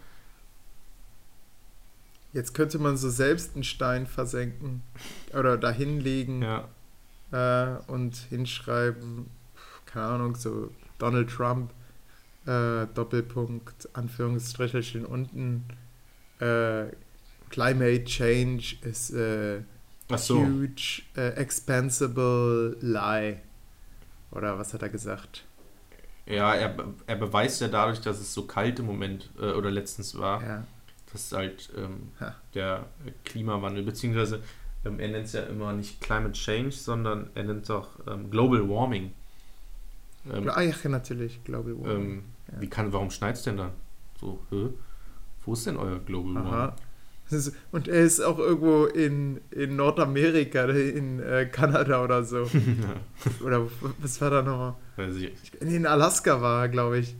Jetzt 2.32 2.54
könnte 2.54 2.78
man 2.78 2.96
so 2.96 3.10
selbst 3.10 3.54
einen 3.54 3.64
Stein 3.64 4.06
versenken 4.06 4.82
oder 5.34 5.56
dahinlegen 5.58 6.42
Ja. 6.42 6.68
äh, 7.32 7.78
und 7.90 8.14
hinschreiben, 8.16 9.26
keine 9.86 10.06
Ahnung, 10.06 10.36
so 10.36 10.70
Donald 10.98 11.28
Trump, 11.28 11.72
äh, 12.50 12.86
Doppelpunkt, 12.94 13.88
Anführungsstrichelchen 13.94 15.04
unten, 15.04 15.64
äh, 16.40 16.86
Climate 17.50 18.04
Change 18.04 18.76
is 18.82 19.12
a 19.14 19.62
Ach 20.12 20.18
so. 20.18 20.38
huge, 20.44 21.02
äh, 21.16 21.30
expansible 21.34 22.76
lie. 22.80 23.38
Oder 24.32 24.58
was 24.58 24.72
hat 24.74 24.82
er 24.82 24.88
gesagt? 24.88 25.44
Ja, 26.26 26.54
er, 26.54 26.76
er 27.06 27.16
beweist 27.16 27.60
ja 27.60 27.68
dadurch, 27.68 28.00
dass 28.00 28.20
es 28.20 28.32
so 28.32 28.46
kalt 28.46 28.78
im 28.78 28.86
Moment 28.86 29.30
äh, 29.40 29.52
oder 29.52 29.70
letztens 29.70 30.16
war, 30.16 30.42
Ja. 30.42 30.66
dass 31.12 31.32
halt 31.32 31.70
ähm, 31.76 32.12
der 32.54 32.86
Klimawandel, 33.24 33.82
beziehungsweise 33.84 34.42
ähm, 34.84 35.00
er 35.00 35.08
nennt 35.08 35.26
es 35.26 35.32
ja 35.32 35.42
immer 35.42 35.72
nicht 35.72 36.00
Climate 36.00 36.32
Change, 36.32 36.70
sondern 36.72 37.30
er 37.34 37.44
nennt 37.44 37.64
es 37.64 37.70
auch 37.70 37.88
ähm, 38.06 38.30
Global 38.30 38.68
Warming. 38.68 39.12
Ähm, 40.32 40.48
Ah, 40.50 40.60
ja, 40.62 40.74
natürlich, 40.88 41.42
glaube 41.44 41.72
ich. 41.72 41.78
Ja. 42.52 42.60
Wie 42.60 42.68
kann, 42.68 42.92
warum 42.92 43.10
schneit 43.10 43.36
es 43.36 43.42
denn 43.42 43.56
dann? 43.56 43.72
So, 44.20 44.40
hä? 44.50 44.68
Wo 45.44 45.52
ist 45.54 45.66
denn 45.66 45.76
euer 45.76 45.98
Global 46.00 46.34
Warming? 46.34 46.52
Aha. 46.52 46.76
Ist- 47.30 47.54
Und 47.70 47.86
er 47.86 48.00
ist 48.02 48.20
auch 48.20 48.38
irgendwo 48.38 48.86
in, 48.86 49.40
in 49.52 49.76
Nordamerika, 49.76 50.64
in 50.64 51.20
äh, 51.20 51.46
Kanada 51.46 52.02
oder 52.02 52.24
so. 52.24 52.48
oder 53.44 53.66
was 54.00 54.20
war 54.20 54.30
da 54.30 54.42
nochmal? 54.42 54.74
Weiß 54.96 55.14
ich. 55.16 55.32
In 55.62 55.86
Alaska 55.86 56.40
war 56.42 56.62
er, 56.64 56.68
glaube 56.68 56.98
ich. 56.98 57.14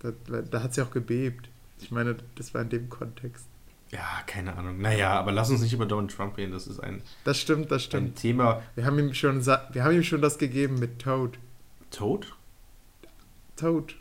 Da, 0.00 0.12
da 0.42 0.62
hat 0.62 0.74
sie 0.74 0.82
auch 0.82 0.90
gebebt. 0.90 1.48
Ich 1.80 1.90
meine, 1.90 2.16
das 2.36 2.52
war 2.54 2.60
in 2.62 2.68
dem 2.68 2.88
Kontext. 2.90 3.46
Ja, 3.90 4.06
keine 4.26 4.56
Ahnung. 4.56 4.80
Naja, 4.80 5.18
aber 5.18 5.32
lass 5.32 5.50
uns 5.50 5.62
nicht 5.62 5.72
über 5.72 5.86
Donald 5.86 6.10
Trump 6.14 6.36
reden. 6.36 6.52
Das 6.52 6.66
ist 6.66 6.78
ein, 6.78 7.02
Das 7.24 7.38
stimmt, 7.38 7.70
das 7.70 7.82
ein 7.82 7.86
stimmt. 7.86 8.16
Thema. 8.16 8.62
Wir 8.76 8.84
haben 8.84 8.98
ihm 8.98 9.12
schon, 9.14 9.44
wir 9.46 9.82
haben 9.84 9.94
ihm 9.94 10.02
schon 10.04 10.20
das 10.22 10.36
gegeben 10.38 10.78
mit 10.78 10.98
Toad. 11.00 11.38
Toad? 11.90 12.32
Toad. 13.56 13.94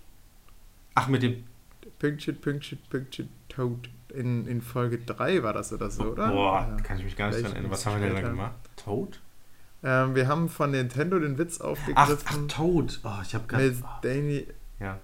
Ach, 0.96 1.08
mit 1.08 1.24
dem. 1.24 1.44
Pünktchen, 2.00 2.40
Pünktchen, 2.40 2.80
Pünktchen, 2.90 3.30
Toad. 3.50 3.90
In, 4.14 4.48
in 4.48 4.62
Folge 4.62 4.98
3 5.00 5.44
war 5.44 5.54
das 5.54 5.72
oder 5.72 5.92
so, 5.92 6.04
oder? 6.04 6.30
Boah, 6.30 6.68
Ja. 6.68 6.82
kann 6.84 6.98
ich 6.98 7.04
mich 7.04 7.16
gar 7.16 7.30
nicht 7.30 7.44
dran 7.44 7.52
erinnern. 7.54 7.70
Was 7.72 7.86
haben 7.86 8.02
wir 8.02 8.08
denn 8.08 8.16
da 8.24 8.28
gemacht? 8.30 8.56
Toad? 8.76 9.20
Ähm, 9.84 10.16
wir 10.16 10.28
haben 10.28 10.50
von 10.50 10.72
Nintendo 10.72 11.20
den 11.20 11.38
Witz 11.38 11.60
Ach, 11.62 11.66
aufgegriffen 11.66 12.46
ach 12.50 12.56
Toad. 12.56 13.00
Oh, 13.04 13.10
ich 13.22 13.36
habe 13.36 13.46
gerade. 13.48 13.66
mit 13.70 13.84
Dani 14.02 14.48
Ja. 14.80 15.00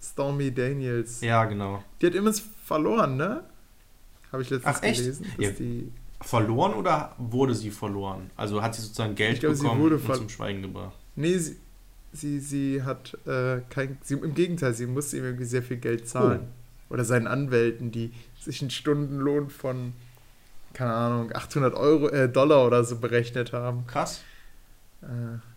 Stormy 0.00 0.52
Daniels. 0.54 1.20
ja, 1.22 1.44
genau. 1.44 1.82
Die 2.00 2.06
hat 2.06 2.14
immer 2.14 2.32
verloren, 2.64 3.16
ne? 3.16 3.42
Habe 4.32 4.42
ich 4.42 4.50
letztens 4.50 4.76
Ach, 4.78 4.82
echt? 4.82 5.00
gelesen. 5.00 5.26
Ja. 5.38 5.50
die, 5.50 5.92
Verloren 6.22 6.74
oder 6.74 7.14
wurde 7.18 7.54
sie 7.54 7.70
verloren? 7.70 8.30
Also 8.36 8.62
hat 8.62 8.74
sie 8.74 8.82
sozusagen 8.82 9.14
Geld 9.14 9.40
sie 9.40 9.46
bekommen 9.48 9.80
wurde 9.80 9.96
und 9.96 10.14
zum 10.14 10.28
Schweigen 10.28 10.60
gebracht. 10.62 10.94
nee, 11.16 11.36
sie, 11.38 11.56
sie, 12.12 12.40
sie 12.40 12.82
hat 12.82 13.16
äh, 13.26 13.60
kein. 13.70 13.98
Sie, 14.02 14.14
Im 14.14 14.34
Gegenteil, 14.34 14.74
sie 14.74 14.86
musste 14.86 15.16
ihm 15.16 15.24
irgendwie 15.24 15.44
sehr 15.44 15.62
viel 15.62 15.76
Geld 15.78 16.08
zahlen. 16.08 16.48
Oder 16.88 17.04
seinen 17.04 17.26
Anwälten, 17.28 17.92
die 17.92 18.12
sich 18.40 18.60
einen 18.62 18.70
Stundenlohn 18.70 19.48
von, 19.48 19.92
keine 20.74 20.92
Ahnung, 20.92 21.32
800 21.32 21.74
Euro, 21.74 22.08
äh, 22.08 22.28
Dollar 22.28 22.66
oder 22.66 22.82
so 22.84 22.96
berechnet 22.98 23.52
haben. 23.52 23.86
Krass. 23.86 24.22
Äh, 25.02 25.06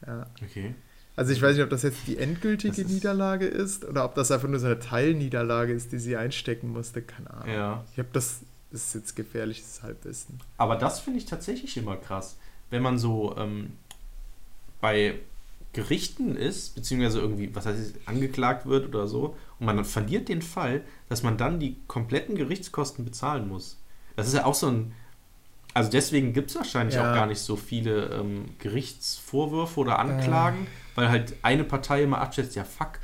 ja. 0.07 0.27
Okay. 0.43 0.75
Also 1.15 1.31
ich 1.33 1.41
weiß 1.41 1.55
nicht, 1.55 1.63
ob 1.63 1.69
das 1.71 1.81
jetzt 1.83 2.05
die 2.07 2.17
endgültige 2.17 2.81
ist- 2.81 2.89
Niederlage 2.89 3.45
ist 3.45 3.83
oder 3.85 4.05
ob 4.05 4.15
das 4.15 4.31
einfach 4.31 4.47
nur 4.47 4.59
so 4.59 4.65
eine 4.67 4.79
Teilniederlage 4.79 5.73
ist, 5.73 5.91
die 5.91 5.97
sie 5.99 6.17
einstecken 6.17 6.69
musste. 6.71 7.01
Keine 7.01 7.31
Ahnung. 7.31 7.53
Ja. 7.53 7.83
Ich 7.93 7.97
habe 7.99 8.09
das, 8.13 8.41
das 8.71 8.83
ist 8.85 8.95
jetzt 8.95 9.15
gefährliches 9.15 9.81
Halbwissen. 9.83 10.39
Aber 10.57 10.75
das 10.75 10.99
finde 10.99 11.19
ich 11.19 11.25
tatsächlich 11.25 11.77
immer 11.77 11.97
krass. 11.97 12.37
Wenn 12.69 12.81
man 12.83 12.97
so 12.97 13.35
ähm, 13.37 13.73
bei 14.81 15.15
Gerichten 15.73 16.35
ist, 16.35 16.75
beziehungsweise 16.75 17.19
irgendwie, 17.19 17.53
was 17.55 17.65
heißt, 17.65 17.79
es, 17.79 17.93
angeklagt 18.07 18.65
wird 18.67 18.87
oder 18.87 19.07
so, 19.07 19.35
und 19.59 19.65
man 19.65 19.75
dann 19.75 19.85
verliert 19.85 20.29
den 20.29 20.41
Fall, 20.41 20.81
dass 21.09 21.23
man 21.23 21.37
dann 21.37 21.59
die 21.59 21.77
kompletten 21.87 22.35
Gerichtskosten 22.35 23.03
bezahlen 23.05 23.47
muss. 23.47 23.77
Das 24.15 24.27
ist 24.27 24.33
ja 24.35 24.45
auch 24.45 24.53
so 24.55 24.67
ein. 24.67 24.93
Also 25.75 25.89
deswegen 25.89 26.33
gibt 26.33 26.51
es 26.51 26.55
wahrscheinlich 26.55 26.95
Ja. 26.95 27.09
auch 27.09 27.15
gar 27.15 27.25
nicht 27.25 27.39
so 27.39 27.55
viele 27.55 28.05
ähm, 28.09 28.45
Gerichtsvorwürfe 28.59 29.79
oder 29.79 29.97
Anklagen, 29.97 30.67
weil 30.93 31.09
halt 31.09 31.33
eine 31.41 31.63
Partei 31.63 32.03
immer 32.03 32.21
abschätzt, 32.21 32.55
ja 32.55 32.63
fuck, 32.63 32.99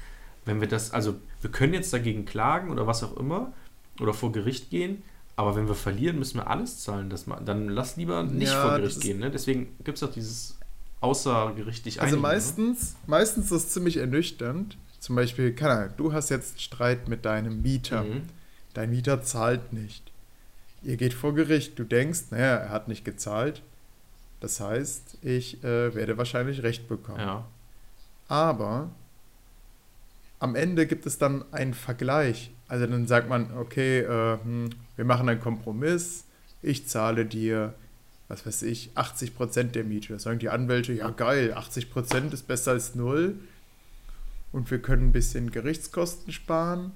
wenn 0.46 0.62
wir 0.62 0.68
das, 0.68 0.92
also 0.92 1.16
wir 1.42 1.50
können 1.50 1.74
jetzt 1.74 1.92
dagegen 1.92 2.26
klagen 2.26 2.70
oder 2.70 2.86
was 2.86 3.04
auch 3.04 3.18
immer 3.18 3.54
oder 4.00 4.14
vor 4.14 4.32
Gericht 4.32 4.70
gehen, 4.70 5.02
aber 5.36 5.56
wenn 5.56 5.68
wir 5.68 5.74
verlieren, 5.74 6.20
müssen 6.20 6.38
wir 6.38 6.48
alles 6.48 6.84
zahlen. 6.84 7.10
Das 7.10 7.26
dann 7.44 7.70
lass 7.70 7.96
lieber 7.96 8.22
nicht 8.24 8.52
Ja, 8.52 8.62
vor 8.62 8.78
Gericht 8.78 9.02
gehen. 9.02 9.18
Ne? 9.20 9.32
Deswegen 9.32 9.76
gibt 9.84 9.98
es 9.98 10.04
auch 10.04 10.12
dieses 10.12 10.59
außergerichtlich 11.02 12.02
Also 12.02 12.16
Einigen, 12.16 12.22
ne? 12.22 12.34
meistens, 12.34 12.96
meistens 13.08 13.46
ist 13.46 13.52
es 13.52 13.70
ziemlich 13.70 13.98
ernüchternd. 13.98 14.78
Zum 15.00 15.16
Beispiel, 15.16 15.54
keine 15.54 15.74
Ahnung, 15.74 15.94
du 15.98 16.14
hast 16.14 16.30
jetzt 16.30 16.62
Streit 16.62 17.08
mit 17.08 17.26
deinem 17.26 17.62
Mieter. 17.62 18.04
Mhm. 18.04 18.24
Dein 18.74 18.90
Mieter 18.90 19.22
zahlt 19.22 19.74
nicht. 19.74 20.12
Ihr 20.84 20.98
geht 20.98 21.14
vor 21.14 21.34
Gericht. 21.34 21.80
Du 21.80 21.84
denkst, 21.84 22.26
naja, 22.32 22.56
er 22.56 22.70
hat 22.70 22.88
nicht 22.88 23.06
gezahlt. 23.06 23.62
Das 24.40 24.60
heißt, 24.60 25.18
ich 25.22 25.64
äh, 25.64 25.94
werde 25.94 26.18
wahrscheinlich 26.18 26.64
Recht 26.64 26.88
bekommen. 26.88 27.20
Ja. 27.20 27.46
Aber 28.28 28.90
am 30.40 30.56
Ende 30.56 30.88
gibt 30.88 31.06
es 31.06 31.18
dann 31.18 31.44
einen 31.52 31.74
Vergleich. 31.74 32.52
Also 32.68 32.86
dann 32.86 33.08
sagt 33.08 33.28
man, 33.28 33.58
okay, 33.58 34.00
äh, 34.00 34.38
hm, 34.42 34.70
wir 34.96 35.06
machen 35.06 35.28
einen 35.28 35.42
Kompromiss. 35.42 36.26
Ich 36.62 36.88
zahle 36.88 37.26
dir, 37.26 37.74
was 38.30 38.46
weiß 38.46 38.62
ich, 38.62 38.92
80% 38.96 39.72
der 39.72 39.84
Miete. 39.84 40.14
Da 40.14 40.20
sagen 40.20 40.40
die 40.40 40.50
Anwälte, 40.50 40.94
ja 40.94 41.10
geil, 41.10 41.54
80% 41.54 42.32
ist 42.32 42.48
besser 42.48 42.72
als 42.72 42.96
null. 42.96 43.36
Und 44.52 44.72
wir 44.72 44.82
können 44.82 45.10
ein 45.10 45.12
bisschen 45.12 45.52
Gerichtskosten 45.52 46.32
sparen 46.32 46.94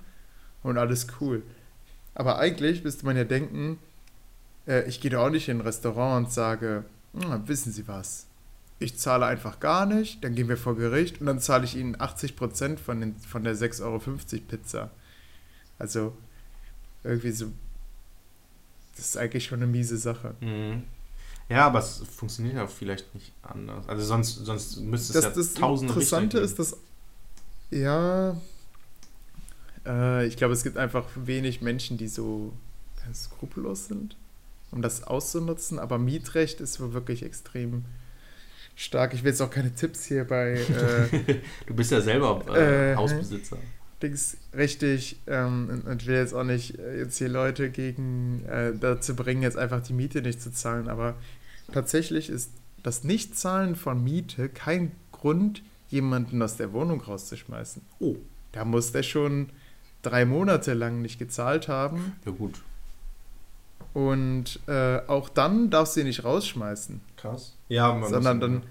und 0.61 0.77
alles 0.77 1.07
cool. 1.19 1.43
Aber 2.15 2.39
eigentlich 2.39 2.83
müsste 2.83 3.05
man 3.05 3.17
ja 3.17 3.25
denken, 3.25 3.79
äh, 4.67 4.87
ich 4.87 5.01
gehe 5.01 5.11
da 5.11 5.19
auch 5.25 5.29
nicht 5.29 5.49
in 5.49 5.57
ein 5.57 5.61
Restaurant 5.61 6.25
und 6.25 6.31
sage, 6.31 6.85
"Hm, 7.13 7.47
wissen 7.47 7.71
Sie 7.71 7.87
was, 7.87 8.27
ich 8.79 8.97
zahle 8.97 9.25
einfach 9.25 9.59
gar 9.59 9.85
nicht, 9.85 10.23
dann 10.23 10.35
gehen 10.35 10.49
wir 10.49 10.57
vor 10.57 10.75
Gericht 10.75 11.19
und 11.19 11.27
dann 11.27 11.39
zahle 11.39 11.65
ich 11.65 11.75
Ihnen 11.75 11.95
80% 11.95 12.79
von, 12.79 12.99
den, 12.99 13.15
von 13.17 13.43
der 13.43 13.55
6,50 13.55 13.81
Euro 13.83 13.99
Pizza. 14.47 14.91
Also 15.79 16.15
irgendwie 17.03 17.31
so, 17.31 17.51
das 18.95 19.05
ist 19.05 19.17
eigentlich 19.17 19.45
schon 19.45 19.61
eine 19.61 19.71
miese 19.71 19.97
Sache. 19.97 20.35
Mhm. 20.41 20.83
Ja, 21.49 21.67
aber 21.67 21.79
es 21.79 22.01
funktioniert 22.15 22.55
ja 22.55 22.67
vielleicht 22.67 23.13
nicht 23.13 23.33
anders. 23.43 23.87
Also 23.87 24.03
sonst, 24.03 24.45
sonst 24.45 24.77
müsste 24.77 25.17
es 25.17 25.25
Das, 25.25 25.35
ja 25.35 25.41
das 25.41 25.53
tausende 25.53 25.93
Interessante 25.93 26.39
ist, 26.39 26.57
dass, 26.59 26.77
ja, 27.69 28.35
äh, 29.85 30.25
ich 30.25 30.37
glaube, 30.37 30.53
es 30.53 30.63
gibt 30.63 30.77
einfach 30.77 31.05
wenig 31.15 31.61
Menschen, 31.61 31.97
die 31.97 32.07
so 32.07 32.53
skrupellos 33.13 33.87
sind, 33.87 34.15
um 34.71 34.81
das 34.81 35.03
auszunutzen, 35.03 35.79
aber 35.79 35.97
Mietrecht 35.99 36.61
ist 36.61 36.79
wirklich 36.79 37.23
extrem 37.23 37.83
stark. 38.75 39.13
Ich 39.13 39.23
will 39.23 39.31
jetzt 39.31 39.41
auch 39.41 39.49
keine 39.51 39.73
Tipps 39.75 40.05
hier 40.05 40.25
bei 40.25 40.53
äh. 40.53 41.41
Du 41.67 41.73
bist 41.75 41.91
ja 41.91 42.01
selber 42.01 42.43
äh, 42.55 42.93
Äh, 42.93 42.95
Hausbesitzer. 42.95 43.57
Dings 44.03 44.37
richtig 44.55 45.17
ähm, 45.27 45.69
und- 45.71 45.87
und 45.87 46.05
will 46.05 46.15
jetzt 46.15 46.33
auch 46.33 46.43
nicht 46.43 46.77
äh, 46.77 46.99
jetzt 46.99 47.17
hier 47.17 47.29
Leute 47.29 47.69
gegen 47.71 48.45
äh, 48.45 48.73
dazu 48.79 49.15
bringen, 49.15 49.41
jetzt 49.41 49.57
einfach 49.57 49.81
die 49.81 49.93
Miete 49.93 50.21
nicht 50.21 50.41
zu 50.41 50.51
zahlen, 50.51 50.87
aber 50.89 51.15
tatsächlich 51.71 52.29
ist 52.29 52.51
das 52.83 53.03
Nichtzahlen 53.03 53.75
von 53.75 54.03
Miete 54.03 54.49
kein 54.49 54.91
Grund, 55.11 55.63
jemanden 55.89 56.41
aus 56.41 56.57
der 56.57 56.73
Wohnung 56.73 57.01
rauszuschmeißen. 57.01 57.81
Oh, 57.99 58.15
Da 58.51 58.65
muss 58.65 58.91
der 58.91 59.03
schon 59.03 59.49
drei 60.01 60.25
Monate 60.25 60.73
lang 60.73 61.01
nicht 61.01 61.17
gezahlt 61.17 61.67
haben 61.69 62.13
ja 62.25 62.31
gut. 62.31 62.61
und 63.93 64.59
äh, 64.67 64.99
auch 65.07 65.29
dann 65.29 65.69
darfst 65.69 65.95
du 65.95 66.01
ihn 66.01 66.07
nicht 66.07 66.23
rausschmeißen. 66.23 66.99
Krass. 67.17 67.53
Ja, 67.69 67.93
man 67.93 68.09
sondern 68.09 68.39
dann. 68.39 68.63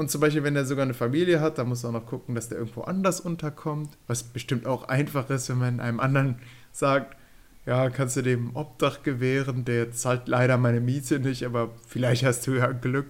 Und 0.00 0.10
zum 0.10 0.22
Beispiel, 0.22 0.42
wenn 0.42 0.56
er 0.56 0.64
sogar 0.64 0.84
eine 0.84 0.94
Familie 0.94 1.42
hat, 1.42 1.58
dann 1.58 1.68
muss 1.68 1.84
er 1.84 1.90
auch 1.90 1.92
noch 1.92 2.06
gucken, 2.06 2.34
dass 2.34 2.48
der 2.48 2.56
irgendwo 2.56 2.80
anders 2.80 3.20
unterkommt. 3.20 3.98
Was 4.06 4.22
bestimmt 4.22 4.64
auch 4.64 4.84
einfach 4.84 5.28
ist, 5.28 5.50
wenn 5.50 5.58
man 5.58 5.78
einem 5.78 6.00
anderen 6.00 6.36
sagt, 6.72 7.18
ja, 7.66 7.90
kannst 7.90 8.16
du 8.16 8.22
dem 8.22 8.56
Obdach 8.56 9.02
gewähren, 9.02 9.66
der 9.66 9.92
zahlt 9.92 10.26
leider 10.26 10.56
meine 10.56 10.80
Miete 10.80 11.20
nicht, 11.20 11.44
aber 11.44 11.72
vielleicht 11.86 12.24
hast 12.24 12.46
du 12.46 12.52
ja 12.52 12.72
Glück. 12.72 13.08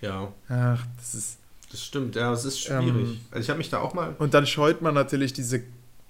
Ja, 0.00 0.32
Ach, 0.48 0.84
das 0.96 1.14
ist. 1.14 1.38
das 1.70 1.84
stimmt. 1.84 2.16
Ja, 2.16 2.32
es 2.32 2.44
ist 2.44 2.58
schwierig. 2.58 3.10
Ähm, 3.10 3.20
also 3.30 3.44
ich 3.44 3.48
habe 3.48 3.58
mich 3.58 3.70
da 3.70 3.78
auch 3.78 3.94
mal. 3.94 4.16
Und 4.18 4.34
dann 4.34 4.44
scheut 4.44 4.82
man 4.82 4.94
natürlich 4.94 5.32
diese 5.32 5.62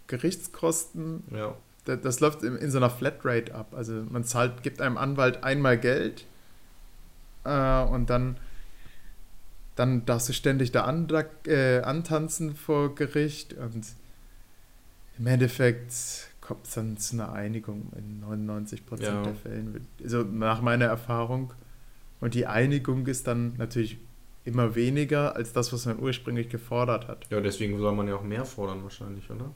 Gerichtskosten. 0.06 1.22
Ja. 1.30 1.54
Das, 1.84 2.00
das 2.00 2.20
läuft 2.20 2.44
in, 2.44 2.56
in 2.56 2.70
so 2.70 2.78
einer 2.78 2.88
Flatrate 2.88 3.54
ab. 3.54 3.74
Also 3.76 3.92
man 4.08 4.24
zahlt, 4.24 4.62
gibt 4.62 4.80
einem 4.80 4.96
Anwalt 4.96 5.44
einmal 5.44 5.76
Geld 5.76 6.24
äh, 7.44 7.82
und 7.82 8.08
dann, 8.08 8.38
dann 9.76 10.04
darfst 10.04 10.28
du 10.28 10.32
ständig 10.32 10.72
da 10.72 10.84
an, 10.84 11.08
äh, 11.46 11.80
antanzen 11.80 12.54
vor 12.56 12.94
Gericht 12.94 13.54
und 13.54 13.86
im 15.18 15.26
Endeffekt 15.26 15.92
kommt 16.40 16.66
es 16.66 16.74
dann 16.74 16.96
zu 16.96 17.14
einer 17.16 17.32
Einigung 17.32 17.92
in 17.96 18.20
99% 18.20 19.02
Ja. 19.02 19.22
der 19.22 19.34
Fällen. 19.34 19.86
Also 20.02 20.22
nach 20.22 20.60
meiner 20.60 20.86
Erfahrung. 20.86 21.52
Und 22.20 22.34
die 22.34 22.46
Einigung 22.46 23.06
ist 23.06 23.26
dann 23.26 23.54
natürlich 23.56 23.98
immer 24.44 24.74
weniger 24.74 25.36
als 25.36 25.52
das, 25.52 25.72
was 25.72 25.86
man 25.86 25.98
ursprünglich 26.00 26.48
gefordert 26.48 27.06
hat. 27.08 27.26
Ja, 27.30 27.40
deswegen 27.40 27.78
soll 27.78 27.92
man 27.94 28.08
ja 28.08 28.16
auch 28.16 28.22
mehr 28.22 28.44
fordern 28.44 28.82
wahrscheinlich, 28.82 29.28
oder? 29.30 29.54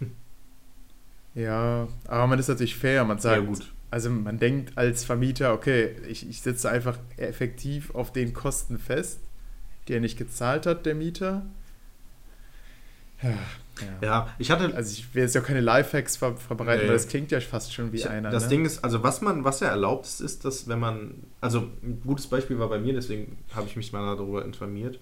Ja, 1.34 1.86
aber 2.06 2.26
man 2.26 2.38
ist 2.38 2.48
natürlich 2.48 2.76
fair. 2.76 3.04
Man 3.04 3.18
sagt, 3.18 3.36
ja, 3.42 3.46
gut. 3.46 3.72
Also 3.90 4.10
man 4.10 4.38
denkt 4.38 4.76
als 4.76 5.04
Vermieter, 5.04 5.52
okay, 5.52 5.94
ich, 6.08 6.28
ich 6.28 6.40
sitze 6.40 6.70
einfach 6.70 6.98
effektiv 7.18 7.94
auf 7.94 8.12
den 8.12 8.32
Kosten 8.32 8.78
fest, 8.78 9.20
die 9.88 9.94
er 9.94 10.00
nicht 10.00 10.18
gezahlt 10.18 10.66
hat, 10.66 10.86
der 10.86 10.94
Mieter. 10.94 11.44
Ja, 13.22 13.30
ja. 13.30 13.36
Ja, 14.02 14.34
ich 14.38 14.50
hatte. 14.50 14.74
Also 14.74 14.92
ich 14.92 15.14
will 15.14 15.22
jetzt 15.22 15.34
ja 15.34 15.40
keine 15.40 15.60
Lifehacks 15.60 16.16
ver 16.16 16.36
verbreiten, 16.36 16.82
Nee. 16.82 16.88
weil 16.88 16.96
das 16.96 17.08
klingt 17.08 17.30
ja 17.30 17.40
fast 17.40 17.72
schon 17.74 17.92
wie 17.92 17.96
Ich- 17.98 18.08
einer. 18.08 18.30
das 18.30 18.44
ne? 18.44 18.48
Ding 18.50 18.64
ist, 18.66 18.82
also 18.84 19.02
was 19.02 19.20
man, 19.20 19.44
was 19.44 19.60
ja 19.60 19.68
erlaubt 19.68 20.06
ist, 20.06 20.20
ist, 20.20 20.44
dass 20.44 20.68
wenn 20.68 20.78
man, 20.80 21.14
also 21.40 21.60
ein 21.82 22.00
gutes 22.04 22.26
Beispiel 22.26 22.58
war 22.58 22.68
bei 22.68 22.78
mir, 22.78 22.92
deswegen 22.94 23.38
habe 23.54 23.66
ich 23.66 23.76
mich 23.76 23.92
mal 23.92 24.16
darüber 24.16 24.44
informiert. 24.44 24.98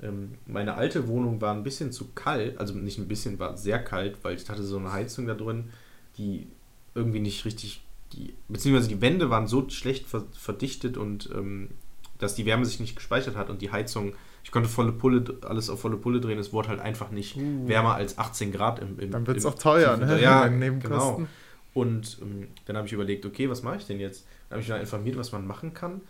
Ähm, 0.00 0.34
meine 0.46 0.74
alte 0.74 1.08
Wohnung 1.08 1.40
war 1.40 1.52
ein 1.54 1.64
bisschen 1.64 1.90
zu 1.90 2.08
kalt, 2.14 2.58
also 2.58 2.74
nicht 2.74 2.98
ein 2.98 3.08
bisschen, 3.08 3.38
war 3.40 3.56
sehr 3.56 3.80
kalt, 3.82 4.16
weil 4.22 4.36
ich 4.36 4.48
hatte 4.48 4.62
so 4.62 4.78
eine 4.78 4.92
Heizung 4.92 5.26
da 5.26 5.34
drin, 5.34 5.70
die 6.16 6.46
irgendwie 6.94 7.18
nicht 7.20 7.44
richtig, 7.44 7.82
die, 8.12 8.32
beziehungsweise 8.48 8.88
die 8.88 9.00
Wände 9.00 9.30
waren 9.30 9.48
so 9.48 9.68
schlecht 9.70 10.06
ver 10.06 10.24
verdichtet 10.32 10.96
und 10.96 11.28
ähm, 11.34 11.70
dass 12.18 12.34
die 12.34 12.44
Wärme 12.46 12.64
sich 12.64 12.80
nicht 12.80 12.96
gespeichert 12.96 13.36
hat 13.36 13.50
und 13.50 13.62
die 13.62 13.70
Heizung, 13.72 14.14
ich 14.44 14.50
konnte 14.50 14.68
volle 14.68 14.92
Pulle, 14.92 15.24
alles 15.42 15.70
auf 15.70 15.80
volle 15.80 15.96
Pulle 15.96 16.20
drehen, 16.20 16.38
es 16.38 16.52
wurde 16.52 16.68
halt 16.68 16.80
einfach 16.80 17.10
nicht 17.10 17.36
Uh. 17.36 17.68
wärmer 17.68 17.94
als 17.94 18.18
18 18.18 18.52
Grad 18.52 18.78
im, 18.80 18.98
im 18.98 19.10
Dann 19.10 19.26
wird 19.26 19.36
es 19.36 19.46
auch 19.46 19.54
teuer, 19.54 19.96
ne? 19.96 20.20
Ja, 20.20 20.46
genau. 20.48 21.26
Und 21.74 22.18
ähm, 22.22 22.48
dann 22.66 22.76
habe 22.76 22.86
ich 22.86 22.92
überlegt, 22.92 23.24
okay, 23.26 23.48
was 23.48 23.62
mache 23.62 23.76
ich 23.76 23.86
denn 23.86 24.00
jetzt? 24.00 24.26
Dann 24.48 24.56
habe 24.56 24.62
ich 24.62 24.68
mich 24.68 24.74
dann 24.74 24.80
informiert, 24.80 25.16
was 25.16 25.32
man 25.32 25.46
machen 25.46 25.74
kann. 25.74 26.00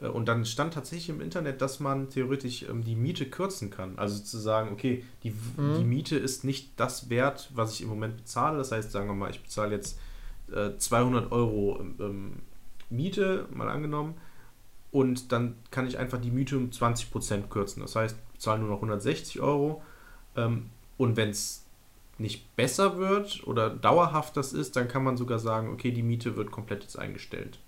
Äh, 0.00 0.08
und 0.08 0.26
dann 0.26 0.44
stand 0.44 0.74
tatsächlich 0.74 1.08
im 1.08 1.20
Internet, 1.20 1.62
dass 1.62 1.80
man 1.80 2.10
theoretisch 2.10 2.64
ähm, 2.68 2.84
die 2.84 2.96
Miete 2.96 3.24
kürzen 3.26 3.70
kann. 3.70 3.96
Also 3.96 4.22
zu 4.22 4.36
sagen, 4.38 4.70
okay, 4.72 5.04
die, 5.22 5.30
Mhm. 5.30 5.78
die 5.78 5.84
Miete 5.84 6.16
ist 6.16 6.44
nicht 6.44 6.72
das 6.76 7.08
Wert, 7.08 7.50
was 7.54 7.72
ich 7.74 7.82
im 7.82 7.88
Moment 7.88 8.16
bezahle. 8.16 8.58
Das 8.58 8.72
heißt, 8.72 8.90
sagen 8.90 9.06
wir 9.08 9.14
mal, 9.14 9.30
ich 9.30 9.40
bezahle 9.42 9.70
jetzt 9.74 9.98
äh, 10.52 10.76
200 10.76 11.32
Euro 11.32 11.80
ähm, 12.00 12.40
Miete, 12.90 13.46
mal 13.54 13.68
angenommen. 13.68 14.14
Und 14.94 15.32
dann 15.32 15.56
kann 15.72 15.88
ich 15.88 15.98
einfach 15.98 16.20
die 16.20 16.30
Miete 16.30 16.56
um 16.56 16.70
20% 16.70 17.48
kürzen. 17.48 17.82
Das 17.82 17.96
heißt, 17.96 18.14
ich 18.16 18.32
bezahle 18.34 18.60
nur 18.60 18.68
noch 18.70 18.76
160 18.76 19.40
Euro. 19.40 19.82
Ähm, 20.36 20.70
und 20.98 21.16
wenn 21.16 21.30
es 21.30 21.64
nicht 22.16 22.54
besser 22.54 22.96
wird 22.96 23.44
oder 23.48 23.70
dauerhaft 23.70 24.36
das 24.36 24.52
ist, 24.52 24.76
dann 24.76 24.86
kann 24.86 25.02
man 25.02 25.16
sogar 25.16 25.40
sagen, 25.40 25.72
okay, 25.72 25.90
die 25.90 26.04
Miete 26.04 26.36
wird 26.36 26.52
komplett 26.52 26.82
jetzt 26.84 26.96
eingestellt. 26.96 27.58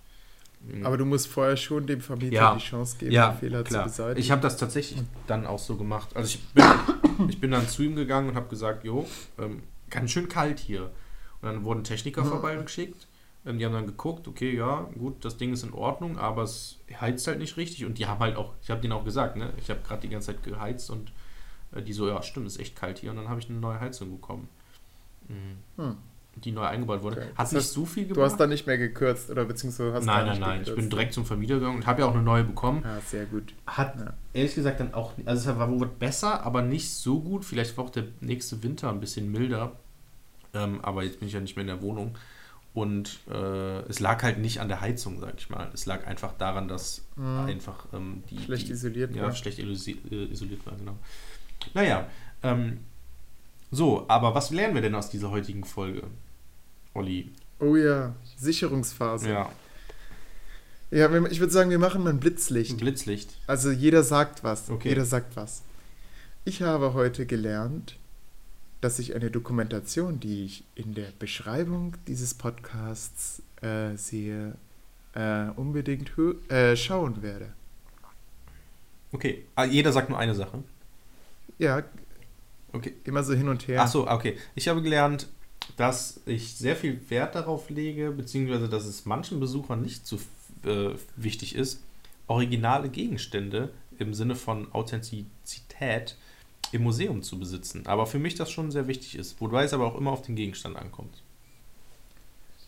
Mhm. 0.61 0.87
Aber 0.87 0.97
du 0.97 1.05
musst 1.05 1.27
vorher 1.27 1.57
schon 1.57 1.89
dem 1.89 2.01
Vermieter 2.01 2.35
Ja. 2.37 2.55
die 2.55 2.61
Chance 2.63 2.97
geben, 2.99 3.11
ja, 3.11 3.31
den 3.33 3.39
Fehler 3.41 3.65
klar. 3.65 3.83
zu 3.83 3.91
beseitigen. 3.91 4.21
Ich 4.21 4.31
habe 4.31 4.41
das 4.43 4.57
tatsächlich 4.57 5.03
dann 5.27 5.47
auch 5.47 5.59
so 5.59 5.75
gemacht. 5.75 6.15
Also 6.15 6.29
ich 6.29 6.41
bin, 6.51 6.65
ich 7.29 7.41
bin 7.41 7.51
dann 7.51 7.67
zu 7.69 7.83
ihm 7.83 7.97
gegangen 7.97 8.29
und 8.29 8.35
habe 8.37 8.49
gesagt, 8.49 8.85
jo, 8.85 9.05
ähm, 9.41 9.65
ganz 9.91 10.13
schön 10.13 10.29
kalt 10.29 10.61
hier. 10.61 10.93
Und 11.43 11.49
dann 11.49 11.65
wurden 11.65 11.83
Techniker 11.83 12.23
Mhm. 12.25 12.29
vorbeigeschickt 12.29 13.06
die 13.47 13.65
haben 13.65 13.73
dann 13.73 13.87
geguckt, 13.87 14.27
okay, 14.27 14.55
ja, 14.57 14.89
gut, 14.99 15.25
das 15.25 15.37
Ding 15.37 15.53
ist 15.53 15.63
in 15.63 15.73
Ordnung, 15.73 16.19
aber 16.19 16.43
es 16.43 16.81
heizt 17.01 17.27
halt 17.29 17.39
nicht 17.39 17.57
richtig. 17.57 17.85
Und 17.85 17.99
die 17.99 18.07
haben 18.07 18.19
halt 18.19 18.37
auch, 18.37 18.55
ich 18.61 18.71
habe 18.71 18.81
denen 18.81 18.93
auch 18.93 19.05
gesagt, 19.05 19.37
ne, 19.37 19.53
ich 19.57 19.71
habe 19.71 19.81
gerade 19.87 20.03
die 20.03 20.09
ganze 20.09 20.33
Zeit 20.33 20.43
geheizt 20.43 20.91
und 20.91 21.13
äh, 21.73 21.81
die 21.81 21.93
so, 21.93 22.09
ja, 22.09 22.23
stimmt, 22.23 22.49
ist 22.49 22.59
echt 22.59 22.75
kalt 22.75 22.99
hier. 22.99 23.11
Und 23.11 23.17
dann 23.19 23.29
habe 23.29 23.39
ich 23.39 23.49
eine 23.49 23.59
neue 23.59 23.79
Heizung 23.79 24.11
bekommen. 24.11 24.49
Mhm. 25.29 25.83
Hm. 25.83 25.97
Die 26.45 26.53
neu 26.53 26.65
eingebaut 26.65 27.03
wurde. 27.03 27.17
Okay. 27.17 27.29
Hat 27.35 27.47
das 27.47 27.53
nicht 27.53 27.63
heißt, 27.63 27.73
so 27.73 27.87
viel 27.87 28.03
gebracht. 28.03 28.19
Du 28.19 28.23
hast 28.25 28.41
da 28.41 28.47
nicht 28.47 28.67
mehr 28.67 28.77
gekürzt 28.77 29.31
oder 29.31 29.47
beziehungsweise 29.47 29.95
hast 29.95 30.05
Nein, 30.05 30.27
nein, 30.27 30.41
nein. 30.41 30.51
Gekürzt. 30.59 30.69
Ich 30.69 30.77
bin 30.77 30.91
direkt 30.91 31.15
zum 31.15 31.25
Vermieter 31.25 31.55
gegangen 31.55 31.77
und 31.77 31.87
habe 31.87 32.03
ja 32.03 32.09
auch 32.09 32.15
eine 32.15 32.23
neue 32.23 32.45
bekommen. 32.45 32.83
Ja, 32.85 33.01
sehr 33.01 33.25
gut. 33.25 33.55
Hat 33.67 33.99
ja. 33.99 34.13
ehrlich 34.35 34.55
gesagt 34.55 34.81
dann 34.81 34.93
auch, 34.93 35.13
also 35.25 35.51
es 35.51 35.59
war 35.59 35.71
wohl 35.71 35.87
besser, 35.87 36.45
aber 36.45 36.61
nicht 36.61 36.93
so 36.93 37.21
gut. 37.21 37.45
Vielleicht 37.45 37.77
war 37.79 37.85
auch 37.85 37.91
der 37.91 38.05
nächste 38.21 38.63
Winter 38.63 38.91
ein 38.91 39.01
bisschen 39.01 39.33
milder. 39.33 39.77
Ähm, 40.53 40.81
aber 40.83 41.05
jetzt 41.05 41.21
bin 41.21 41.29
ich 41.29 41.35
ja 41.35 41.41
nicht 41.41 41.57
mehr 41.57 41.63
in 41.63 41.69
der 41.69 41.81
Wohnung. 41.81 42.19
Und 42.77 43.21
äh, 43.31 43.81
es 43.89 44.01
lag 44.01 44.23
halt 44.23 44.37
nicht 44.37 44.61
an 44.61 44.69
der 44.69 44.83
Heizung, 44.83 45.19
sag 45.19 45.33
ich 45.39 45.49
mal. 45.49 45.71
Es 45.73 45.87
lag 45.87 46.07
einfach 46.07 46.35
daran, 46.35 46.69
dass 46.69 47.07
mhm. 47.17 47.39
einfach 47.47 47.87
ähm, 47.95 48.23
die. 48.29 48.39
Schlecht 48.39 48.69
die, 48.69 48.73
isoliert 48.73 49.17
ja, 49.17 49.23
war. 49.23 49.29
Ja, 49.31 49.35
schlecht 49.35 49.59
äh, 49.59 50.25
isoliert 50.25 50.67
war, 50.67 50.77
genau. 50.77 50.99
Naja, 51.73 52.07
ähm, 52.43 52.81
so, 53.71 54.05
aber 54.09 54.35
was 54.35 54.51
lernen 54.51 54.75
wir 54.75 54.83
denn 54.83 54.95
aus 54.95 55.09
dieser 55.09 55.31
heutigen 55.31 55.65
Folge, 55.65 56.03
Olli? 56.93 57.33
Oh 57.61 57.77
ja, 57.77 58.15
Sicherungsphase. 58.37 59.31
Ja. 59.31 59.51
Ja, 60.91 61.11
ich 61.31 61.41
würde 61.41 61.55
sagen, 61.55 61.71
wir 61.71 61.79
machen 61.79 62.05
mal 62.05 62.11
ein 62.11 62.21
Blitzlicht. 62.21 62.73
Ein 62.73 62.77
Blitzlicht. 62.77 63.31
Also 63.47 63.71
jeder 63.71 64.03
sagt 64.03 64.45
was. 64.45 64.69
Okay. 64.69 64.91
Jeder 64.91 65.07
sagt 65.07 65.35
was. 65.35 65.63
Ich 66.45 66.61
habe 66.61 66.93
heute 66.93 67.25
gelernt, 67.25 67.97
dass 68.81 68.99
ich 68.99 69.15
eine 69.15 69.31
Dokumentation, 69.31 70.21
die 70.21 70.45
ich 70.45 70.65
in 70.75 70.95
der 70.95 71.09
Beschreibung 71.19 71.97
dieses 72.07 72.35
Podcasts 72.35 73.43
äh, 73.63 73.97
sehe, 73.97 74.55
äh, 75.15 75.49
unbedingt 75.57 76.13
äh, 76.49 76.77
schauen 76.77 77.23
werde. 77.23 77.53
Okay, 79.13 79.45
ah, 79.55 79.65
jeder 79.65 79.93
sagt 79.93 80.11
nur 80.11 80.19
eine 80.19 80.35
Sache. 80.35 80.63
Ja, 81.59 81.83
okay. 82.73 82.95
immer 83.05 83.23
so 83.23 83.33
hin 83.33 83.49
und 83.49 83.67
her. 83.67 83.83
Ach 83.83 83.89
so, 83.89 84.09
okay. 84.09 84.37
Ich 84.55 84.69
habe 84.69 84.83
gelernt, 84.83 85.27
dass 85.77 86.21
ich 86.27 86.55
sehr 86.55 86.77
viel 86.77 87.01
Wert 87.09 87.35
darauf 87.35 87.71
lege, 87.71 88.11
beziehungsweise 88.11 88.69
dass 88.69 88.85
es 88.85 89.07
manchen 89.07 89.41
Besuchern 89.41 89.83
nicht 89.83 90.07
so 90.07 90.19
äh, 90.65 90.95
wichtig 91.17 91.55
ist, 91.55 91.83
originale 92.27 92.89
Gegenstände 92.89 93.71
im 93.99 94.15
Sinne 94.15 94.35
von 94.35 94.73
Authentizität 94.73 96.17
im 96.73 96.83
Museum 96.83 97.23
zu 97.23 97.39
besitzen. 97.39 97.87
Aber 97.87 98.07
für 98.07 98.19
mich 98.19 98.35
das 98.35 98.51
schon 98.51 98.71
sehr 98.71 98.89
wichtig 98.89 99.17
ist, 99.17 99.41
wobei 99.41 99.65
es 99.65 99.73
aber 99.73 99.87
auch 99.87 99.97
immer 99.97 100.11
auf 100.11 100.23
den 100.23 100.37
Gegenstand 100.37 100.77
ankommt. 100.77 101.23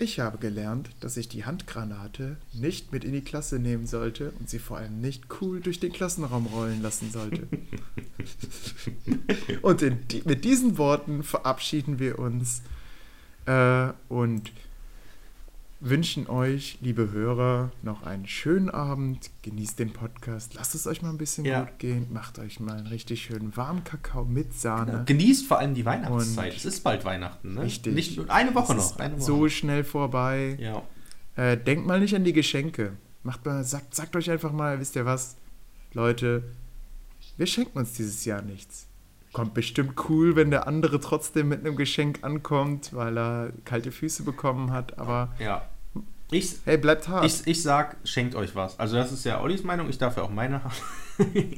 Ich 0.01 0.21
habe 0.21 0.39
gelernt, 0.39 0.91
dass 1.01 1.17
ich 1.17 1.29
die 1.29 1.45
Handgranate 1.45 2.37
nicht 2.53 2.93
mit 2.93 3.03
in 3.03 3.13
die 3.13 3.21
Klasse 3.21 3.59
nehmen 3.59 3.89
sollte 3.89 4.33
und 4.39 4.49
sie 4.49 4.61
vor 4.61 4.77
allem 4.79 5.01
nicht 5.01 5.25
cool 5.41 5.61
durch 5.61 5.81
den 5.81 5.93
Klassenraum 5.93 6.47
rollen 6.47 6.83
lassen 6.83 7.11
sollte. 7.11 7.49
und 9.63 9.81
die, 10.13 10.23
mit 10.25 10.45
diesen 10.45 10.79
Worten 10.79 11.25
verabschieden 11.25 11.99
wir 11.99 12.21
uns 12.21 12.63
äh, 13.47 13.89
und 14.09 14.53
wünschen 15.81 16.27
euch, 16.29 16.79
liebe 16.81 17.11
Hörer, 17.13 17.71
noch 17.83 18.03
einen 18.03 18.27
schönen 18.27 18.69
Abend. 18.71 19.31
Genießt 19.43 19.79
den 19.79 19.93
Podcast. 19.93 20.55
Lasst 20.55 20.75
es 20.75 20.87
euch 20.87 21.03
mal 21.03 21.11
ein 21.11 21.19
bisschen 21.19 21.45
ja. 21.45 21.63
gut 21.63 21.79
gehen. 21.79 22.07
Macht 22.13 22.39
euch 22.39 22.61
mal 22.61 22.79
einen 22.79 22.87
richtig 22.89 23.23
schönen 23.23 23.57
warmen 23.57 23.85
Kakao 23.85 24.25
mit 24.25 24.55
Sahne. 24.55 24.93
Genau. 24.93 25.05
Genießt 25.05 25.47
vor 25.47 25.59
allem 25.59 25.75
die 25.75 25.85
Weihnachtszeit. 25.85 26.53
Und 26.53 26.57
es 26.57 26.65
ist 26.65 26.81
bald 26.83 27.05
Weihnachten, 27.05 27.55
ne? 27.55 27.63
Richtig. 27.63 27.95
Nicht, 27.95 28.19
eine 28.31 28.55
Woche 28.55 28.75
noch. 28.75 28.99
Eine 28.99 29.15
Woche. 29.15 29.23
So 29.23 29.49
schnell 29.49 29.85
vorbei. 29.85 30.57
Ja. 30.59 30.83
Äh, 31.37 31.57
denkt 31.57 31.87
mal 31.87 32.01
nicht 32.01 32.15
an 32.15 32.25
die 32.25 32.33
Geschenke. 32.33 32.95
Macht 33.23 33.45
mal, 33.47 33.63
sagt, 33.63 33.95
sagt 33.95 34.17
euch 34.17 34.31
einfach 34.31 34.53
mal, 34.53 34.81
wisst 34.81 34.97
ihr 34.97 35.05
was, 35.05 35.37
Leute, 35.93 36.43
wir 37.37 37.47
schenken 37.47 37.79
uns 37.79 37.93
dieses 37.93 38.25
Jahr 38.25 38.43
nichts. 38.43 38.88
Kommt 39.33 39.55
bestimmt 39.55 39.95
cool, 40.09 40.37
wenn 40.37 40.51
der 40.51 40.67
andere 40.67 41.01
trotzdem 41.01 41.49
mit 41.49 41.61
einem 41.61 41.77
Geschenk 41.77 42.21
ankommt, 42.23 42.95
weil 42.95 43.19
er 43.19 43.53
kalte 43.65 43.93
Füße 43.93 44.23
bekommen 44.23 44.73
hat, 44.73 44.99
aber. 44.99 45.35
Ja. 45.39 45.69
Ich, 46.31 46.57
hey, 46.65 46.77
bleibt 46.77 47.09
hart. 47.09 47.25
Ich, 47.25 47.47
ich 47.47 47.63
sag, 47.63 47.97
schenkt 48.05 48.35
euch 48.35 48.55
was. 48.55 48.79
Also, 48.79 48.97
das 48.97 49.13
ist 49.13 49.25
ja 49.25 49.41
Ollis 49.41 49.65
Meinung, 49.65 49.89
ich 49.89 49.99
darf 49.99 50.17
ja 50.17 50.23
auch 50.23 50.31
meine 50.31 50.63
haben. 50.63 50.75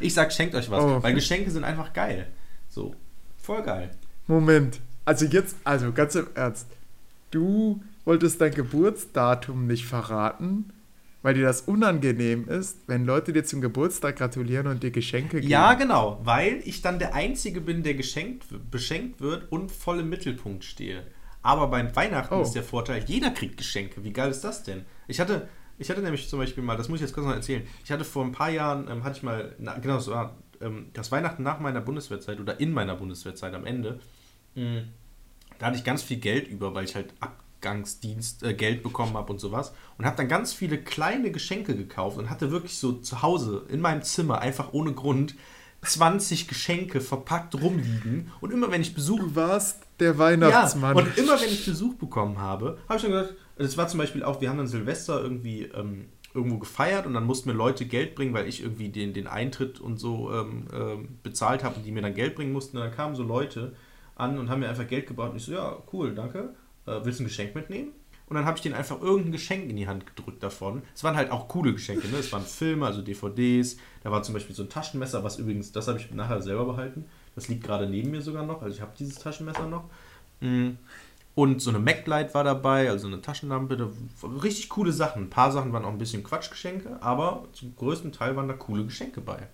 ich 0.00 0.12
sag, 0.12 0.32
schenkt 0.32 0.54
euch 0.54 0.70
was. 0.70 0.82
Oh. 0.82 1.02
Weil 1.02 1.14
Geschenke 1.14 1.50
sind 1.50 1.64
einfach 1.64 1.92
geil. 1.92 2.28
So. 2.68 2.94
Voll 3.36 3.62
geil. 3.62 3.90
Moment. 4.26 4.80
Also, 5.04 5.26
jetzt, 5.26 5.56
also 5.64 5.92
ganz 5.92 6.14
im 6.14 6.26
Ernst. 6.34 6.66
Du 7.30 7.82
wolltest 8.04 8.40
dein 8.40 8.52
Geburtsdatum 8.52 9.66
nicht 9.66 9.86
verraten 9.86 10.72
weil 11.22 11.34
dir 11.34 11.44
das 11.44 11.62
unangenehm 11.62 12.48
ist, 12.48 12.82
wenn 12.86 13.04
Leute 13.04 13.32
dir 13.32 13.44
zum 13.44 13.60
Geburtstag 13.60 14.16
gratulieren 14.16 14.66
und 14.66 14.82
dir 14.82 14.90
Geschenke 14.90 15.40
geben. 15.40 15.50
Ja, 15.50 15.74
genau, 15.74 16.20
weil 16.22 16.60
ich 16.64 16.82
dann 16.82 16.98
der 16.98 17.14
Einzige 17.14 17.60
bin, 17.60 17.82
der 17.82 17.94
geschenkt, 17.94 18.46
beschenkt 18.70 19.20
wird 19.20 19.50
und 19.52 19.70
voll 19.70 20.00
im 20.00 20.08
Mittelpunkt 20.08 20.64
stehe. 20.64 21.06
Aber 21.42 21.68
beim 21.68 21.94
Weihnachten 21.94 22.34
oh. 22.34 22.42
ist 22.42 22.52
der 22.52 22.62
Vorteil, 22.62 23.04
jeder 23.06 23.30
kriegt 23.30 23.56
Geschenke. 23.56 24.04
Wie 24.04 24.12
geil 24.12 24.30
ist 24.30 24.42
das 24.42 24.62
denn? 24.62 24.84
Ich 25.08 25.20
hatte, 25.20 25.48
ich 25.78 25.90
hatte 25.90 26.02
nämlich 26.02 26.28
zum 26.28 26.38
Beispiel 26.38 26.62
mal, 26.62 26.76
das 26.76 26.88
muss 26.88 26.96
ich 26.96 27.02
jetzt 27.02 27.14
kurz 27.14 27.26
noch 27.26 27.34
erzählen, 27.34 27.62
ich 27.84 27.90
hatte 27.90 28.04
vor 28.04 28.24
ein 28.24 28.32
paar 28.32 28.50
Jahren, 28.50 28.88
ähm, 28.90 29.04
hatte 29.04 29.16
ich 29.16 29.22
mal, 29.22 29.54
na, 29.58 29.78
genau, 29.78 29.96
das 29.96 30.08
war 30.08 30.36
ähm, 30.60 30.88
das 30.92 31.12
Weihnachten 31.12 31.42
nach 31.42 31.60
meiner 31.60 31.80
Bundeswehrzeit 31.80 32.40
oder 32.40 32.60
in 32.60 32.72
meiner 32.72 32.94
Bundeswehrzeit 32.94 33.54
am 33.54 33.66
Ende. 33.66 34.00
Mh, 34.54 34.64
mm, 34.64 34.88
da 35.58 35.66
hatte 35.66 35.76
ich 35.76 35.84
ganz 35.84 36.02
viel 36.02 36.18
Geld 36.18 36.48
über, 36.48 36.74
weil 36.74 36.84
ich 36.84 36.94
halt 36.94 37.12
ab 37.20 37.42
Abgangsdienst 37.60 38.42
äh, 38.42 38.54
Geld 38.54 38.82
bekommen 38.82 39.14
habe 39.14 39.32
und 39.32 39.38
sowas. 39.38 39.72
Und 39.98 40.06
habe 40.06 40.16
dann 40.16 40.28
ganz 40.28 40.52
viele 40.52 40.78
kleine 40.78 41.30
Geschenke 41.30 41.76
gekauft 41.76 42.18
und 42.18 42.30
hatte 42.30 42.50
wirklich 42.50 42.78
so 42.78 42.92
zu 42.92 43.22
Hause 43.22 43.66
in 43.68 43.80
meinem 43.80 44.02
Zimmer 44.02 44.40
einfach 44.40 44.72
ohne 44.72 44.92
Grund 44.92 45.36
20 45.82 46.48
Geschenke 46.48 47.00
verpackt 47.00 47.54
rumliegen. 47.54 48.32
Und 48.40 48.52
immer 48.52 48.70
wenn 48.70 48.80
ich 48.80 48.94
Besuch. 48.94 49.18
Du 49.18 49.34
warst 49.34 49.82
der 49.98 50.18
Weihnachtsmann. 50.18 50.96
Ja, 50.96 51.02
und 51.02 51.18
immer 51.18 51.40
wenn 51.40 51.48
ich 51.48 51.64
Besuch 51.64 51.94
bekommen 51.94 52.38
habe, 52.38 52.78
habe 52.88 52.96
ich 52.96 53.02
dann 53.02 53.12
gesagt, 53.12 53.34
das 53.56 53.76
war 53.76 53.88
zum 53.88 53.98
Beispiel 53.98 54.22
auch, 54.22 54.40
wir 54.40 54.48
haben 54.48 54.58
dann 54.58 54.66
Silvester 54.66 55.22
irgendwie 55.22 55.64
ähm, 55.64 56.06
irgendwo 56.32 56.58
gefeiert 56.58 57.06
und 57.06 57.14
dann 57.14 57.24
mussten 57.24 57.50
mir 57.50 57.54
Leute 57.54 57.84
Geld 57.84 58.14
bringen, 58.14 58.32
weil 58.32 58.46
ich 58.46 58.62
irgendwie 58.62 58.88
den, 58.88 59.12
den 59.12 59.26
Eintritt 59.26 59.80
und 59.80 59.98
so 59.98 60.32
ähm, 60.32 60.66
ähm, 60.72 61.08
bezahlt 61.22 61.62
habe 61.64 61.76
und 61.76 61.84
die 61.84 61.92
mir 61.92 62.02
dann 62.02 62.14
Geld 62.14 62.34
bringen 62.34 62.52
mussten. 62.52 62.78
Und 62.78 62.84
dann 62.84 62.92
kamen 62.92 63.14
so 63.14 63.22
Leute 63.22 63.74
an 64.16 64.38
und 64.38 64.48
haben 64.48 64.60
mir 64.60 64.68
einfach 64.68 64.86
Geld 64.86 65.06
gebracht 65.06 65.30
und 65.30 65.36
ich 65.36 65.44
so, 65.44 65.52
ja, 65.52 65.76
cool, 65.92 66.14
danke 66.14 66.54
äh, 66.86 67.00
willst 67.04 67.20
du 67.20 67.24
ein 67.24 67.28
Geschenk 67.28 67.54
mitnehmen? 67.54 67.92
Und 68.30 68.36
dann 68.36 68.44
habe 68.44 68.56
ich 68.56 68.62
denen 68.62 68.76
einfach 68.76 69.00
irgendein 69.00 69.32
Geschenk 69.32 69.68
in 69.68 69.76
die 69.76 69.88
Hand 69.88 70.06
gedrückt 70.06 70.40
davon. 70.40 70.82
Es 70.94 71.02
waren 71.02 71.16
halt 71.16 71.32
auch 71.32 71.48
coole 71.48 71.72
Geschenke, 71.72 72.06
ne? 72.06 72.18
Es 72.18 72.32
waren 72.32 72.44
Filme, 72.44 72.86
also 72.86 73.02
DVDs. 73.02 73.76
Da 74.04 74.12
war 74.12 74.22
zum 74.22 74.34
Beispiel 74.34 74.54
so 74.54 74.62
ein 74.62 74.68
Taschenmesser, 74.68 75.24
was 75.24 75.38
übrigens, 75.38 75.72
das 75.72 75.88
habe 75.88 75.98
ich 75.98 76.12
nachher 76.12 76.40
selber 76.40 76.64
behalten. 76.64 77.06
Das 77.34 77.48
liegt 77.48 77.64
gerade 77.64 77.88
neben 77.88 78.12
mir 78.12 78.22
sogar 78.22 78.46
noch. 78.46 78.62
Also 78.62 78.76
ich 78.76 78.80
habe 78.82 78.92
dieses 78.96 79.16
Taschenmesser 79.16 79.66
noch. 79.66 79.90
Mm. 80.40 80.70
Und 81.34 81.60
so 81.60 81.70
eine 81.70 81.80
MacLight 81.80 82.32
war 82.34 82.44
dabei, 82.44 82.88
also 82.88 83.08
eine 83.08 83.20
Taschenlampe. 83.20 83.90
Richtig 84.42 84.68
coole 84.68 84.92
Sachen. 84.92 85.24
Ein 85.24 85.30
paar 85.30 85.50
Sachen 85.50 85.72
waren 85.72 85.84
auch 85.84 85.90
ein 85.90 85.98
bisschen 85.98 86.22
Quatschgeschenke, 86.22 87.02
aber 87.02 87.48
zum 87.52 87.74
größten 87.74 88.12
Teil 88.12 88.36
waren 88.36 88.46
da 88.46 88.54
coole 88.54 88.84
Geschenke 88.84 89.20
bei. 89.20 89.48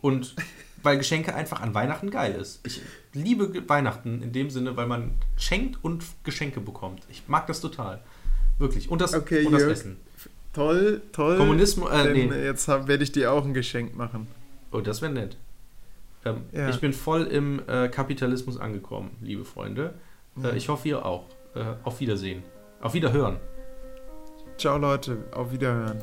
Und 0.00 0.34
weil 0.82 0.98
Geschenke 0.98 1.34
einfach 1.34 1.60
an 1.60 1.74
Weihnachten 1.74 2.10
geil 2.10 2.34
ist. 2.34 2.60
Ich 2.66 2.80
liebe 3.12 3.68
Weihnachten 3.68 4.22
in 4.22 4.32
dem 4.32 4.50
Sinne, 4.50 4.76
weil 4.76 4.86
man 4.86 5.12
schenkt 5.36 5.82
und 5.82 6.04
Geschenke 6.24 6.60
bekommt. 6.60 7.02
Ich 7.10 7.28
mag 7.28 7.46
das 7.46 7.60
total. 7.60 8.00
Wirklich. 8.58 8.90
Und 8.90 9.00
das, 9.00 9.14
okay, 9.14 9.46
und 9.46 9.52
das 9.52 9.62
Essen. 9.62 9.98
Toll, 10.52 11.02
toll. 11.12 11.36
Kommunismus, 11.36 11.90
äh, 11.90 12.12
nee. 12.12 12.44
Jetzt 12.44 12.68
werde 12.68 13.02
ich 13.02 13.12
dir 13.12 13.32
auch 13.32 13.44
ein 13.44 13.54
Geschenk 13.54 13.96
machen. 13.96 14.26
Oh, 14.72 14.80
das 14.80 15.02
wäre 15.02 15.12
nett. 15.12 15.36
Ähm, 16.24 16.42
ja. 16.52 16.68
Ich 16.68 16.80
bin 16.80 16.92
voll 16.92 17.22
im 17.24 17.62
äh, 17.68 17.88
Kapitalismus 17.88 18.58
angekommen, 18.58 19.10
liebe 19.20 19.44
Freunde. 19.44 19.94
Äh, 20.36 20.50
mhm. 20.50 20.56
ich 20.56 20.68
hoffe, 20.68 20.88
ihr 20.88 21.04
auch. 21.04 21.26
Äh, 21.54 21.64
auf 21.84 22.00
Wiedersehen. 22.00 22.42
Auf 22.80 22.94
Wiederhören. 22.94 23.38
Ciao, 24.56 24.76
Leute. 24.78 25.24
Auf 25.32 25.52
Wiederhören. 25.52 26.02